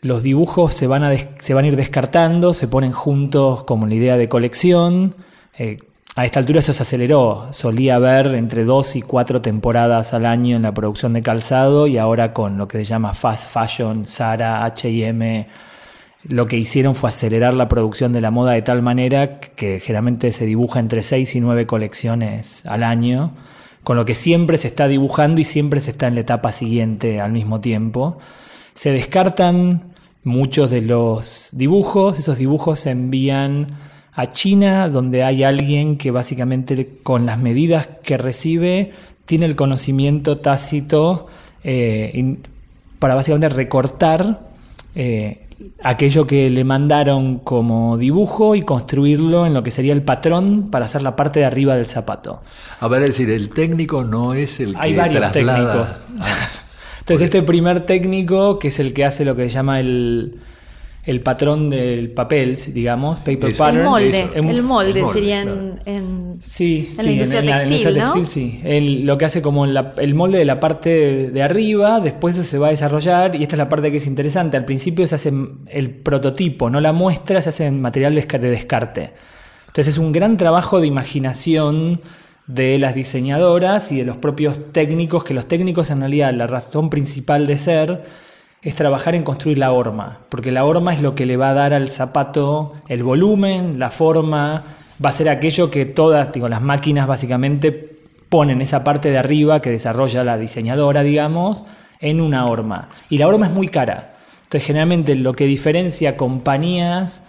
los 0.00 0.22
dibujos 0.22 0.72
se 0.72 0.86
van, 0.86 1.04
a 1.04 1.14
se 1.16 1.54
van 1.54 1.64
a 1.64 1.68
ir 1.68 1.76
descartando, 1.76 2.54
se 2.54 2.68
ponen 2.68 2.92
juntos 2.92 3.64
como 3.64 3.86
la 3.86 3.94
idea 3.94 4.16
de 4.16 4.28
colección. 4.28 5.14
Eh, 5.56 5.78
a 6.14 6.24
esta 6.24 6.40
altura 6.40 6.58
eso 6.58 6.72
se 6.72 6.82
aceleró. 6.82 7.48
Solía 7.52 7.96
haber 7.96 8.34
entre 8.34 8.64
dos 8.64 8.96
y 8.96 9.02
cuatro 9.02 9.40
temporadas 9.40 10.12
al 10.12 10.26
año 10.26 10.56
en 10.56 10.62
la 10.62 10.74
producción 10.74 11.12
de 11.14 11.22
calzado 11.22 11.86
y 11.86 11.98
ahora 11.98 12.32
con 12.32 12.58
lo 12.58 12.68
que 12.68 12.78
se 12.78 12.84
llama 12.84 13.14
fast 13.14 13.50
fashion, 13.50 14.04
Zara, 14.04 14.64
HM, 14.66 15.46
lo 16.24 16.46
que 16.46 16.56
hicieron 16.56 16.94
fue 16.94 17.08
acelerar 17.08 17.54
la 17.54 17.68
producción 17.68 18.12
de 18.12 18.20
la 18.20 18.30
moda 18.30 18.52
de 18.52 18.62
tal 18.62 18.82
manera 18.82 19.40
que 19.40 19.80
generalmente 19.80 20.30
se 20.32 20.46
dibuja 20.46 20.78
entre 20.78 21.02
seis 21.02 21.34
y 21.34 21.40
nueve 21.40 21.66
colecciones 21.66 22.64
al 22.66 22.84
año, 22.84 23.32
con 23.82 23.96
lo 23.96 24.04
que 24.04 24.14
siempre 24.14 24.58
se 24.58 24.68
está 24.68 24.86
dibujando 24.86 25.40
y 25.40 25.44
siempre 25.44 25.80
se 25.80 25.90
está 25.90 26.06
en 26.06 26.14
la 26.14 26.20
etapa 26.20 26.52
siguiente 26.52 27.20
al 27.20 27.32
mismo 27.32 27.60
tiempo. 27.60 28.18
Se 28.74 28.92
descartan 28.92 29.92
muchos 30.22 30.70
de 30.70 30.82
los 30.82 31.48
dibujos, 31.52 32.18
esos 32.18 32.38
dibujos 32.38 32.80
se 32.80 32.90
envían 32.90 33.66
a 34.14 34.30
China, 34.30 34.88
donde 34.88 35.24
hay 35.24 35.42
alguien 35.42 35.96
que 35.96 36.10
básicamente 36.10 36.98
con 37.02 37.26
las 37.26 37.38
medidas 37.38 37.88
que 38.04 38.18
recibe 38.18 38.92
tiene 39.26 39.46
el 39.46 39.56
conocimiento 39.56 40.38
tácito 40.38 41.26
eh, 41.64 42.36
para 42.98 43.14
básicamente 43.14 43.48
recortar 43.48 44.40
eh, 44.94 45.46
aquello 45.82 46.26
que 46.26 46.50
le 46.50 46.64
mandaron 46.64 47.38
como 47.38 47.98
dibujo 47.98 48.54
y 48.54 48.62
construirlo 48.62 49.46
en 49.46 49.54
lo 49.54 49.62
que 49.62 49.70
sería 49.70 49.92
el 49.92 50.02
patrón 50.02 50.68
para 50.70 50.86
hacer 50.86 51.02
la 51.02 51.16
parte 51.16 51.40
de 51.40 51.46
arriba 51.46 51.76
del 51.76 51.86
zapato. 51.86 52.42
A 52.80 52.88
ver, 52.88 53.02
es 53.02 53.08
decir, 53.08 53.30
el 53.30 53.50
técnico 53.50 54.04
no 54.04 54.34
es 54.34 54.60
el 54.60 54.72
que 54.72 54.80
Hay 54.80 54.96
varios 54.96 55.32
técnicos. 55.32 56.04
Ah. 56.20 56.48
Entonces 57.00 57.24
este 57.24 57.42
primer 57.42 57.84
técnico, 57.84 58.58
que 58.58 58.68
es 58.68 58.78
el 58.78 58.94
que 58.94 59.04
hace 59.04 59.24
lo 59.24 59.34
que 59.34 59.48
se 59.48 59.50
llama 59.50 59.80
el, 59.80 60.38
el 61.04 61.20
patrón 61.20 61.68
del 61.68 62.10
papel, 62.10 62.56
digamos, 62.68 63.18
paper 63.20 63.56
pattern. 63.56 63.78
El 63.78 63.84
molde, 63.84 64.28
el, 64.34 64.62
molde, 64.62 65.04
sería 65.12 65.40
en, 65.40 66.38
sí, 66.40 66.94
la 66.96 67.10
industria 67.10 67.42
textil, 67.42 67.98
¿no? 67.98 68.24
sí. 68.24 68.60
lo 69.02 69.18
que 69.18 69.24
hace 69.24 69.42
como 69.42 69.64
el 69.64 70.14
molde 70.14 70.38
de 70.38 70.44
la 70.44 70.60
parte 70.60 71.30
de 71.30 71.42
arriba, 71.42 71.98
después 71.98 72.36
eso 72.36 72.44
se 72.44 72.56
va 72.56 72.68
a 72.68 72.70
desarrollar 72.70 73.34
y 73.34 73.42
esta 73.42 73.56
es 73.56 73.58
la 73.58 73.68
parte 73.68 73.90
que 73.90 73.96
es 73.96 74.06
interesante. 74.06 74.56
Al 74.56 74.64
principio 74.64 75.06
se 75.08 75.16
hace 75.16 75.32
el 75.66 75.90
prototipo, 75.90 76.70
no 76.70 76.80
la 76.80 76.92
muestra, 76.92 77.42
se 77.42 77.48
hace 77.48 77.66
en 77.66 77.82
material 77.82 78.14
de 78.14 78.50
descarte. 78.50 79.12
Entonces 79.62 79.94
es 79.94 79.98
un 79.98 80.12
gran 80.12 80.36
trabajo 80.36 80.80
de 80.80 80.86
imaginación 80.86 82.00
de 82.46 82.78
las 82.78 82.94
diseñadoras 82.94 83.90
y 83.90 83.96
de 83.96 84.04
los 84.04 84.18
propios 84.18 84.72
técnicos, 84.72 85.24
que 85.24 85.34
los 85.34 85.46
técnicos 85.46 85.90
en 85.90 86.00
realidad 86.00 86.32
la 86.32 86.46
razón 86.46 86.90
principal 86.90 87.46
de 87.46 87.58
ser 87.58 88.04
es 88.62 88.74
trabajar 88.74 89.14
en 89.14 89.24
construir 89.24 89.58
la 89.58 89.72
horma, 89.72 90.18
porque 90.28 90.52
la 90.52 90.64
horma 90.64 90.94
es 90.94 91.02
lo 91.02 91.14
que 91.14 91.26
le 91.26 91.36
va 91.36 91.50
a 91.50 91.54
dar 91.54 91.74
al 91.74 91.88
zapato 91.88 92.74
el 92.88 93.02
volumen, 93.02 93.78
la 93.78 93.90
forma, 93.90 94.64
va 95.04 95.10
a 95.10 95.12
ser 95.12 95.28
aquello 95.28 95.70
que 95.70 95.84
todas, 95.84 96.32
digo, 96.32 96.48
las 96.48 96.62
máquinas 96.62 97.06
básicamente 97.06 97.98
ponen 98.28 98.62
esa 98.62 98.84
parte 98.84 99.10
de 99.10 99.18
arriba 99.18 99.60
que 99.60 99.70
desarrolla 99.70 100.24
la 100.24 100.38
diseñadora, 100.38 101.02
digamos, 101.02 101.64
en 102.00 102.20
una 102.20 102.46
horma. 102.46 102.88
Y 103.10 103.18
la 103.18 103.28
horma 103.28 103.46
es 103.46 103.52
muy 103.52 103.68
cara. 103.68 104.14
Entonces, 104.44 104.66
generalmente 104.66 105.14
lo 105.16 105.34
que 105.34 105.46
diferencia 105.46 106.16
compañías 106.16 107.24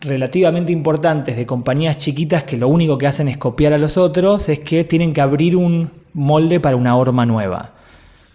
relativamente 0.00 0.72
importantes 0.72 1.36
de 1.36 1.46
compañías 1.46 1.98
chiquitas 1.98 2.44
que 2.44 2.56
lo 2.56 2.68
único 2.68 2.98
que 2.98 3.06
hacen 3.06 3.28
es 3.28 3.36
copiar 3.36 3.72
a 3.72 3.78
los 3.78 3.96
otros 3.96 4.48
es 4.48 4.60
que 4.60 4.84
tienen 4.84 5.12
que 5.12 5.20
abrir 5.20 5.56
un 5.56 5.90
molde 6.14 6.60
para 6.60 6.76
una 6.76 6.96
horma 6.96 7.26
nueva, 7.26 7.72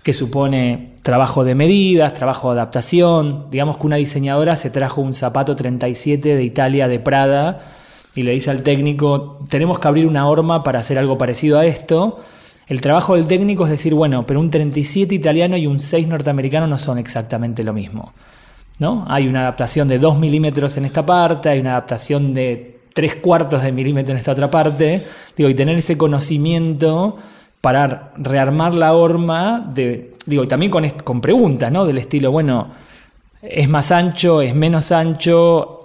que 0.04 0.14
supone 0.14 0.91
trabajo 1.01 1.45
de 1.45 1.56
medidas, 1.56 2.14
trabajo 2.14 2.54
de 2.54 2.60
adaptación. 2.60 3.47
Digamos 3.49 3.78
que 3.78 3.88
una 3.88 3.95
diseñadora 3.95 4.58
se 4.58 4.70
trajo 4.70 5.01
un 5.01 5.14
zapato 5.14 5.56
37 5.56 6.36
de 6.36 6.43
Italia 6.43 6.89
de 6.89 6.99
Prada 6.99 7.62
y 8.14 8.24
le 8.24 8.34
dice 8.34 8.51
al 8.51 8.64
técnico, 8.64 9.39
tenemos 9.49 9.80
que 9.80 9.88
abrir 9.88 10.06
una 10.06 10.28
horma 10.28 10.62
para 10.62 10.80
hacer 10.80 10.99
algo 10.99 11.18
parecido 11.18 11.58
a 11.58 11.66
esto. 11.66 12.20
El 12.68 12.82
trabajo 12.82 13.16
del 13.16 13.28
técnico 13.28 13.64
es 13.64 13.72
decir, 13.72 13.93
bueno, 13.93 14.26
pero 14.26 14.41
un 14.41 14.49
37 14.51 15.16
italiano 15.16 15.56
y 15.56 15.68
un 15.68 15.80
6 15.80 16.08
norteamericano 16.08 16.68
no 16.68 16.78
son 16.78 16.97
exactamente 16.97 17.64
lo 17.64 17.72
mismo. 17.72 18.14
¿no? 18.80 19.06
Hay 19.08 19.28
una 19.28 19.41
adaptación 19.41 19.88
de 19.88 19.99
2 19.99 20.20
milímetros 20.20 20.76
en 20.76 20.86
esta 20.86 21.06
parte, 21.06 21.49
hay 21.49 21.60
una 21.60 21.72
adaptación 21.72 22.34
de 22.34 22.82
3 22.93 23.16
cuartos 23.16 23.64
de 23.64 23.72
milímetro 23.72 24.12
en 24.14 24.20
esta 24.20 24.34
otra 24.34 24.51
parte. 24.51 25.01
Digo, 25.38 25.49
y 25.49 25.56
tener 25.56 25.78
ese 25.78 25.97
conocimiento 25.97 27.18
para 27.64 28.11
rearmar 28.18 28.76
la 28.76 28.91
horma, 28.91 29.72
de, 29.74 30.11
digo, 30.26 30.43
y 30.43 30.47
también 30.47 30.70
con, 30.70 30.89
con 31.05 31.22
preguntas, 31.22 31.72
¿no? 31.72 31.86
Del 31.86 31.97
estilo, 31.97 32.30
bueno, 32.30 32.68
¿es 33.41 33.70
más 33.70 33.89
ancho? 33.93 34.41
¿Es 34.41 34.53
menos 34.53 34.91
ancho? 34.91 35.80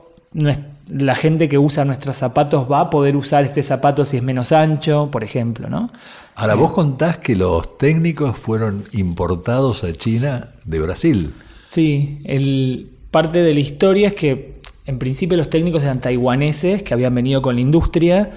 la 0.91 1.15
gente 1.15 1.49
que 1.49 1.57
usa 1.57 1.85
nuestros 1.85 2.17
zapatos 2.17 2.67
va 2.69 2.81
a 2.81 2.91
poder 2.91 3.15
usar 3.15 3.45
este 3.45 3.63
zapato 3.63 4.05
si 4.05 4.17
es 4.17 4.25
menos 4.25 4.51
ancho, 4.51 5.09
por 5.13 5.23
ejemplo, 5.23 5.69
¿no? 5.69 5.93
Ahora, 6.35 6.57
vos 6.57 6.73
contás 6.73 7.19
que 7.19 7.37
los 7.37 7.79
técnicos 7.79 8.37
fueron 8.37 8.85
importados 8.93 9.85
a 9.85 9.93
China 9.93 10.49
de 10.65 10.81
Brasil. 10.81 11.35
Sí, 11.71 12.23
el, 12.25 12.91
parte 13.13 13.43
de 13.43 13.55
la 13.55 13.61
historia 13.61 14.09
es 14.09 14.15
que 14.15 14.61
en 14.85 14.99
principio 14.99 15.37
los 15.37 15.49
técnicos 15.49 15.85
eran 15.85 16.01
taiwaneses 16.01 16.83
que 16.83 16.93
habían 16.93 17.15
venido 17.15 17.41
con 17.41 17.55
la 17.55 17.61
industria, 17.61 18.31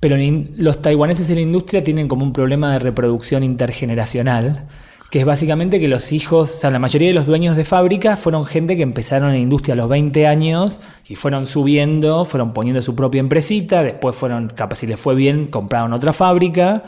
pero 0.00 0.16
los 0.56 0.82
taiwaneses 0.82 1.28
en 1.30 1.36
la 1.36 1.40
industria 1.42 1.82
tienen 1.82 2.08
como 2.08 2.24
un 2.24 2.32
problema 2.32 2.72
de 2.72 2.78
reproducción 2.78 3.42
intergeneracional, 3.42 4.68
que 5.10 5.20
es 5.20 5.24
básicamente 5.24 5.80
que 5.80 5.88
los 5.88 6.12
hijos, 6.12 6.54
o 6.54 6.58
sea, 6.58 6.70
la 6.70 6.78
mayoría 6.78 7.08
de 7.08 7.14
los 7.14 7.26
dueños 7.26 7.56
de 7.56 7.64
fábricas 7.64 8.18
fueron 8.18 8.44
gente 8.44 8.76
que 8.76 8.82
empezaron 8.82 9.30
en 9.30 9.36
la 9.36 9.40
industria 9.40 9.72
a 9.74 9.76
los 9.76 9.88
20 9.88 10.26
años 10.26 10.80
y 11.08 11.14
fueron 11.14 11.46
subiendo, 11.46 12.24
fueron 12.24 12.52
poniendo 12.52 12.82
su 12.82 12.94
propia 12.94 13.20
empresita, 13.20 13.82
después 13.82 14.16
fueron, 14.16 14.48
capaz 14.48 14.76
si 14.76 14.86
les 14.86 15.00
fue 15.00 15.14
bien, 15.14 15.46
compraron 15.46 15.92
otra 15.92 16.12
fábrica. 16.12 16.84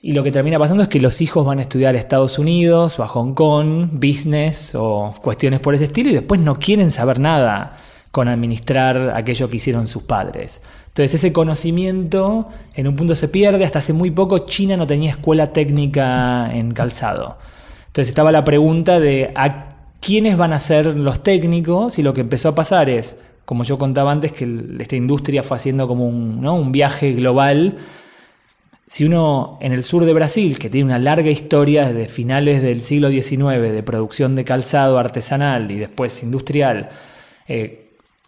Y 0.00 0.12
lo 0.12 0.24
que 0.24 0.32
termina 0.32 0.58
pasando 0.58 0.82
es 0.82 0.88
que 0.88 0.98
los 0.98 1.20
hijos 1.20 1.46
van 1.46 1.58
a 1.60 1.62
estudiar 1.62 1.94
a 1.94 1.98
Estados 1.98 2.38
Unidos 2.38 2.98
o 2.98 3.04
a 3.04 3.08
Hong 3.08 3.34
Kong, 3.34 3.90
business 3.92 4.74
o 4.74 5.14
cuestiones 5.22 5.60
por 5.60 5.74
ese 5.74 5.84
estilo, 5.84 6.10
y 6.10 6.14
después 6.14 6.40
no 6.40 6.56
quieren 6.56 6.90
saber 6.90 7.20
nada 7.20 7.78
con 8.12 8.28
administrar 8.28 9.14
aquello 9.16 9.50
que 9.50 9.56
hicieron 9.56 9.88
sus 9.88 10.04
padres. 10.04 10.62
Entonces 10.88 11.14
ese 11.14 11.32
conocimiento 11.32 12.48
en 12.74 12.86
un 12.86 12.94
punto 12.94 13.14
se 13.14 13.26
pierde, 13.26 13.64
hasta 13.64 13.78
hace 13.80 13.94
muy 13.94 14.10
poco 14.10 14.40
China 14.40 14.76
no 14.76 14.86
tenía 14.86 15.10
escuela 15.10 15.52
técnica 15.52 16.54
en 16.54 16.72
calzado. 16.72 17.38
Entonces 17.86 18.10
estaba 18.10 18.30
la 18.30 18.44
pregunta 18.44 19.00
de 19.00 19.32
a 19.34 19.72
quiénes 20.00 20.36
van 20.36 20.52
a 20.52 20.58
ser 20.58 20.94
los 20.96 21.22
técnicos 21.22 21.98
y 21.98 22.02
lo 22.02 22.12
que 22.12 22.20
empezó 22.20 22.50
a 22.50 22.54
pasar 22.54 22.90
es, 22.90 23.16
como 23.46 23.64
yo 23.64 23.78
contaba 23.78 24.12
antes, 24.12 24.32
que 24.32 24.46
esta 24.80 24.96
industria 24.96 25.42
fue 25.42 25.56
haciendo 25.56 25.88
como 25.88 26.06
un, 26.06 26.72
viaje 26.72 27.12
global. 27.12 27.78
Si 28.86 29.04
uno 29.04 29.56
en 29.62 29.72
el 29.72 29.84
sur 29.84 30.04
de 30.04 30.12
Brasil, 30.12 30.58
que 30.58 30.68
tiene 30.68 30.84
una 30.86 30.98
larga 30.98 31.30
historia 31.30 31.90
desde 31.90 32.08
finales 32.08 32.60
del 32.60 32.82
siglo 32.82 33.10
XIX 33.10 33.72
de 33.72 33.82
producción 33.82 34.34
de 34.34 34.44
calzado 34.44 34.98
artesanal 34.98 35.70
y 35.70 35.78
después 35.78 36.22
industrial, 36.22 36.90
eh, 37.48 37.81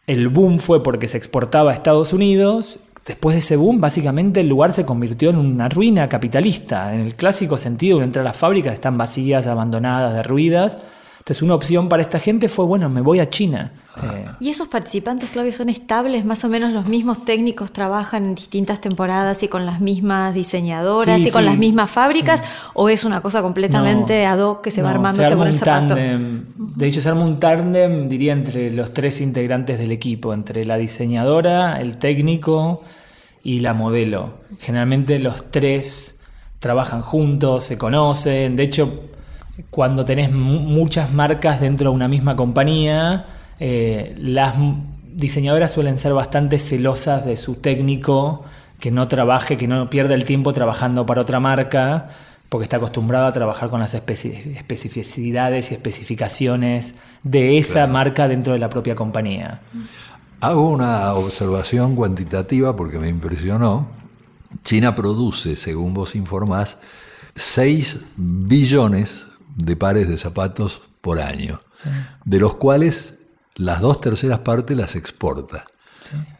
el 0.07 0.29
boom 0.29 0.59
fue 0.59 0.83
porque 0.83 1.09
se 1.09 1.17
exportaba 1.17 1.71
a 1.71 1.75
Estados 1.75 2.13
Unidos. 2.13 2.79
Después 3.07 3.35
de 3.35 3.41
ese 3.41 3.57
boom, 3.57 3.81
básicamente 3.81 4.41
el 4.41 4.49
lugar 4.49 4.73
se 4.73 4.85
convirtió 4.85 5.31
en 5.31 5.37
una 5.37 5.69
ruina 5.69 6.09
capitalista. 6.09 6.95
En 6.95 7.01
el 7.01 7.15
clásico 7.15 7.57
sentido, 7.57 8.03
entre 8.03 8.23
las 8.23 8.37
fábricas 8.37 8.75
están 8.75 8.99
vacías, 8.99 9.47
abandonadas, 9.47 10.15
derruidas. 10.15 10.79
Entonces 11.25 11.41
una 11.41 11.55
opción 11.55 11.89
para 11.89 12.03
esta 12.03 12.21
gente 12.21 12.51
fue, 12.51 12.67
bueno, 12.67 12.91
me 12.91 13.01
voy 13.01 13.19
a 13.19 13.31
China. 13.31 13.73
Eh, 14.03 14.27
¿Y 14.41 14.51
esos 14.51 14.69
participantes, 14.69 15.31
Claudio, 15.31 15.55
son 15.55 15.71
estables? 15.71 16.27
¿Más 16.27 16.45
o 16.45 16.51
menos 16.51 16.75
los 16.75 16.87
mismos 16.87 17.25
técnicos 17.25 17.73
trabajan 17.73 18.27
en 18.27 18.35
distintas 18.35 18.83
temporadas 18.83 19.43
y 19.43 19.49
con 19.49 19.65
las 19.65 19.81
mismas 19.81 20.35
diseñadoras 20.35 21.19
y 21.23 21.31
con 21.31 21.47
las 21.47 21.57
mismas 21.57 21.91
fábricas? 21.91 22.43
¿O 22.75 22.91
es 22.91 23.05
una 23.05 23.23
cosa 23.23 23.41
completamente 23.41 24.27
ad 24.27 24.39
hoc 24.39 24.61
que 24.61 24.71
se 24.71 24.83
va 24.83 24.91
armando 24.91 25.23
se 25.23 25.31
según 25.31 25.47
el 25.47 25.55
zapato? 25.55 25.95
De 25.95 26.87
hecho, 26.87 27.01
se 27.01 27.09
arma 27.09 27.25
un 27.25 27.41
tándem, 27.41 28.07
diría, 28.07 28.35
entre 28.35 28.71
los 28.73 28.93
tres 28.93 29.23
integrantes 29.23 29.79
del 29.79 29.93
equipo, 29.93 30.35
entre 30.35 30.67
la 30.67 30.77
diseñadora, 30.77 31.81
el 31.81 31.97
técnico 31.97 32.83
y 33.43 33.61
la 33.61 33.73
modelo. 33.73 34.41
Generalmente 34.61 35.19
los 35.19 35.51
tres 35.51 36.21
trabajan 36.59 37.01
juntos, 37.01 37.65
se 37.65 37.79
conocen. 37.79 38.57
De 38.57 38.63
hecho, 38.65 39.14
cuando 39.71 40.05
tenés 40.05 40.33
muchas 40.33 41.13
marcas 41.13 41.61
dentro 41.61 41.91
de 41.91 41.97
una 41.97 42.09
misma 42.09 42.35
compañía, 42.37 43.27
eh, 43.61 44.15
las 44.19 44.55
diseñadoras 45.13 45.73
suelen 45.73 45.97
ser 45.99 46.13
bastante 46.13 46.59
celosas 46.59 47.25
de 47.25 47.37
su 47.37 47.55
técnico, 47.55 48.45
que 48.81 48.91
no 48.91 49.07
trabaje, 49.09 49.57
que 49.57 49.69
no 49.69 49.89
pierda 49.89 50.15
el 50.15 50.25
tiempo 50.25 50.53
trabajando 50.53 51.07
para 51.07 51.23
otra 51.23 51.39
marca, 51.41 52.09
porque 52.49 52.65
está 52.65 52.77
acostumbrado 52.77 53.27
a 53.27 53.33
trabajar 53.33 53.69
con 53.69 53.81
las 53.81 53.95
especificidades 53.95 55.71
y 55.71 55.75
especificaciones 55.75 56.95
de 57.23 57.59
esa 57.59 57.87
marca 57.87 58.29
dentro 58.29 58.53
de 58.53 58.59
la 58.59 58.69
propia 58.69 58.95
compañía. 58.95 59.61
Hago 60.41 60.71
una 60.71 61.15
observación 61.15 61.97
cuantitativa 61.97 62.77
porque 62.77 62.99
me 62.99 63.09
impresionó. 63.09 63.87
China 64.63 64.95
produce, 64.95 65.57
según 65.57 65.95
vos 65.95 66.15
informás, 66.15 66.77
6 67.35 68.07
billones 68.17 69.27
de 69.57 69.77
pares 69.77 70.09
de 70.09 70.17
zapatos 70.17 70.83
por 71.01 71.21
año, 71.21 71.61
de 72.25 72.39
los 72.39 72.55
cuales 72.55 73.21
las 73.57 73.81
dos 73.81 74.01
terceras 74.01 74.41
partes 74.41 74.77
las 74.77 74.97
exporta. 74.97 75.67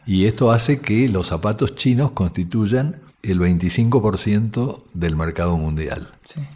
Y 0.05 0.25
esto 0.25 0.51
hace 0.51 0.79
que 0.79 1.09
los 1.09 1.27
zapatos 1.27 1.75
chinos 1.75 2.11
constituyan 2.11 3.01
el 3.23 3.39
25% 3.39 4.83
del 4.93 5.15
mercado 5.15 5.57
mundial. 5.57 6.11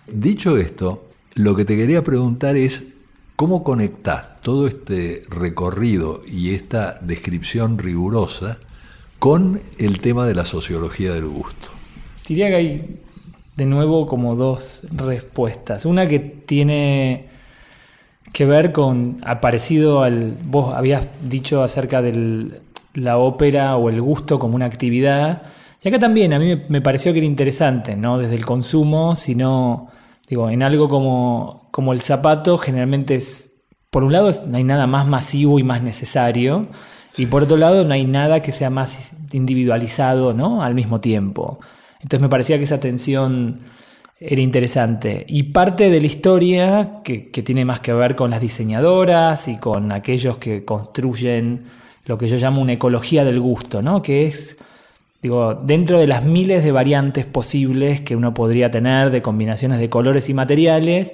Dicho 0.07 0.57
esto, 0.57 1.07
lo 1.35 1.55
que 1.55 1.65
te 1.65 1.75
quería 1.75 2.03
preguntar 2.03 2.55
es 2.55 2.83
cómo 3.35 3.63
conectás 3.63 4.41
todo 4.41 4.67
este 4.67 5.23
recorrido 5.29 6.21
y 6.27 6.53
esta 6.53 6.99
descripción 7.01 7.77
rigurosa 7.77 8.59
con 9.17 9.61
el 9.77 9.99
tema 9.99 10.25
de 10.25 10.35
la 10.35 10.45
sociología 10.45 11.13
del 11.13 11.25
gusto. 11.25 11.71
Diría 12.27 12.49
que 12.49 12.55
hay 12.55 12.99
de 13.59 13.65
nuevo 13.65 14.07
como 14.07 14.37
dos 14.37 14.83
respuestas. 14.89 15.85
Una 15.85 16.07
que 16.07 16.19
tiene 16.19 17.27
que 18.31 18.45
ver 18.45 18.71
con, 18.71 19.17
aparecido 19.25 20.01
al, 20.01 20.37
vos 20.45 20.73
habías 20.73 21.05
dicho 21.21 21.61
acerca 21.61 22.01
de 22.01 22.61
la 22.93 23.17
ópera 23.17 23.75
o 23.75 23.89
el 23.89 24.01
gusto 24.01 24.39
como 24.39 24.55
una 24.55 24.65
actividad. 24.65 25.41
Y 25.83 25.89
acá 25.89 25.99
también 25.99 26.31
a 26.31 26.39
mí 26.39 26.57
me, 26.69 26.79
pareció 26.79 27.11
que 27.11 27.19
era 27.19 27.25
interesante, 27.25 27.97
no 27.97 28.17
desde 28.17 28.35
el 28.35 28.45
consumo, 28.45 29.17
sino 29.17 29.89
digo, 30.29 30.49
en 30.49 30.63
algo 30.63 30.87
como, 30.87 31.67
como 31.71 31.91
el 31.91 31.99
zapato, 31.99 32.57
generalmente 32.57 33.15
es, 33.15 33.61
por 33.89 34.05
un 34.05 34.13
lado 34.13 34.31
no 34.47 34.55
hay 34.55 34.63
nada 34.63 34.87
más 34.87 35.05
masivo 35.05 35.59
y 35.59 35.63
más 35.63 35.83
necesario, 35.83 36.67
y 37.17 37.25
por 37.25 37.43
otro 37.43 37.57
lado 37.57 37.83
no 37.83 37.93
hay 37.93 38.05
nada 38.05 38.39
que 38.39 38.53
sea 38.53 38.69
más 38.69 39.11
individualizado 39.33 40.31
¿no? 40.31 40.63
al 40.63 40.75
mismo 40.75 41.01
tiempo. 41.01 41.59
Entonces 42.01 42.21
me 42.21 42.29
parecía 42.29 42.57
que 42.57 42.63
esa 42.63 42.79
tensión 42.79 43.59
era 44.19 44.41
interesante. 44.41 45.25
Y 45.27 45.43
parte 45.43 45.89
de 45.89 46.01
la 46.01 46.07
historia, 46.07 47.01
que, 47.03 47.19
tiene 47.19 47.65
más 47.65 47.79
que 47.79 47.93
ver 47.93 48.15
con 48.15 48.31
las 48.31 48.41
diseñadoras 48.41 49.47
y 49.47 49.57
con 49.57 49.91
aquellos 49.91 50.37
que 50.37 50.65
construyen 50.65 51.63
lo 52.05 52.17
que 52.17 52.27
yo 52.27 52.37
llamo 52.37 52.61
una 52.61 52.73
ecología 52.73 53.23
del 53.23 53.39
gusto, 53.39 53.81
¿no? 53.81 54.01
que 54.01 54.25
es, 54.25 54.57
digo, 55.21 55.55
dentro 55.55 55.99
de 55.99 56.07
las 56.07 56.23
miles 56.23 56.63
de 56.63 56.71
variantes 56.71 57.25
posibles 57.25 58.01
que 58.01 58.15
uno 58.15 58.33
podría 58.33 58.71
tener 58.71 59.11
de 59.11 59.21
combinaciones 59.21 59.79
de 59.79 59.89
colores 59.89 60.27
y 60.27 60.33
materiales, 60.33 61.13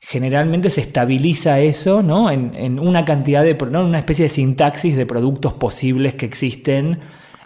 generalmente 0.00 0.68
se 0.68 0.80
estabiliza 0.80 1.60
eso 1.60 2.02
¿no? 2.02 2.30
en, 2.30 2.80
una 2.80 3.04
cantidad 3.04 3.44
de, 3.44 3.54
¿no? 3.70 3.84
una 3.84 4.00
especie 4.00 4.24
de 4.24 4.30
sintaxis 4.30 4.96
de 4.96 5.06
productos 5.06 5.52
posibles 5.52 6.14
que 6.14 6.26
existen 6.26 6.98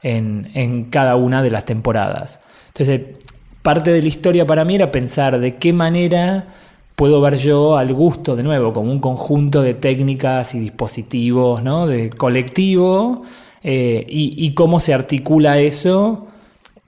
en, 0.02 0.50
en 0.54 0.84
cada 0.84 1.16
una 1.16 1.42
de 1.42 1.50
las 1.50 1.64
temporadas. 1.66 2.40
Entonces, 2.78 3.16
parte 3.62 3.90
de 3.90 4.02
la 4.02 4.08
historia 4.08 4.46
para 4.46 4.62
mí 4.66 4.74
era 4.74 4.90
pensar 4.90 5.40
de 5.40 5.56
qué 5.56 5.72
manera 5.72 6.46
puedo 6.94 7.22
ver 7.22 7.38
yo 7.38 7.78
al 7.78 7.94
gusto, 7.94 8.36
de 8.36 8.42
nuevo, 8.42 8.74
como 8.74 8.92
un 8.92 9.00
conjunto 9.00 9.62
de 9.62 9.72
técnicas 9.72 10.54
y 10.54 10.60
dispositivos, 10.60 11.62
¿no? 11.62 11.86
De 11.86 12.10
colectivo, 12.10 13.22
eh, 13.62 14.04
y, 14.06 14.52
cómo 14.52 14.78
se 14.78 14.92
articula 14.92 15.58
eso 15.58 16.26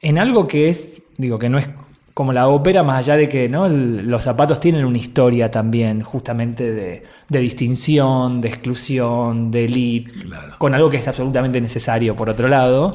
en 0.03 0.19
algo 0.19 0.47
que 0.47 0.69
es, 0.69 1.03
digo, 1.17 1.39
que 1.39 1.49
no 1.49 1.57
es 1.57 1.71
como 2.13 2.35
la 2.35 2.49
ópera, 2.49 2.83
más 2.83 2.99
allá 2.99 3.17
de 3.17 3.29
que 3.29 3.49
¿no? 3.49 3.69
los 3.69 4.23
zapatos 4.23 4.61
tienen 4.61 4.85
una 4.85 4.99
historia 4.99 5.51
también, 5.51 6.03
justamente 6.03 6.71
de, 6.73 7.41
distinción, 7.41 8.43
de 8.43 8.49
exclusión, 8.49 9.51
de 9.51 9.65
elite, 9.65 10.13
con 10.59 10.75
algo 10.75 10.91
que 10.91 10.99
es 10.99 11.09
absolutamente 11.09 11.61
necesario, 11.61 12.15
por 12.15 12.29
otro 12.29 12.47
lado, 12.47 12.91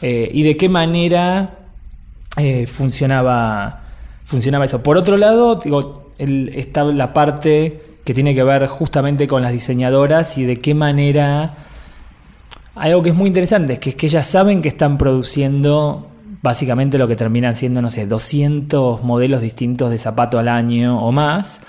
eh, 0.00 0.30
y 0.32 0.42
de 0.42 0.56
qué 0.56 0.68
manera 0.68 1.59
eh, 2.36 2.66
funcionaba, 2.66 3.82
funcionaba 4.24 4.64
eso. 4.64 4.82
Por 4.82 4.96
otro 4.96 5.16
lado, 5.16 5.56
digo, 5.56 6.12
está 6.18 6.84
la 6.84 7.12
parte 7.12 7.82
que 8.04 8.14
tiene 8.14 8.34
que 8.34 8.42
ver 8.42 8.66
justamente 8.66 9.26
con 9.26 9.42
las 9.42 9.52
diseñadoras 9.52 10.38
y 10.38 10.44
de 10.44 10.60
qué 10.60 10.74
manera... 10.74 11.54
Algo 12.76 13.02
que 13.02 13.10
es 13.10 13.16
muy 13.16 13.26
interesante, 13.26 13.74
es 13.74 13.78
que, 13.78 13.90
es 13.90 13.96
que 13.96 14.06
ellas 14.06 14.26
saben 14.26 14.62
que 14.62 14.68
están 14.68 14.96
produciendo 14.96 16.06
básicamente 16.42 16.98
lo 16.98 17.08
que 17.08 17.16
terminan 17.16 17.54
siendo, 17.54 17.82
no 17.82 17.90
sé, 17.90 18.06
200 18.06 19.02
modelos 19.04 19.42
distintos 19.42 19.90
de 19.90 19.98
zapato 19.98 20.38
al 20.38 20.48
año 20.48 21.04
o 21.04 21.12
más. 21.12 21.60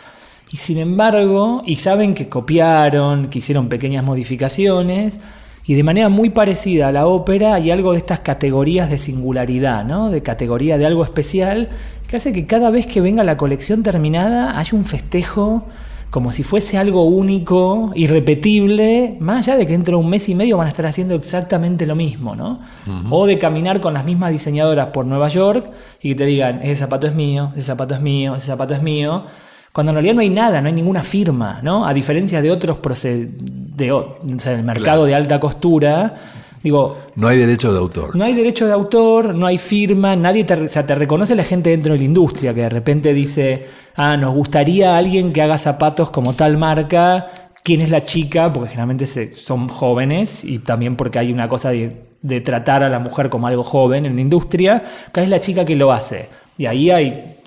Y 0.51 0.57
sin 0.57 0.77
embargo, 0.77 1.63
y 1.65 1.77
saben 1.77 2.13
que 2.13 2.29
copiaron, 2.29 3.27
que 3.27 3.39
hicieron 3.39 3.69
pequeñas 3.69 4.03
modificaciones, 4.03 5.19
y 5.71 5.73
de 5.73 5.83
manera 5.83 6.09
muy 6.09 6.31
parecida 6.31 6.89
a 6.89 6.91
la 6.91 7.07
ópera 7.07 7.53
hay 7.53 7.71
algo 7.71 7.93
de 7.93 7.99
estas 7.99 8.19
categorías 8.19 8.89
de 8.89 8.97
singularidad, 8.97 9.85
¿no? 9.85 10.09
de 10.09 10.21
categoría 10.21 10.77
de 10.77 10.85
algo 10.85 11.01
especial, 11.01 11.69
que 12.09 12.17
hace 12.17 12.33
que 12.33 12.45
cada 12.45 12.69
vez 12.71 12.87
que 12.87 12.99
venga 12.99 13.23
la 13.23 13.37
colección 13.37 13.81
terminada 13.81 14.59
haya 14.59 14.77
un 14.77 14.83
festejo 14.83 15.63
como 16.09 16.33
si 16.33 16.43
fuese 16.43 16.77
algo 16.77 17.05
único, 17.05 17.93
irrepetible, 17.95 19.15
más 19.21 19.47
allá 19.47 19.59
de 19.59 19.65
que 19.65 19.71
dentro 19.71 19.97
de 19.97 20.03
un 20.03 20.09
mes 20.09 20.27
y 20.27 20.35
medio 20.35 20.57
van 20.57 20.67
a 20.67 20.71
estar 20.71 20.85
haciendo 20.85 21.15
exactamente 21.15 21.85
lo 21.85 21.95
mismo, 21.95 22.35
¿no? 22.35 22.59
O 23.09 23.25
de 23.25 23.37
caminar 23.37 23.79
con 23.79 23.93
las 23.93 24.03
mismas 24.03 24.33
diseñadoras 24.33 24.87
por 24.87 25.05
Nueva 25.05 25.29
York 25.29 25.71
y 26.01 26.09
que 26.09 26.15
te 26.15 26.25
digan, 26.25 26.59
ese 26.63 26.75
zapato 26.81 27.07
es 27.07 27.15
mío, 27.15 27.53
ese 27.55 27.67
zapato 27.67 27.95
es 27.95 28.01
mío, 28.01 28.35
ese 28.35 28.47
zapato 28.47 28.73
es 28.73 28.81
mío, 28.81 29.23
cuando 29.71 29.91
en 29.91 29.95
realidad 29.95 30.15
no 30.15 30.21
hay 30.21 30.29
nada, 30.29 30.61
no 30.61 30.67
hay 30.67 30.73
ninguna 30.73 31.03
firma, 31.03 31.59
¿no? 31.63 31.85
A 31.85 31.93
diferencia 31.93 32.41
de 32.41 32.51
otros 32.51 32.77
de, 33.11 33.87
el 34.45 34.63
mercado 34.63 35.05
de 35.05 35.15
alta 35.15 35.39
costura, 35.39 36.15
Digo, 36.63 36.95
no 37.15 37.27
hay 37.27 37.39
derecho 37.39 37.73
de 37.73 37.79
autor. 37.79 38.15
No 38.15 38.23
hay 38.23 38.35
derecho 38.35 38.67
de 38.67 38.73
autor, 38.73 39.33
no 39.33 39.47
hay 39.47 39.57
firma, 39.57 40.15
nadie 40.15 40.43
te, 40.43 40.53
o 40.53 40.67
sea, 40.67 40.85
te 40.85 40.93
reconoce 40.93 41.33
la 41.33 41.43
gente 41.43 41.71
dentro 41.71 41.93
de 41.93 41.99
la 41.99 42.05
industria 42.05 42.53
que 42.53 42.61
de 42.61 42.69
repente 42.69 43.13
dice, 43.13 43.65
ah, 43.95 44.15
nos 44.15 44.35
gustaría 44.35 44.95
alguien 44.95 45.33
que 45.33 45.41
haga 45.41 45.57
zapatos 45.57 46.11
como 46.11 46.35
tal 46.35 46.57
marca, 46.57 47.31
quién 47.63 47.81
es 47.81 47.89
la 47.89 48.05
chica, 48.05 48.53
porque 48.53 48.69
generalmente 48.69 49.07
se, 49.07 49.33
son 49.33 49.69
jóvenes 49.69 50.43
y 50.43 50.59
también 50.59 50.95
porque 50.95 51.17
hay 51.17 51.31
una 51.31 51.49
cosa 51.49 51.71
de, 51.71 52.03
de, 52.21 52.41
tratar 52.41 52.83
a 52.83 52.89
la 52.89 52.99
mujer 52.99 53.29
como 53.29 53.47
algo 53.47 53.63
joven 53.63 54.05
en 54.05 54.15
la 54.15 54.21
industria, 54.21 54.83
que 55.11 55.21
es 55.21 55.29
la 55.29 55.39
chica 55.39 55.65
que 55.65 55.75
lo 55.75 55.91
hace. 55.91 56.29
Y 56.59 56.67
ahí 56.67 56.91
hay, 56.91 57.37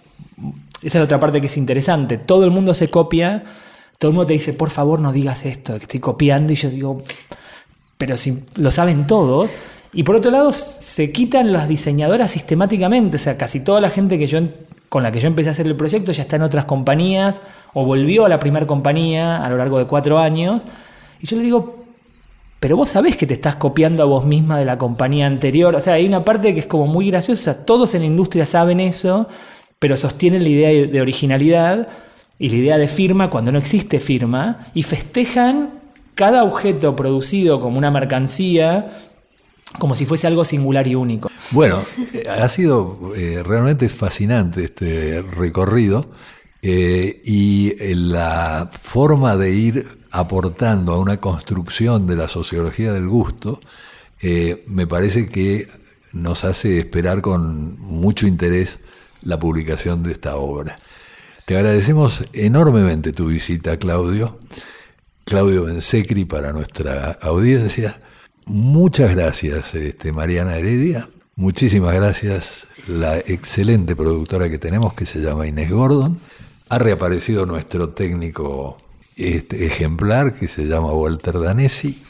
esa 0.85 0.99
es 0.99 1.01
la 1.01 1.05
otra 1.05 1.20
parte 1.20 1.41
que 1.41 1.47
es 1.47 1.57
interesante, 1.57 2.18
todo 2.18 2.45
el 2.45 2.51
mundo 2.51 2.74
se 2.74 2.91
copia, 2.91 3.45
todo 3.99 4.11
el 4.11 4.14
mundo 4.14 4.26
te 4.26 4.35
dice, 4.35 4.53
por 4.53 4.70
favor 4.70 5.01
no 5.01 5.12
digas 5.12 5.45
esto, 5.47 5.76
que 5.78 5.85
estoy 5.85 6.01
copiando, 6.01 6.53
y 6.53 6.57
yo 6.57 6.70
digo 6.70 7.03
pero 8.05 8.16
si 8.16 8.43
lo 8.57 8.70
saben 8.70 9.07
todos. 9.07 9.57
Y 9.93 10.03
por 10.03 10.16
otro 10.16 10.30
lado, 10.30 10.53
se 10.53 11.12
quitan 11.12 11.53
las 11.53 11.68
diseñadoras 11.68 12.30
sistemáticamente. 12.30 13.16
O 13.16 13.20
sea, 13.20 13.39
casi 13.39 13.61
toda 13.61 13.80
la 13.80 13.91
gente 13.91 14.18
que 14.18 14.26
yo, 14.26 14.41
con 14.89 15.03
la 15.03 15.12
que 15.12 15.20
yo 15.20 15.28
empecé 15.28 15.49
a 15.49 15.53
hacer 15.53 15.66
el 15.66 15.76
proyecto 15.76 16.12
ya 16.12 16.22
está 16.22 16.37
en 16.37 16.43
otras 16.43 16.64
compañías 16.64 17.41
o 17.72 17.85
volvió 17.85 18.26
a 18.26 18.28
la 18.28 18.41
primera 18.41 18.66
compañía 18.66 19.43
a 19.43 19.49
lo 19.49 19.57
largo 19.57 19.78
de 19.78 19.87
cuatro 19.87 20.18
años. 20.18 20.64
Y 21.20 21.26
yo 21.26 21.37
le 21.37 21.45
digo, 21.45 21.85
pero 22.59 22.76
vos 22.76 22.91
sabés 22.91 23.16
que 23.16 23.26
te 23.26 23.35
estás 23.35 23.57
copiando 23.57 24.03
a 24.03 24.07
vos 24.07 24.24
misma 24.24 24.59
de 24.59 24.64
la 24.64 24.78
compañía 24.78 25.26
anterior. 25.26 25.74
O 25.76 25.80
sea, 25.80 25.95
hay 25.95 26.07
una 26.07 26.24
parte 26.24 26.53
que 26.55 26.61
es 26.61 26.66
como 26.66 26.87
muy 26.87 27.11
graciosa. 27.11 27.64
Todos 27.64 27.95
en 27.95 28.01
la 28.01 28.07
industria 28.07 28.47
saben 28.47 28.80
eso, 28.80 29.28
pero 29.85 29.99
sostienen 29.99 30.43
la 30.43 30.49
idea 30.49 30.87
de 30.87 31.01
originalidad 31.03 31.89
y 32.39 32.49
la 32.49 32.57
idea 32.57 32.78
de 32.78 32.89
firma 32.89 33.28
cuando 33.28 33.53
no 33.53 33.59
existe 33.59 34.01
firma 34.01 34.68
y 34.72 34.82
festejan 34.82 35.74
cada 36.14 36.43
objeto 36.43 36.97
producido 36.97 37.61
como 37.61 37.76
una 37.76 37.91
mercancía 37.91 38.93
como 39.78 39.95
si 39.95 40.07
fuese 40.07 40.26
algo 40.26 40.43
singular 40.47 40.89
y 40.89 40.95
único. 40.95 41.30
Bueno, 41.51 41.82
eh, 42.14 42.24
ha 42.30 42.49
sido 42.49 43.12
eh, 43.14 43.43
realmente 43.43 43.91
fascinante 43.91 44.64
este 44.64 45.20
recorrido 45.20 46.07
eh, 46.62 47.20
y 47.22 47.74
la 47.95 48.70
forma 48.72 49.37
de 49.37 49.51
ir 49.51 49.87
aportando 50.12 50.95
a 50.95 50.99
una 50.99 51.20
construcción 51.20 52.07
de 52.07 52.16
la 52.16 52.28
sociología 52.28 52.91
del 52.95 53.07
gusto 53.07 53.61
me 54.66 54.87
parece 54.87 55.28
que 55.28 55.68
nos 56.14 56.47
hace 56.47 56.78
esperar 56.78 57.20
con 57.20 57.78
mucho 57.78 58.26
interés 58.26 58.78
la 59.25 59.39
publicación 59.39 60.03
de 60.03 60.12
esta 60.12 60.37
obra. 60.37 60.79
Te 61.47 61.57
agradecemos 61.57 62.25
enormemente 62.33 63.12
tu 63.12 63.27
visita, 63.27 63.77
Claudio. 63.77 64.39
Claudio 65.25 65.64
Bensecri 65.64 66.25
para 66.25 66.53
nuestra 66.53 67.18
audiencia. 67.20 68.01
Muchas 68.47 69.14
gracias, 69.14 69.75
este, 69.75 70.12
Mariana 70.12 70.57
Heredia. 70.57 71.09
Muchísimas 71.37 71.95
gracias, 71.95 72.68
la 72.87 73.18
excelente 73.18 73.97
productora 73.97 74.49
que 74.49 74.59
tenemos 74.59 74.95
que 74.95 75.07
se 75.07 75.20
llama 75.20 75.47
Inés 75.47 75.70
Gordon. 75.70 76.20
Ha 76.68 76.79
reaparecido 76.79 77.45
nuestro 77.47 77.91
técnico 77.91 78.79
este, 79.16 79.66
ejemplar 79.66 80.35
que 80.35 80.47
se 80.49 80.66
llama 80.66 80.93
Walter 80.93 81.39
Danesi. 81.41 82.03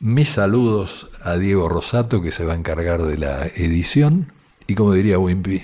Mis 0.00 0.30
saludos 0.30 1.08
a 1.22 1.36
Diego 1.36 1.68
Rosato 1.68 2.20
que 2.20 2.32
se 2.32 2.44
va 2.44 2.54
a 2.54 2.56
encargar 2.56 3.02
de 3.02 3.16
la 3.16 3.46
edición. 3.46 4.32
Y 4.66 4.74
como 4.74 4.92
diría 4.92 5.18
Wimpy, 5.18 5.62